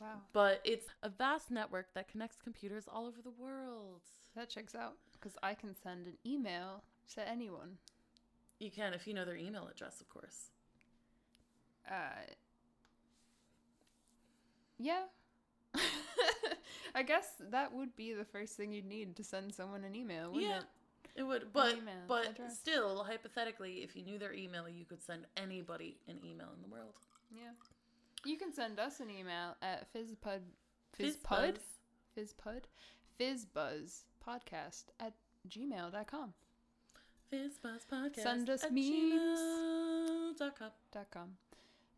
Wow, 0.00 0.20
But 0.32 0.60
it's 0.64 0.86
a 1.02 1.08
vast 1.10 1.50
network 1.50 1.92
that 1.94 2.08
connects 2.08 2.38
computers 2.42 2.88
all 2.88 3.06
over 3.06 3.20
the 3.22 3.30
world. 3.30 4.00
that 4.34 4.48
checks 4.48 4.74
out 4.74 4.94
because 5.12 5.36
I 5.42 5.54
can 5.54 5.74
send 5.76 6.06
an 6.06 6.16
email 6.26 6.82
to 7.14 7.28
anyone. 7.28 7.78
You 8.58 8.70
can 8.70 8.94
if 8.94 9.06
you 9.06 9.14
know 9.14 9.24
their 9.24 9.36
email 9.36 9.68
address, 9.70 10.00
of 10.00 10.08
course. 10.08 10.50
Uh, 11.88 12.32
yeah. 14.78 15.02
I 16.94 17.02
guess 17.02 17.26
that 17.50 17.74
would 17.74 17.96
be 17.96 18.12
the 18.12 18.24
first 18.24 18.56
thing 18.56 18.72
you'd 18.72 18.86
need 18.86 19.16
to 19.16 19.24
send 19.24 19.54
someone 19.54 19.84
an 19.84 19.96
email, 19.96 20.32
wouldn't 20.32 20.50
yeah, 20.50 20.58
it? 20.58 20.64
it 21.16 21.22
would. 21.22 21.52
But 21.52 21.78
but 22.06 22.28
address. 22.30 22.58
still, 22.58 23.04
hypothetically, 23.04 23.82
if 23.82 23.96
you 23.96 24.02
knew 24.02 24.18
their 24.18 24.34
email, 24.34 24.68
you 24.68 24.84
could 24.84 25.02
send 25.02 25.26
anybody 25.36 25.98
an 26.08 26.18
email 26.24 26.48
in 26.54 26.62
the 26.62 26.68
world. 26.68 26.94
Yeah. 27.34 27.50
You 28.24 28.36
can 28.36 28.52
send 28.52 28.78
us 28.78 29.00
an 29.00 29.10
email 29.10 29.56
at 29.62 29.92
fizzpud 29.92 30.40
fizzpud 30.98 31.56
fizzpud 32.16 32.62
fizzbuzzpodcast 33.18 34.84
at 35.00 35.14
gmail.com 35.48 36.34
Fizzbuzz 37.32 37.86
podcast. 37.90 38.22
Send 38.22 38.50
us 38.50 38.62
memes. 38.70 39.40
gmail.com. 40.38 40.70
dot 40.92 41.10
com. 41.10 41.28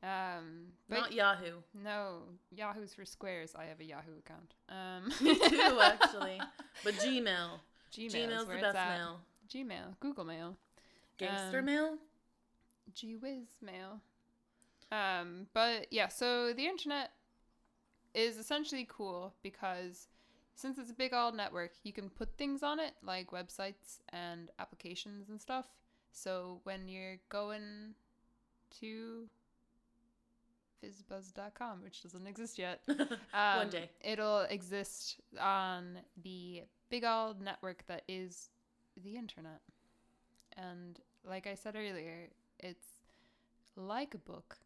Um, 0.03 0.66
Not 0.90 1.12
Yahoo. 1.12 1.62
no, 1.83 2.18
Yahoo's 2.51 2.92
for 2.94 3.05
squares. 3.07 3.55
I 3.57 3.64
have 3.64 3.81
a 3.81 3.85
Yahoo 3.85 4.18
account. 4.18 4.55
Um, 4.68 5.11
Me 5.23 5.35
too, 5.35 5.78
actually. 5.82 6.41
But 6.85 6.95
Gmail. 6.95 7.61
Gmail 7.93 8.11
Gmail's 8.11 8.47
the 8.49 8.59
best 8.61 8.74
mail. 8.74 9.20
Gmail, 9.49 9.99
Google 10.01 10.24
Mail, 10.24 10.57
Gangster 11.16 11.61
Um, 11.61 11.64
mail. 11.64 11.99
Gee 12.95 13.16
whiz 13.16 13.49
mail. 13.62 14.01
Um, 14.93 15.47
but 15.55 15.87
yeah, 15.91 16.09
so 16.09 16.53
the 16.53 16.66
internet 16.66 17.12
is 18.14 18.37
essentially 18.37 18.87
cool 18.89 19.32
because 19.43 20.07
since 20.55 20.78
it's 20.78 20.90
a 20.90 20.94
big 20.94 21.12
old 21.12 21.34
network, 21.34 21.72
you 21.82 21.92
can 21.92 22.09
put 22.09 22.36
things 22.38 22.62
on 22.62 22.78
it 22.78 22.92
like 23.02 23.30
websites 23.30 23.98
and 24.11 24.50
applications 24.59 25.28
and 25.28 25.40
stuff. 25.40 25.66
So 26.12 26.61
when 26.64 26.88
you're 26.88 27.18
going 27.28 27.94
to 28.80 29.28
fizzbuzz.com, 30.82 31.82
which 31.82 32.02
doesn't 32.02 32.26
exist 32.26 32.59
yet, 32.59 32.80
One 32.86 33.09
um, 33.32 33.68
day. 33.70 33.90
it'll 34.00 34.42
exist 34.42 35.20
on 35.40 35.98
the 36.22 36.62
big 36.88 37.05
old 37.05 37.40
network 37.40 37.84
that 37.88 38.02
is 38.09 38.50
the 39.02 39.16
internet. 39.16 39.61
And 40.57 41.00
like 41.28 41.46
I 41.46 41.55
said 41.55 41.74
earlier, 41.74 42.28
it's 42.61 42.86
like 43.76 44.14
a 44.14 44.18
book, 44.18 44.59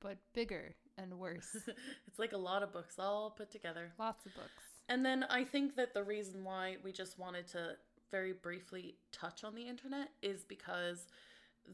but 0.00 0.18
bigger 0.32 0.74
and 0.98 1.18
worse. 1.18 1.56
it's 2.06 2.18
like 2.18 2.32
a 2.32 2.38
lot 2.38 2.62
of 2.62 2.72
books 2.72 2.96
all 2.98 3.30
put 3.30 3.50
together. 3.50 3.92
Lots 3.98 4.26
of 4.26 4.34
books. 4.34 4.63
And 4.88 5.04
then 5.04 5.24
I 5.30 5.44
think 5.44 5.76
that 5.76 5.94
the 5.94 6.04
reason 6.04 6.44
why 6.44 6.76
we 6.84 6.92
just 6.92 7.18
wanted 7.18 7.46
to 7.48 7.76
very 8.10 8.32
briefly 8.32 8.96
touch 9.12 9.44
on 9.44 9.54
the 9.54 9.66
internet 9.66 10.08
is 10.22 10.44
because 10.44 11.06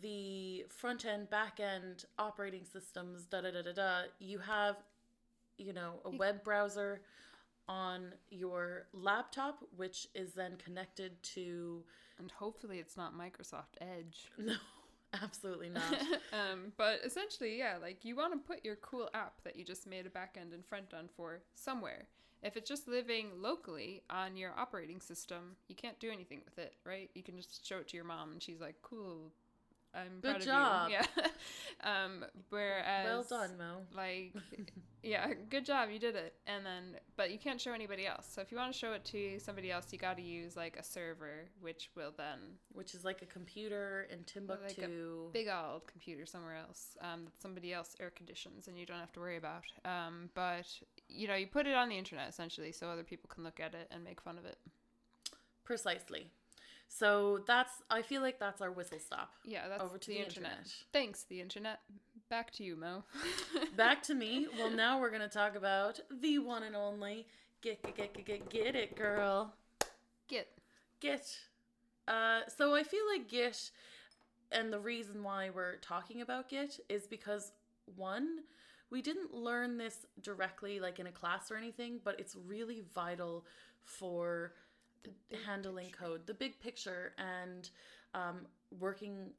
the 0.01 0.65
front 0.69 1.05
end, 1.05 1.29
back 1.31 1.59
end 1.61 2.05
operating 2.19 2.65
systems, 2.65 3.25
da 3.25 3.41
da 3.41 3.51
da 3.51 3.63
da 3.63 3.73
da, 3.73 4.01
you 4.21 4.39
have, 4.39 4.77
you 5.59 5.73
know, 5.73 5.95
a 6.05 6.11
web 6.11 6.45
browser 6.45 7.01
on 7.69 8.13
your 8.31 8.87
laptop, 8.93 9.63
which 9.77 10.07
is 10.15 10.33
then 10.33 10.57
connected 10.57 11.21
to. 11.23 11.83
And 12.19 12.31
hopefully 12.31 12.79
it's 12.79 12.97
not 12.97 13.15
Microsoft 13.17 13.77
Edge. 13.81 14.31
No, 14.39 14.55
absolutely 15.23 15.69
not. 15.71 15.95
um, 16.33 16.73
but 16.77 17.01
essentially, 17.05 17.59
yeah, 17.59 17.77
like 17.83 18.05
you 18.05 18.15
want 18.15 18.33
to 18.33 18.39
put 18.39 18.65
your 18.65 18.77
cool 18.77 19.09
app 19.15 19.43
that 19.43 19.57
you 19.57 19.65
just 19.65 19.87
made 19.87 20.07
a 20.07 20.11
back 20.11 20.37
end 20.41 20.53
and 20.53 20.65
front 20.65 20.95
end 20.97 21.09
for 21.17 21.43
somewhere. 21.55 22.07
If 22.43 22.57
it's 22.57 22.69
just 22.69 22.89
living 22.89 23.29
locally 23.41 24.03
on 24.09 24.37
your 24.37 24.53
operating 24.59 25.01
system, 25.01 25.57
you 25.69 25.75
can't 25.75 25.99
do 26.01 26.11
anything 26.11 26.41
with 26.45 26.59
it, 26.59 26.75
right? 26.85 27.11
You 27.15 27.23
can 27.23 27.37
just 27.37 27.67
show 27.67 27.79
it 27.79 27.89
to 27.89 27.97
your 27.97 28.07
mom 28.07 28.33
and 28.33 28.43
she's 28.43 28.61
like, 28.61 28.77
cool, 28.83 29.31
I'm 29.95 30.21
Good 30.21 30.37
proud 30.37 30.41
job. 30.43 30.85
of 30.87 30.91
you. 30.91 30.97
Yeah. 30.97 31.27
um, 32.05 32.25
whereas, 32.49 33.05
well 33.05 33.25
done, 33.29 33.59
Mo. 33.59 33.79
like 33.95 34.35
yeah 35.03 35.29
good 35.49 35.65
job 35.65 35.89
you 35.91 35.99
did 35.99 36.15
it 36.15 36.35
and 36.47 36.65
then 36.65 36.95
but 37.17 37.31
you 37.31 37.39
can't 37.39 37.59
show 37.59 37.73
anybody 37.73 38.07
else 38.07 38.29
so 38.31 38.43
if 38.43 38.53
you 38.53 38.59
want 38.59 38.71
to 38.71 38.79
show 38.79 38.93
it 38.93 39.03
to 39.03 39.39
somebody 39.39 39.71
else 39.71 39.87
you 39.93 39.99
got 39.99 40.17
to 40.19 40.23
use 40.23 40.57
like 40.59 40.77
a 40.77 40.83
server 40.85 41.47
which 41.63 41.89
will 41.97 42.13
then 42.19 42.39
Which 42.75 42.95
is 42.95 43.03
like 43.03 43.23
a 43.23 43.27
computer 43.27 44.07
in 44.13 44.25
Timbuktu. 44.25 45.31
big 45.33 45.49
old 45.49 45.87
computer 45.87 46.27
somewhere 46.27 46.57
else 46.57 46.99
um, 47.01 47.25
that 47.25 47.41
somebody 47.41 47.73
else 47.73 47.97
air 47.99 48.11
conditions 48.11 48.69
and 48.69 48.79
you 48.79 48.85
don't 48.85 48.99
have 48.99 49.13
to 49.13 49.21
worry 49.21 49.39
about 49.39 49.63
um, 49.87 50.29
but 50.35 50.67
you 51.11 51.27
know 51.29 51.35
you 51.35 51.47
put 51.47 51.67
it 51.67 51.75
on 51.75 51.89
the 51.89 51.97
internet 51.99 52.29
essentially 52.29 52.73
so 52.73 52.89
other 52.89 53.03
people 53.03 53.29
can 53.33 53.45
look 53.45 53.61
at 53.61 53.75
it 53.75 53.89
and 53.91 54.05
make 54.05 54.21
fun 54.21 54.39
of 54.39 54.45
it 54.45 54.57
Precisely. 55.65 56.27
So 56.89 57.45
that's. 57.47 57.71
I 57.89 58.03
feel 58.03 58.23
like 58.23 58.41
that's 58.41 58.61
our 58.61 58.73
whistle 58.73 58.99
stop. 58.99 59.31
yeah 59.45 59.69
that's 59.69 59.83
Over 59.83 59.99
to 59.99 60.07
the, 60.09 60.15
the 60.15 60.19
internet. 60.25 60.51
internet. 60.51 60.73
thanks 60.93 61.23
the 61.23 61.41
internet 61.41 61.79
back 62.29 62.51
to 62.53 62.65
you 62.65 62.75
mo 62.77 63.05
Back 63.77 64.03
to 64.05 64.15
me. 64.15 64.49
Well, 64.59 64.71
now 64.71 65.01
we're 65.01 65.11
gonna 65.11 65.29
talk 65.29 65.55
about 65.55 66.01
the 66.21 66.39
one 66.41 66.65
and 66.65 66.75
only 66.75 67.27
get 67.63 67.83
get 67.83 67.95
get 67.97 68.15
get 68.15 68.27
get, 68.27 68.51
get 68.51 68.75
it, 68.77 68.97
girl. 68.97 69.55
get 70.29 70.49
Git. 71.01 71.39
Uh, 72.09 72.41
so 72.57 72.75
I 72.75 72.83
feel 72.83 73.05
like 73.13 73.29
Git, 73.29 73.71
and 74.51 74.73
the 74.73 74.81
reason 74.81 75.23
why 75.23 75.51
we're 75.55 75.77
talking 75.77 76.21
about 76.21 76.49
Git 76.49 76.81
is 76.89 77.07
because 77.07 77.53
one, 77.97 78.41
we 78.91 79.03
didn't 79.03 79.33
learn 79.33 79.79
this 79.79 80.07
directly 80.21 80.81
like 80.81 80.99
in 80.99 81.07
a 81.07 81.13
class 81.13 81.51
or 81.51 81.57
anything, 81.57 82.01
but 82.05 82.19
it's 82.19 82.37
really 82.47 82.83
vital 82.95 83.45
for 83.85 84.53
handling 85.47 85.87
picture. 85.87 85.99
code, 85.99 86.27
the 86.27 86.35
big 86.35 86.61
picture, 86.61 87.13
and 87.19 87.71
um, 88.15 88.47
working 88.79 89.31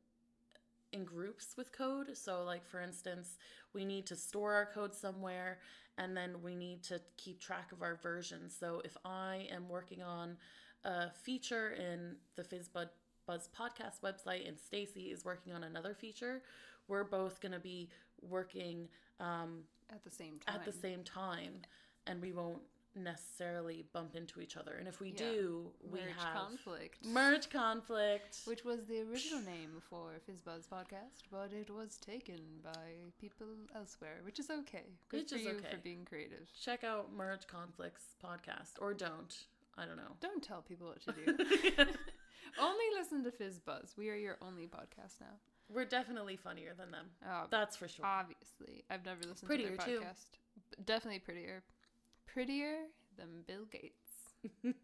in 0.93 1.03
groups 1.03 1.55
with 1.57 1.71
code. 1.71 2.15
So, 2.15 2.43
like 2.43 2.65
for 2.65 2.81
instance, 2.81 3.37
we 3.73 3.85
need 3.85 4.05
to 4.07 4.15
store 4.15 4.53
our 4.53 4.65
code 4.65 4.93
somewhere, 4.93 5.59
and 5.97 6.15
then 6.15 6.41
we 6.43 6.55
need 6.55 6.83
to 6.83 7.01
keep 7.17 7.39
track 7.39 7.71
of 7.71 7.81
our 7.81 7.95
versions. 7.95 8.55
So, 8.57 8.81
if 8.85 8.97
I 9.05 9.47
am 9.51 9.69
working 9.69 10.01
on 10.01 10.37
a 10.83 11.11
feature 11.11 11.71
in 11.71 12.15
the 12.35 12.43
FizzBuzz 12.43 12.89
Buzz 13.27 13.49
podcast 13.57 14.01
website, 14.03 14.47
and 14.47 14.59
Stacy 14.59 15.11
is 15.11 15.23
working 15.23 15.53
on 15.53 15.63
another 15.63 15.93
feature, 15.93 16.41
we're 16.87 17.03
both 17.03 17.39
going 17.39 17.51
to 17.51 17.59
be 17.59 17.89
working 18.21 18.87
um, 19.21 19.63
at 19.93 20.03
the 20.03 20.11
same 20.11 20.39
time 20.45 20.55
at 20.55 20.65
the 20.65 20.73
same 20.73 21.03
time, 21.03 21.61
and 22.07 22.21
we 22.21 22.31
won't 22.33 22.61
necessarily 22.93 23.85
bump 23.93 24.15
into 24.17 24.41
each 24.41 24.57
other. 24.57 24.73
And 24.73 24.85
if 24.87 24.99
we 24.99 25.09
Yeah. 25.11 25.17
do, 25.31 25.71
we 25.81 26.01
Merge 26.01 26.09
have 26.17 26.33
conflict 26.35 27.05
merge 27.05 27.49
conflict. 27.49 28.41
Which 28.45 28.65
was 28.65 28.83
the 28.85 29.01
original 29.03 29.39
name 29.55 29.81
for 29.89 30.19
FizzBuzz 30.27 30.67
podcast, 30.67 31.23
but 31.31 31.53
it 31.53 31.69
was 31.69 31.95
taken 31.97 32.39
by 32.61 33.11
people 33.17 33.47
elsewhere, 33.73 34.19
which 34.23 34.39
is 34.39 34.49
okay. 34.49 34.83
Good 35.07 35.21
Which 35.21 35.29
for 35.29 35.35
is 35.37 35.43
you 35.43 35.51
okay. 35.51 35.71
for 35.71 35.77
being 35.77 36.03
creative. 36.03 36.51
Check 36.61 36.83
out 36.83 37.13
Merge 37.13 37.47
Conflicts 37.47 38.03
podcast, 38.21 38.73
or 38.81 38.93
don't. 38.93 39.33
I 39.77 39.85
don't 39.85 39.95
know. 39.97 40.17
Don't 40.19 40.43
tell 40.43 40.61
people 40.61 40.87
what 40.87 41.01
to 41.03 41.13
do. 41.13 41.25
only 42.59 42.85
listen 42.99 43.23
to 43.23 43.31
FizzBuzz. 43.31 43.95
We 43.97 44.09
are 44.09 44.15
your 44.15 44.37
only 44.41 44.67
podcast 44.67 45.21
now. 45.21 45.37
We're 45.73 45.85
definitely 45.85 46.35
funnier 46.37 46.73
than 46.77 46.91
them. 46.91 47.05
Uh, 47.25 47.45
That's 47.49 47.75
for 47.77 47.87
sure. 47.87 48.05
obviously, 48.05 48.83
I've 48.89 49.05
never 49.05 49.19
listened 49.21 49.47
Prettier, 49.47 49.71
to 49.71 49.77
their 49.77 49.99
podcast. 49.99 50.25
but 50.69 50.85
Definitely 50.85 51.19
prettier, 51.19 51.63
prettier 52.25 52.75
than 53.17 53.43
Bill 53.47 53.65
Gates. 53.71 54.63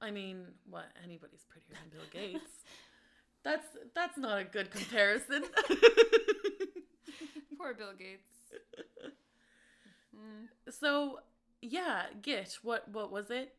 I 0.00 0.10
mean, 0.10 0.46
what? 0.68 0.86
Anybody's 1.04 1.44
prettier 1.48 1.74
than 1.80 1.90
Bill 1.98 2.08
Gates. 2.10 2.50
That's 3.42 3.66
that's 3.94 4.18
not 4.18 4.38
a 4.38 4.44
good 4.44 4.70
comparison. 4.70 5.44
Poor 7.56 7.72
Bill 7.72 7.94
Gates. 7.98 8.28
Mm, 10.14 10.48
so 10.70 11.20
yeah, 11.62 12.02
Git. 12.20 12.58
What 12.62 12.86
what 12.90 13.10
was 13.10 13.30
it? 13.30 13.54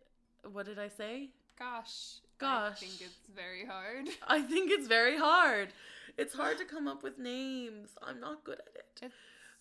What 0.51 0.65
did 0.67 0.77
I 0.79 0.87
say? 0.87 1.29
gosh, 1.57 2.15
Gosh. 2.39 2.71
I 2.71 2.75
think 2.75 2.93
it's 3.01 3.27
very 3.35 3.65
hard. 3.65 4.07
I 4.27 4.41
think 4.41 4.71
it's 4.71 4.87
very 4.87 5.17
hard. 5.17 5.69
It's 6.17 6.33
hard 6.33 6.57
to 6.59 6.65
come 6.65 6.87
up 6.87 7.03
with 7.03 7.17
names. 7.17 7.89
I'm 8.01 8.19
not 8.19 8.43
good 8.43 8.59
at 8.59 8.75
it. 8.75 9.11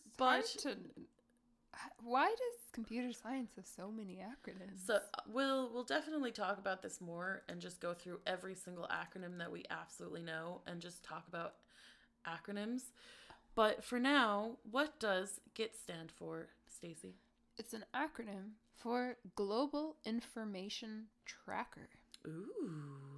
It's 0.06 0.16
But- 0.16 0.26
hard 0.26 0.44
to. 0.62 0.76
Why 2.02 2.26
does 2.28 2.70
computer 2.72 3.12
science 3.12 3.52
have 3.56 3.66
so 3.66 3.90
many 3.90 4.16
acronyms? 4.16 4.84
So 4.86 4.96
uh, 4.96 5.20
we'll 5.26 5.70
we'll 5.72 5.84
definitely 5.84 6.32
talk 6.32 6.58
about 6.58 6.82
this 6.82 7.00
more 7.00 7.42
and 7.48 7.60
just 7.60 7.80
go 7.80 7.94
through 7.94 8.20
every 8.26 8.54
single 8.54 8.86
acronym 8.88 9.38
that 9.38 9.50
we 9.50 9.64
absolutely 9.70 10.22
know 10.22 10.60
and 10.66 10.80
just 10.80 11.02
talk 11.04 11.26
about 11.28 11.54
acronyms. 12.26 12.90
But 13.54 13.82
for 13.84 13.98
now, 13.98 14.58
what 14.70 14.98
does 15.00 15.40
GIT 15.54 15.74
stand 15.76 16.10
for, 16.12 16.48
Stacy? 16.68 17.14
it's 17.56 17.72
an 17.72 17.84
acronym 17.94 18.52
for 18.76 19.16
Global 19.36 19.96
Information 20.04 21.06
Tracker. 21.26 21.88
Ooh. 22.26 23.09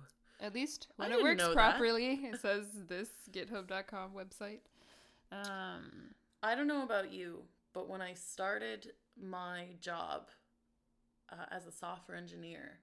At 0.43 0.55
least 0.55 0.89
when 0.97 1.13
it 1.13 1.23
works 1.23 1.43
that. 1.43 1.55
properly, 1.55 2.15
it 2.25 2.41
says 2.43 2.67
this 2.89 3.09
GitHub.com 3.31 4.11
website. 4.11 4.59
Um, 5.31 6.15
I 6.43 6.57
don't 6.57 6.67
know 6.67 6.83
about 6.83 7.13
you, 7.13 7.43
but 7.73 7.89
when 7.89 8.03
I 8.03 8.15
started 8.15 8.93
my 9.17 9.67
job 9.81 10.29
uh, 11.31 11.45
as 11.53 11.67
a 11.67 11.73
software 11.73 12.17
engineer, 12.17 12.81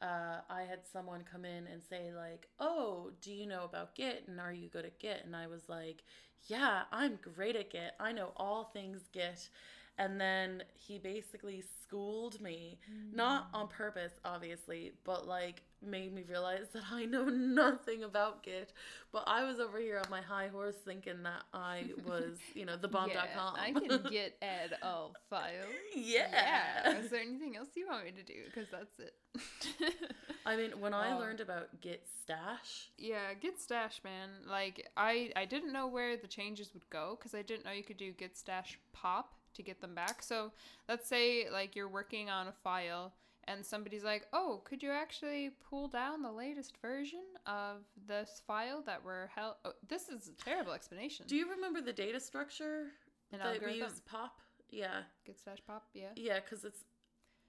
uh, 0.00 0.42
I 0.48 0.62
had 0.62 0.86
someone 0.90 1.24
come 1.30 1.44
in 1.44 1.66
and 1.66 1.82
say 1.82 2.12
like, 2.14 2.48
"Oh, 2.60 3.10
do 3.20 3.32
you 3.32 3.46
know 3.46 3.64
about 3.64 3.96
Git? 3.96 4.24
And 4.28 4.38
are 4.38 4.52
you 4.52 4.68
good 4.68 4.84
at 4.84 5.00
Git?" 5.00 5.22
And 5.24 5.34
I 5.34 5.48
was 5.48 5.68
like, 5.68 6.04
"Yeah, 6.46 6.82
I'm 6.92 7.18
great 7.34 7.56
at 7.56 7.70
Git. 7.70 7.92
I 7.98 8.12
know 8.12 8.32
all 8.36 8.64
things 8.64 9.08
Git." 9.12 9.50
And 9.98 10.20
then 10.20 10.62
he 10.72 10.98
basically 10.98 11.62
schooled 11.82 12.40
me, 12.40 12.78
not 13.12 13.48
on 13.52 13.68
purpose, 13.68 14.12
obviously, 14.24 14.92
but 15.04 15.28
like 15.28 15.62
made 15.84 16.14
me 16.14 16.22
realize 16.28 16.66
that 16.72 16.82
I 16.92 17.04
know 17.04 17.24
nothing 17.24 18.02
about 18.04 18.42
Git. 18.42 18.72
But 19.12 19.24
I 19.26 19.44
was 19.44 19.60
over 19.60 19.78
here 19.78 19.98
on 19.98 20.10
my 20.10 20.20
high 20.20 20.48
horse 20.48 20.76
thinking 20.84 21.22
that 21.24 21.42
I 21.52 21.84
was, 22.06 22.38
you 22.54 22.64
know, 22.64 22.76
the 22.76 22.88
bomb.com. 22.88 23.54
yeah, 23.56 23.62
I 23.62 23.72
can 23.72 24.02
git 24.10 24.36
add 24.42 24.74
all 24.82 25.14
files. 25.28 25.66
Yeah. 25.94 26.96
Is 26.98 27.10
there 27.10 27.20
anything 27.20 27.56
else 27.56 27.68
you 27.74 27.86
want 27.88 28.04
me 28.04 28.12
to 28.12 28.22
do? 28.22 28.34
Because 28.46 28.68
that's 28.70 28.98
it. 28.98 29.14
I 30.46 30.56
mean, 30.56 30.72
when 30.80 30.92
I 30.94 31.14
Oh. 31.14 31.18
learned 31.18 31.40
about 31.40 31.80
Git 31.80 32.06
stash, 32.22 32.90
Yeah, 32.98 33.34
Git 33.40 33.60
stash, 33.60 34.00
man. 34.04 34.28
Like 34.48 34.88
I, 34.96 35.30
I 35.36 35.44
didn't 35.44 35.72
know 35.72 35.86
where 35.86 36.16
the 36.16 36.26
changes 36.26 36.72
would 36.74 36.88
go 36.90 37.16
because 37.18 37.34
I 37.34 37.42
didn't 37.42 37.64
know 37.64 37.72
you 37.72 37.84
could 37.84 37.96
do 37.96 38.12
Git 38.12 38.36
stash 38.36 38.78
pop 38.92 39.34
to 39.54 39.62
get 39.62 39.80
them 39.80 39.94
back. 39.94 40.22
So 40.22 40.52
let's 40.88 41.06
say 41.08 41.48
like 41.50 41.76
you're 41.76 41.88
working 41.88 42.30
on 42.30 42.48
a 42.48 42.52
file 42.64 43.12
and 43.44 43.64
somebody's 43.64 44.04
like, 44.04 44.26
"Oh, 44.32 44.62
could 44.64 44.82
you 44.82 44.90
actually 44.90 45.50
pull 45.68 45.88
down 45.88 46.22
the 46.22 46.30
latest 46.32 46.76
version 46.80 47.24
of 47.46 47.78
this 48.06 48.40
file 48.46 48.82
that 48.82 49.04
we're 49.04 49.26
held?" 49.28 49.54
Oh, 49.64 49.72
this 49.88 50.08
is 50.08 50.28
a 50.28 50.44
terrible 50.44 50.72
explanation. 50.72 51.26
do 51.28 51.36
you 51.36 51.48
remember 51.50 51.80
the 51.80 51.92
data 51.92 52.20
structure 52.20 52.88
An 53.32 53.38
that 53.40 53.64
we 53.64 53.74
use? 53.74 54.00
Pop. 54.06 54.40
Yeah, 54.70 55.02
Git 55.26 55.38
stash 55.38 55.58
pop, 55.66 55.86
yeah. 55.92 56.08
yeah, 56.16 56.40
because 56.40 56.64
it's 56.64 56.84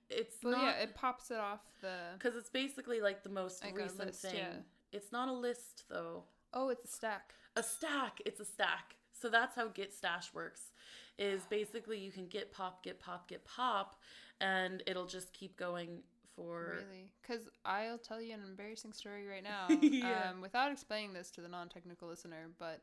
it's 0.10 0.36
But 0.44 0.52
yeah, 0.58 0.72
it 0.82 0.94
pops 0.96 1.32
it 1.32 1.38
off 1.38 1.62
the. 1.82 1.96
because 2.18 2.36
it's 2.36 2.50
basically 2.50 3.00
like 3.00 3.24
the 3.24 3.30
most 3.30 3.64
Like 3.64 3.78
recent 3.78 4.06
list, 4.08 4.22
thing. 4.24 4.36
yeah. 4.36 4.54
It's 4.92 5.12
not 5.12 5.30
a 5.30 5.34
list 5.34 5.86
though. 5.90 6.26
Oh, 6.54 6.70
it's 6.70 6.84
a 6.86 6.88
stack. 6.88 7.34
A 7.56 7.64
stack. 7.64 8.20
It's 8.26 8.40
a 8.40 8.46
stack. 8.46 8.96
So 9.14 9.30
that's 9.30 9.56
how 9.56 9.70
Git 9.70 9.94
stash 9.94 10.34
works. 10.34 10.72
Is 11.18 11.44
basically 11.46 11.98
you 12.00 12.12
can 12.12 12.28
git 12.28 12.52
pop, 12.52 12.84
git 12.84 13.00
pop, 13.00 13.28
git 13.30 13.46
pop, 13.46 13.96
and 14.44 14.84
it'll 14.86 15.08
just 15.08 15.34
keep 15.34 15.58
going 15.58 16.04
for 16.36 16.76
Really? 16.76 17.10
Because 17.22 17.48
I'll 17.66 17.98
tell 17.98 18.22
you 18.22 18.34
an 18.34 18.42
embarrassing 18.48 18.94
story 18.94 19.28
right 19.28 19.44
now. 19.44 19.68
Yeah. 19.82 20.32
um, 20.32 20.42
without 20.42 20.72
explaining 20.72 21.14
this 21.14 21.32
to 21.32 21.42
the 21.42 21.48
non 21.48 21.70
technical 21.70 22.08
listener, 22.10 22.50
but 22.60 22.82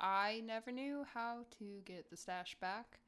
I 0.00 0.42
never 0.44 0.72
knew 0.72 1.04
how 1.14 1.44
to 1.58 1.64
get 1.84 2.10
the 2.10 2.16
stash 2.16 2.56
back, 2.60 2.98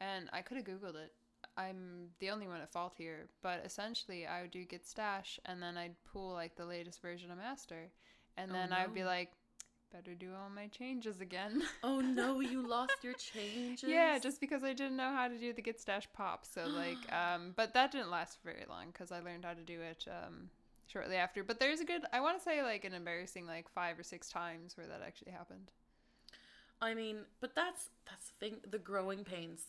and 0.00 0.28
I 0.32 0.42
could 0.42 0.56
have 0.56 0.66
Googled 0.66 0.96
it. 0.96 1.12
I'm 1.56 2.08
the 2.20 2.30
only 2.30 2.46
one 2.48 2.60
at 2.60 2.70
fault 2.72 2.94
here, 2.96 3.28
but 3.42 3.62
essentially 3.64 4.26
I 4.26 4.42
would 4.42 4.50
do 4.50 4.64
git 4.64 4.86
stash 4.86 5.40
and 5.46 5.62
then 5.62 5.76
I'd 5.76 5.94
pull 6.12 6.32
like 6.32 6.54
the 6.56 6.64
latest 6.66 7.02
version 7.02 7.30
of 7.30 7.38
master, 7.38 7.90
and 8.36 8.50
Oh, 8.50 8.54
then 8.54 8.72
I 8.72 8.84
would 8.86 8.94
be 8.94 9.04
like, 9.04 9.32
better 9.92 10.14
do 10.14 10.30
all 10.34 10.50
my 10.54 10.66
changes 10.68 11.20
again. 11.20 11.62
Oh 11.82 12.00
no, 12.00 12.40
you 12.40 12.66
lost 12.66 13.02
your 13.02 13.14
changes. 13.14 13.82
yeah, 13.88 14.18
just 14.18 14.40
because 14.40 14.62
I 14.62 14.72
didn't 14.72 14.96
know 14.96 15.12
how 15.12 15.28
to 15.28 15.38
do 15.38 15.52
the 15.52 15.62
git 15.62 15.80
stash 15.80 16.06
pop. 16.12 16.44
So 16.46 16.66
like, 16.76 16.98
um, 17.12 17.52
but 17.56 17.74
that 17.74 17.92
didn't 17.92 18.10
last 18.10 18.38
very 18.44 18.64
long 18.68 18.86
because 18.92 19.10
I 19.12 19.20
learned 19.20 19.44
how 19.44 19.54
to 19.54 19.62
do 19.62 19.80
it 19.80 20.06
um 20.08 20.50
shortly 20.86 21.16
after. 21.16 21.44
But 21.44 21.58
there's 21.60 21.80
a 21.80 21.84
good, 21.84 22.02
I 22.12 22.20
want 22.20 22.38
to 22.38 22.44
say 22.44 22.62
like 22.62 22.84
an 22.84 22.94
embarrassing 22.94 23.46
like 23.46 23.68
five 23.70 23.98
or 23.98 24.02
six 24.02 24.28
times 24.28 24.76
where 24.76 24.86
that 24.86 25.02
actually 25.06 25.32
happened. 25.32 25.70
I 26.80 26.94
mean, 26.94 27.18
but 27.40 27.54
that's 27.54 27.90
that's 28.08 28.28
the 28.30 28.46
thing. 28.46 28.56
The 28.70 28.78
growing 28.78 29.24
pains 29.24 29.60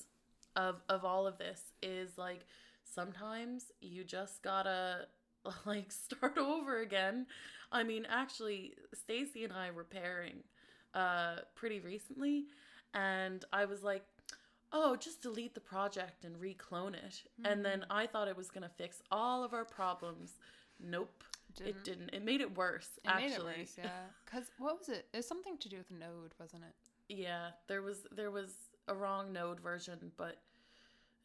of 0.56 0.82
of 0.90 1.06
all 1.06 1.28
of 1.28 1.38
this 1.38 1.62
is 1.82 2.18
like 2.18 2.46
sometimes 2.84 3.66
you 3.82 4.04
just 4.04 4.42
gotta 4.42 5.08
like 5.66 5.92
start 5.92 6.38
over 6.38 6.82
again. 6.82 7.26
I 7.72 7.84
mean, 7.84 8.06
actually, 8.10 8.74
Stacy 8.94 9.44
and 9.44 9.54
I 9.54 9.72
were 9.72 9.84
pairing 9.84 10.44
uh 10.94 11.38
pretty 11.56 11.80
recently, 11.80 12.46
and 12.94 13.46
I 13.54 13.66
was 13.66 13.84
like, 13.84 14.04
"Oh, 14.74 14.96
just 14.96 15.22
delete 15.22 15.54
the 15.54 15.62
project 15.62 16.26
and 16.26 16.40
reclone 16.40 16.96
it." 16.96 17.24
And 17.46 17.64
then 17.64 17.86
I 17.90 18.08
thought 18.08 18.28
it 18.28 18.38
was 18.38 18.50
gonna 18.52 18.72
fix 18.78 19.02
all 19.12 19.44
of 19.44 19.54
our 19.54 19.66
problems. 19.66 20.40
Nope, 20.80 21.24
it 21.60 21.84
didn't. 21.84 22.10
It 22.10 22.24
made 22.24 22.42
it 22.42 22.58
worse. 22.58 22.90
It 23.04 23.10
actually, 23.10 23.54
it 23.54 23.60
worse, 23.60 23.76
yeah. 23.78 23.90
Because 24.26 24.52
what 24.58 24.78
was 24.78 24.90
it? 24.90 25.08
It 25.14 25.18
was 25.18 25.28
something 25.28 25.58
to 25.58 25.70
do 25.70 25.78
with 25.78 25.92
Node, 25.92 26.34
wasn't 26.40 26.64
it? 26.64 26.76
Yeah, 27.14 27.50
there 27.68 27.82
was 27.82 28.06
there 28.12 28.32
was 28.32 28.54
a 28.88 28.96
wrong 28.96 29.34
Node 29.34 29.60
version, 29.60 30.12
but 30.18 30.38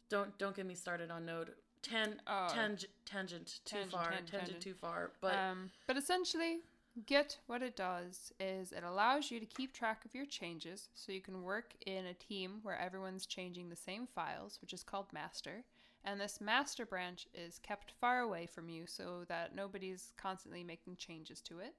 don't 0.09 0.37
don't 0.39 0.55
get 0.55 0.67
me 0.67 0.75
started 0.75 1.11
on 1.11 1.27
Node. 1.27 1.51
Tan 1.89 2.21
Oh. 2.27 2.49
tang, 2.49 2.77
tangent 3.05 3.61
too 3.65 3.77
Tangent, 3.77 3.93
far, 3.93 4.05
tangent, 4.11 4.29
tangent, 4.29 4.41
tangent. 4.49 4.63
too 4.63 4.75
far. 4.75 5.11
But 5.21 5.35
um, 5.35 5.71
but 5.87 5.97
essentially, 5.97 6.61
Git 7.07 7.39
what 7.47 7.63
it 7.63 7.77
does 7.77 8.33
is 8.41 8.73
it 8.73 8.83
allows 8.83 9.31
you 9.31 9.39
to 9.39 9.47
keep 9.47 9.73
track 9.73 10.05
of 10.05 10.15
your 10.15 10.27
changes, 10.27 10.89
so 10.95 11.13
you 11.13 11.21
can 11.21 11.43
work 11.43 11.75
in 11.87 12.07
a 12.07 12.15
team 12.15 12.61
where 12.63 12.79
everyone's 12.79 13.27
changing 13.27 13.69
the 13.69 13.77
same 13.77 14.07
files, 14.07 14.59
which 14.61 14.73
is 14.73 14.83
called 14.83 15.13
master. 15.13 15.65
And 16.05 16.21
this 16.21 16.41
master 16.41 16.87
branch 16.87 17.27
is 17.35 17.59
kept 17.59 17.91
far 18.01 18.21
away 18.21 18.47
from 18.47 18.69
you, 18.69 18.87
so 18.87 19.25
that 19.29 19.55
nobody's 19.55 20.13
constantly 20.17 20.63
making 20.65 20.97
changes 20.97 21.41
to 21.43 21.59
it. 21.59 21.75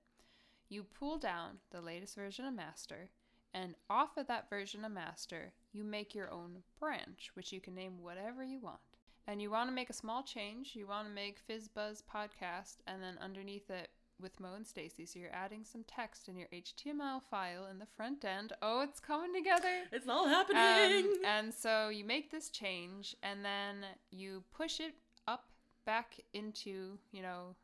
You 0.70 0.84
pull 0.84 1.18
down 1.18 1.60
the 1.72 1.82
latest 1.82 2.16
version 2.16 2.46
of 2.46 2.54
master, 2.54 3.10
and 3.54 3.74
off 3.90 4.18
of 4.18 4.28
that 4.28 4.50
version 4.50 4.84
of 4.86 4.92
master, 4.92 5.54
you 5.72 5.84
make 5.84 6.14
your 6.14 6.30
own 6.30 6.64
branch, 6.80 7.32
which 7.34 7.52
you 7.52 7.60
can 7.62 7.74
name 7.74 8.02
whatever 8.04 8.44
you 8.44 8.60
want. 8.60 8.80
And 9.28 9.42
you 9.42 9.52
want 9.52 9.70
to 9.70 9.76
make 9.76 9.90
a 9.90 9.94
small 9.94 10.24
change. 10.24 10.72
You 10.74 10.88
want 10.88 11.08
to 11.08 11.14
make 11.14 11.38
FizzBuzz 11.48 12.04
podcast, 12.04 12.78
and 12.88 13.04
then 13.04 13.18
underneath 13.22 13.70
it 13.70 13.90
with 14.22 14.40
Mo 14.40 14.54
and 14.56 14.66
Stacy. 14.66 15.06
So 15.06 15.20
you're 15.20 15.34
adding 15.34 15.64
some 15.64 15.84
text 15.84 16.28
in 16.30 16.38
your 16.38 16.48
HTML 16.54 17.22
file 17.30 17.68
in 17.70 17.78
the 17.80 17.86
front 17.98 18.24
end. 18.26 18.54
Oh, 18.62 18.82
it's 18.82 19.00
coming 19.00 19.34
together. 19.34 19.84
it's 19.92 20.08
all 20.08 20.28
happening. 20.28 21.06
Um, 21.06 21.14
and 21.26 21.54
so 21.54 21.90
you 21.90 22.06
make 22.06 22.32
this 22.32 22.50
change, 22.50 23.16
and 23.22 23.44
then 23.44 23.86
you 24.12 24.44
push 24.56 24.80
it 24.80 24.96
up 25.28 25.50
back 25.86 26.16
into 26.34 26.98
you 27.12 27.22
know 27.22 27.56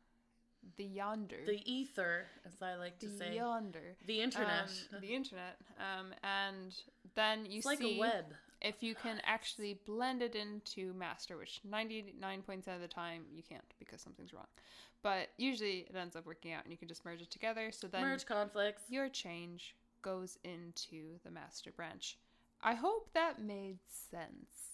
the 0.76 0.84
yonder, 0.84 1.36
the 1.46 1.60
ether, 1.70 2.26
as 2.46 2.52
I 2.62 2.74
like 2.76 2.98
to 3.00 3.06
the 3.08 3.16
say, 3.16 3.36
yonder, 3.36 3.96
the 4.06 4.20
internet. 4.20 4.70
um, 4.92 5.00
the 5.00 5.14
internet. 5.14 5.56
Um, 5.78 6.06
and 6.22 6.74
then 7.14 7.46
you 7.46 7.58
it's 7.58 7.66
like 7.66 7.78
see 7.78 7.96
a 7.96 8.00
web. 8.00 8.26
If 8.64 8.82
you 8.82 8.94
can 8.94 9.20
actually 9.24 9.78
blend 9.86 10.22
it 10.22 10.34
into 10.34 10.94
master, 10.94 11.36
which 11.36 11.60
99% 11.70 12.48
of 12.74 12.80
the 12.80 12.88
time 12.88 13.22
you 13.32 13.42
can't 13.42 13.62
because 13.78 14.00
something's 14.00 14.32
wrong. 14.32 14.46
But 15.02 15.28
usually 15.36 15.86
it 15.88 15.94
ends 15.94 16.16
up 16.16 16.24
working 16.26 16.52
out 16.52 16.64
and 16.64 16.72
you 16.72 16.78
can 16.78 16.88
just 16.88 17.04
merge 17.04 17.20
it 17.20 17.30
together. 17.30 17.70
So 17.70 17.86
then 17.86 18.00
Merge 18.00 18.24
conflicts. 18.24 18.82
your 18.88 19.10
change 19.10 19.76
goes 20.00 20.38
into 20.44 21.18
the 21.24 21.30
master 21.30 21.70
branch. 21.70 22.16
I 22.62 22.72
hope 22.74 23.10
that 23.12 23.40
made 23.40 23.78
sense. 24.10 24.64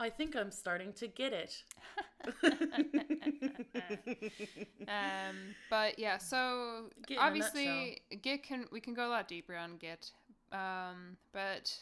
I 0.00 0.08
think 0.08 0.34
I'm 0.34 0.50
starting 0.50 0.94
to 0.94 1.06
get 1.06 1.32
it. 1.32 1.62
Um, 4.88 5.54
but 5.70 5.98
yeah, 5.98 6.18
so 6.18 6.90
Git 7.06 7.18
obviously 7.18 8.02
Git 8.20 8.42
can 8.42 8.66
we 8.72 8.80
can 8.80 8.94
go 8.94 9.06
a 9.06 9.10
lot 9.10 9.28
deeper 9.28 9.54
on 9.56 9.76
Git. 9.76 10.10
Um, 10.52 11.16
but 11.32 11.72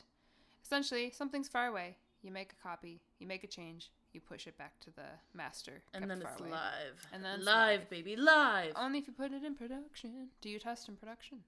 essentially 0.71 1.11
something's 1.11 1.49
far 1.49 1.66
away. 1.66 1.97
You 2.23 2.31
make 2.31 2.53
a 2.53 2.62
copy, 2.62 3.01
you 3.18 3.27
make 3.27 3.43
a 3.45 3.47
change, 3.49 3.91
you 4.12 4.21
push 4.21 4.47
it 4.47 4.57
back 4.57 4.79
to 4.81 4.91
the 4.95 5.09
master. 5.35 5.83
and 5.95 6.09
then 6.09 6.23
it's 6.23 6.41
away. 6.41 6.51
live. 6.51 7.09
And 7.12 7.25
then 7.25 7.37
it's 7.39 7.45
live, 7.47 7.81
live. 7.81 7.91
baby, 7.91 8.14
live. 8.14 8.73
Only 8.77 8.99
if 8.99 9.07
you 9.09 9.12
put 9.12 9.33
it 9.33 9.43
in 9.43 9.55
production. 9.55 10.29
Do 10.41 10.49
you 10.49 10.59
test 10.59 10.89
in 10.89 10.97
production? 10.97 11.39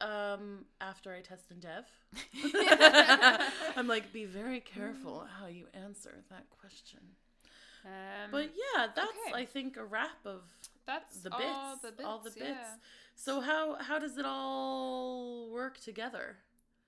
Um, 0.00 0.64
after 0.80 1.14
I 1.14 1.20
test 1.20 1.44
in 1.52 1.60
dev, 1.60 1.84
I'm 3.76 3.86
like, 3.86 4.12
be 4.12 4.24
very 4.24 4.58
careful 4.60 5.24
how 5.38 5.46
you 5.46 5.66
answer 5.72 6.24
that 6.28 6.46
question. 6.60 7.00
Um, 7.84 8.30
But 8.32 8.50
yeah, 8.56 8.88
that's 8.94 9.08
okay. 9.08 9.40
I 9.42 9.44
think 9.46 9.76
a 9.76 9.84
wrap 9.84 10.26
of 10.26 10.42
that's 10.86 11.20
the 11.20 11.30
bits, 11.30 11.42
all 11.46 11.76
the 11.80 11.92
bits. 11.92 12.04
all 12.04 12.18
the 12.18 12.30
bits. 12.30 12.40
yeah. 12.40 12.74
So 13.14 13.40
how 13.40 13.76
how 13.80 13.98
does 14.00 14.18
it 14.18 14.24
all 14.26 15.48
work 15.52 15.78
together? 15.78 16.36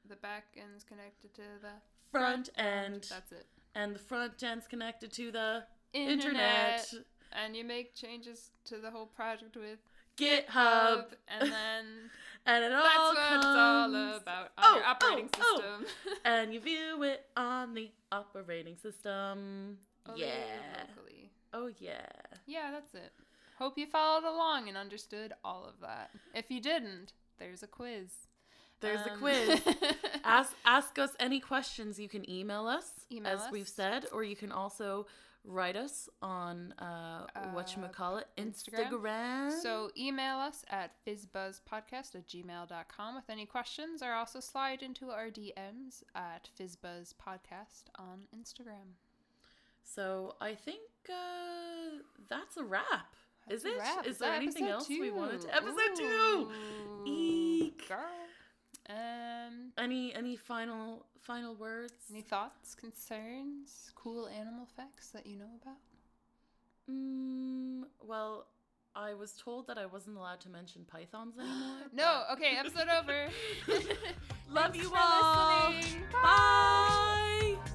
The 0.09 0.17
back 0.17 0.45
end's 0.57 0.85
connected 0.85 1.35
to 1.35 1.43
the 1.63 1.69
Front 2.11 2.51
end, 2.57 3.07
That's 3.11 3.33
it. 3.33 3.47
and 3.75 3.95
the 3.95 3.99
front 3.99 4.41
end's 4.43 4.67
connected 4.69 5.13
to 5.15 5.33
the 5.33 5.65
Internet. 5.93 6.81
internet, 6.81 6.95
And 7.33 7.57
you 7.57 7.65
make 7.65 7.95
changes 7.95 8.51
to 8.67 8.79
the 8.79 8.91
whole 8.91 9.07
project 9.07 9.57
with 9.57 9.79
GitHub, 10.17 11.07
and 11.27 11.51
then 11.51 11.85
and 12.47 12.65
it 12.65 12.73
all 12.73 12.83
that's 12.83 12.99
what 12.99 13.37
it's 13.37 13.45
comes. 13.45 13.95
all 13.97 14.17
about 14.17 14.51
on 14.59 14.65
Oh, 14.65 14.75
your 14.77 14.85
operating 14.85 15.31
oh, 15.41 15.41
oh. 15.43 15.85
system. 15.85 16.15
And 16.25 16.55
you 16.55 16.61
view 16.61 17.03
it 17.03 17.27
on 17.37 17.75
the 17.75 17.91
operating 18.13 18.77
system. 18.77 19.79
Oh, 20.07 20.13
Only 20.13 20.27
yeah. 20.27 20.85
Locally. 20.97 21.31
Oh 21.53 21.71
yeah. 21.81 22.07
Yeah, 22.47 22.71
that's 22.71 22.95
it. 22.95 23.13
Hope 23.59 23.77
you 23.79 23.87
followed 23.87 24.25
along 24.29 24.69
and 24.69 24.77
understood 24.77 25.33
all 25.45 25.65
of 25.65 25.81
that. 25.81 26.11
If 26.35 26.51
you 26.51 26.61
didn't, 26.61 27.13
there's 27.39 27.63
a 27.63 27.67
quiz. 27.69 28.29
There's 28.81 29.01
a 29.07 29.13
Um, 29.13 29.19
quiz. 29.19 29.61
ask 30.25 30.55
ask 30.65 30.99
us 30.99 31.11
any 31.19 31.41
questions. 31.41 31.99
You 31.99 32.09
can 32.09 32.29
email 32.29 32.67
us, 32.67 32.91
Email 33.11 33.33
as 33.33 33.41
us. 33.43 33.51
we've 33.53 33.69
said, 33.69 34.07
or 34.13 34.23
you 34.25 34.37
can 34.37 34.53
also 34.53 35.07
write 35.47 35.77
us 35.77 36.09
on 36.23 36.73
uh, 36.79 37.27
what 37.53 37.77
you 37.77 37.83
call 37.93 38.17
it, 38.17 38.27
Instagram. 38.39 38.91
Instagram. 38.91 39.63
So 39.63 39.91
email 39.97 40.37
us 40.39 40.65
at 40.71 40.93
fizzbuzzpodcast 41.07 42.15
at 42.15 42.27
gmail.com 42.27 43.15
with 43.15 43.29
any 43.29 43.45
questions 43.45 44.03
or 44.03 44.13
also 44.13 44.41
slide 44.41 44.83
into 44.83 45.11
our 45.11 45.27
DMs 45.29 46.03
at 46.15 46.49
fizzbuzzpodcast 46.59 47.85
on 47.99 48.27
Instagram. 48.35 48.97
So 49.83 50.35
I 50.41 50.55
think 50.55 50.81
uh, 51.11 51.99
that's 52.31 52.57
a 52.57 52.65
wrap. 52.65 53.15
That's 53.47 53.65
Is 53.65 53.65
a 53.67 53.75
it? 53.75 53.79
wrap. 53.79 54.07
Is 54.07 54.19
there 54.19 54.33
anything 54.33 54.67
else 54.69 54.89
we 54.89 55.11
wanted 55.11 55.43
to? 55.43 55.55
Episode 55.55 55.95
two. 55.97 56.51
Eek. 57.07 57.87
Girl. 57.87 57.99
Um, 58.89 59.73
any 59.79 60.15
any 60.15 60.37
final 60.37 61.07
final 61.21 61.55
words? 61.55 61.95
Any 62.11 62.21
thoughts, 62.21 62.75
concerns, 62.75 63.91
cool 63.95 64.29
animal 64.29 64.67
facts 64.77 65.11
that 65.11 65.27
you 65.27 65.37
know 65.37 65.51
about? 65.63 65.79
Mm, 66.91 67.85
well, 68.07 68.47
I 68.95 69.15
was 69.15 69.33
told 69.33 69.67
that 69.69 69.79
I 69.79 69.87
wasn't 69.87 70.17
allowed 70.17 70.41
to 70.41 70.51
mention 70.51 70.85
pythons 70.85 71.39
anymore. 71.39 71.77
no, 71.93 72.25
okay, 72.33 72.57
episode 72.59 72.89
over. 72.89 73.29
Love 74.51 74.73
Thanks 74.73 74.79
you 74.87 74.93
all. 74.95 75.71
Listening. 75.71 76.03
Bye. 76.13 77.57
Bye. 77.57 77.71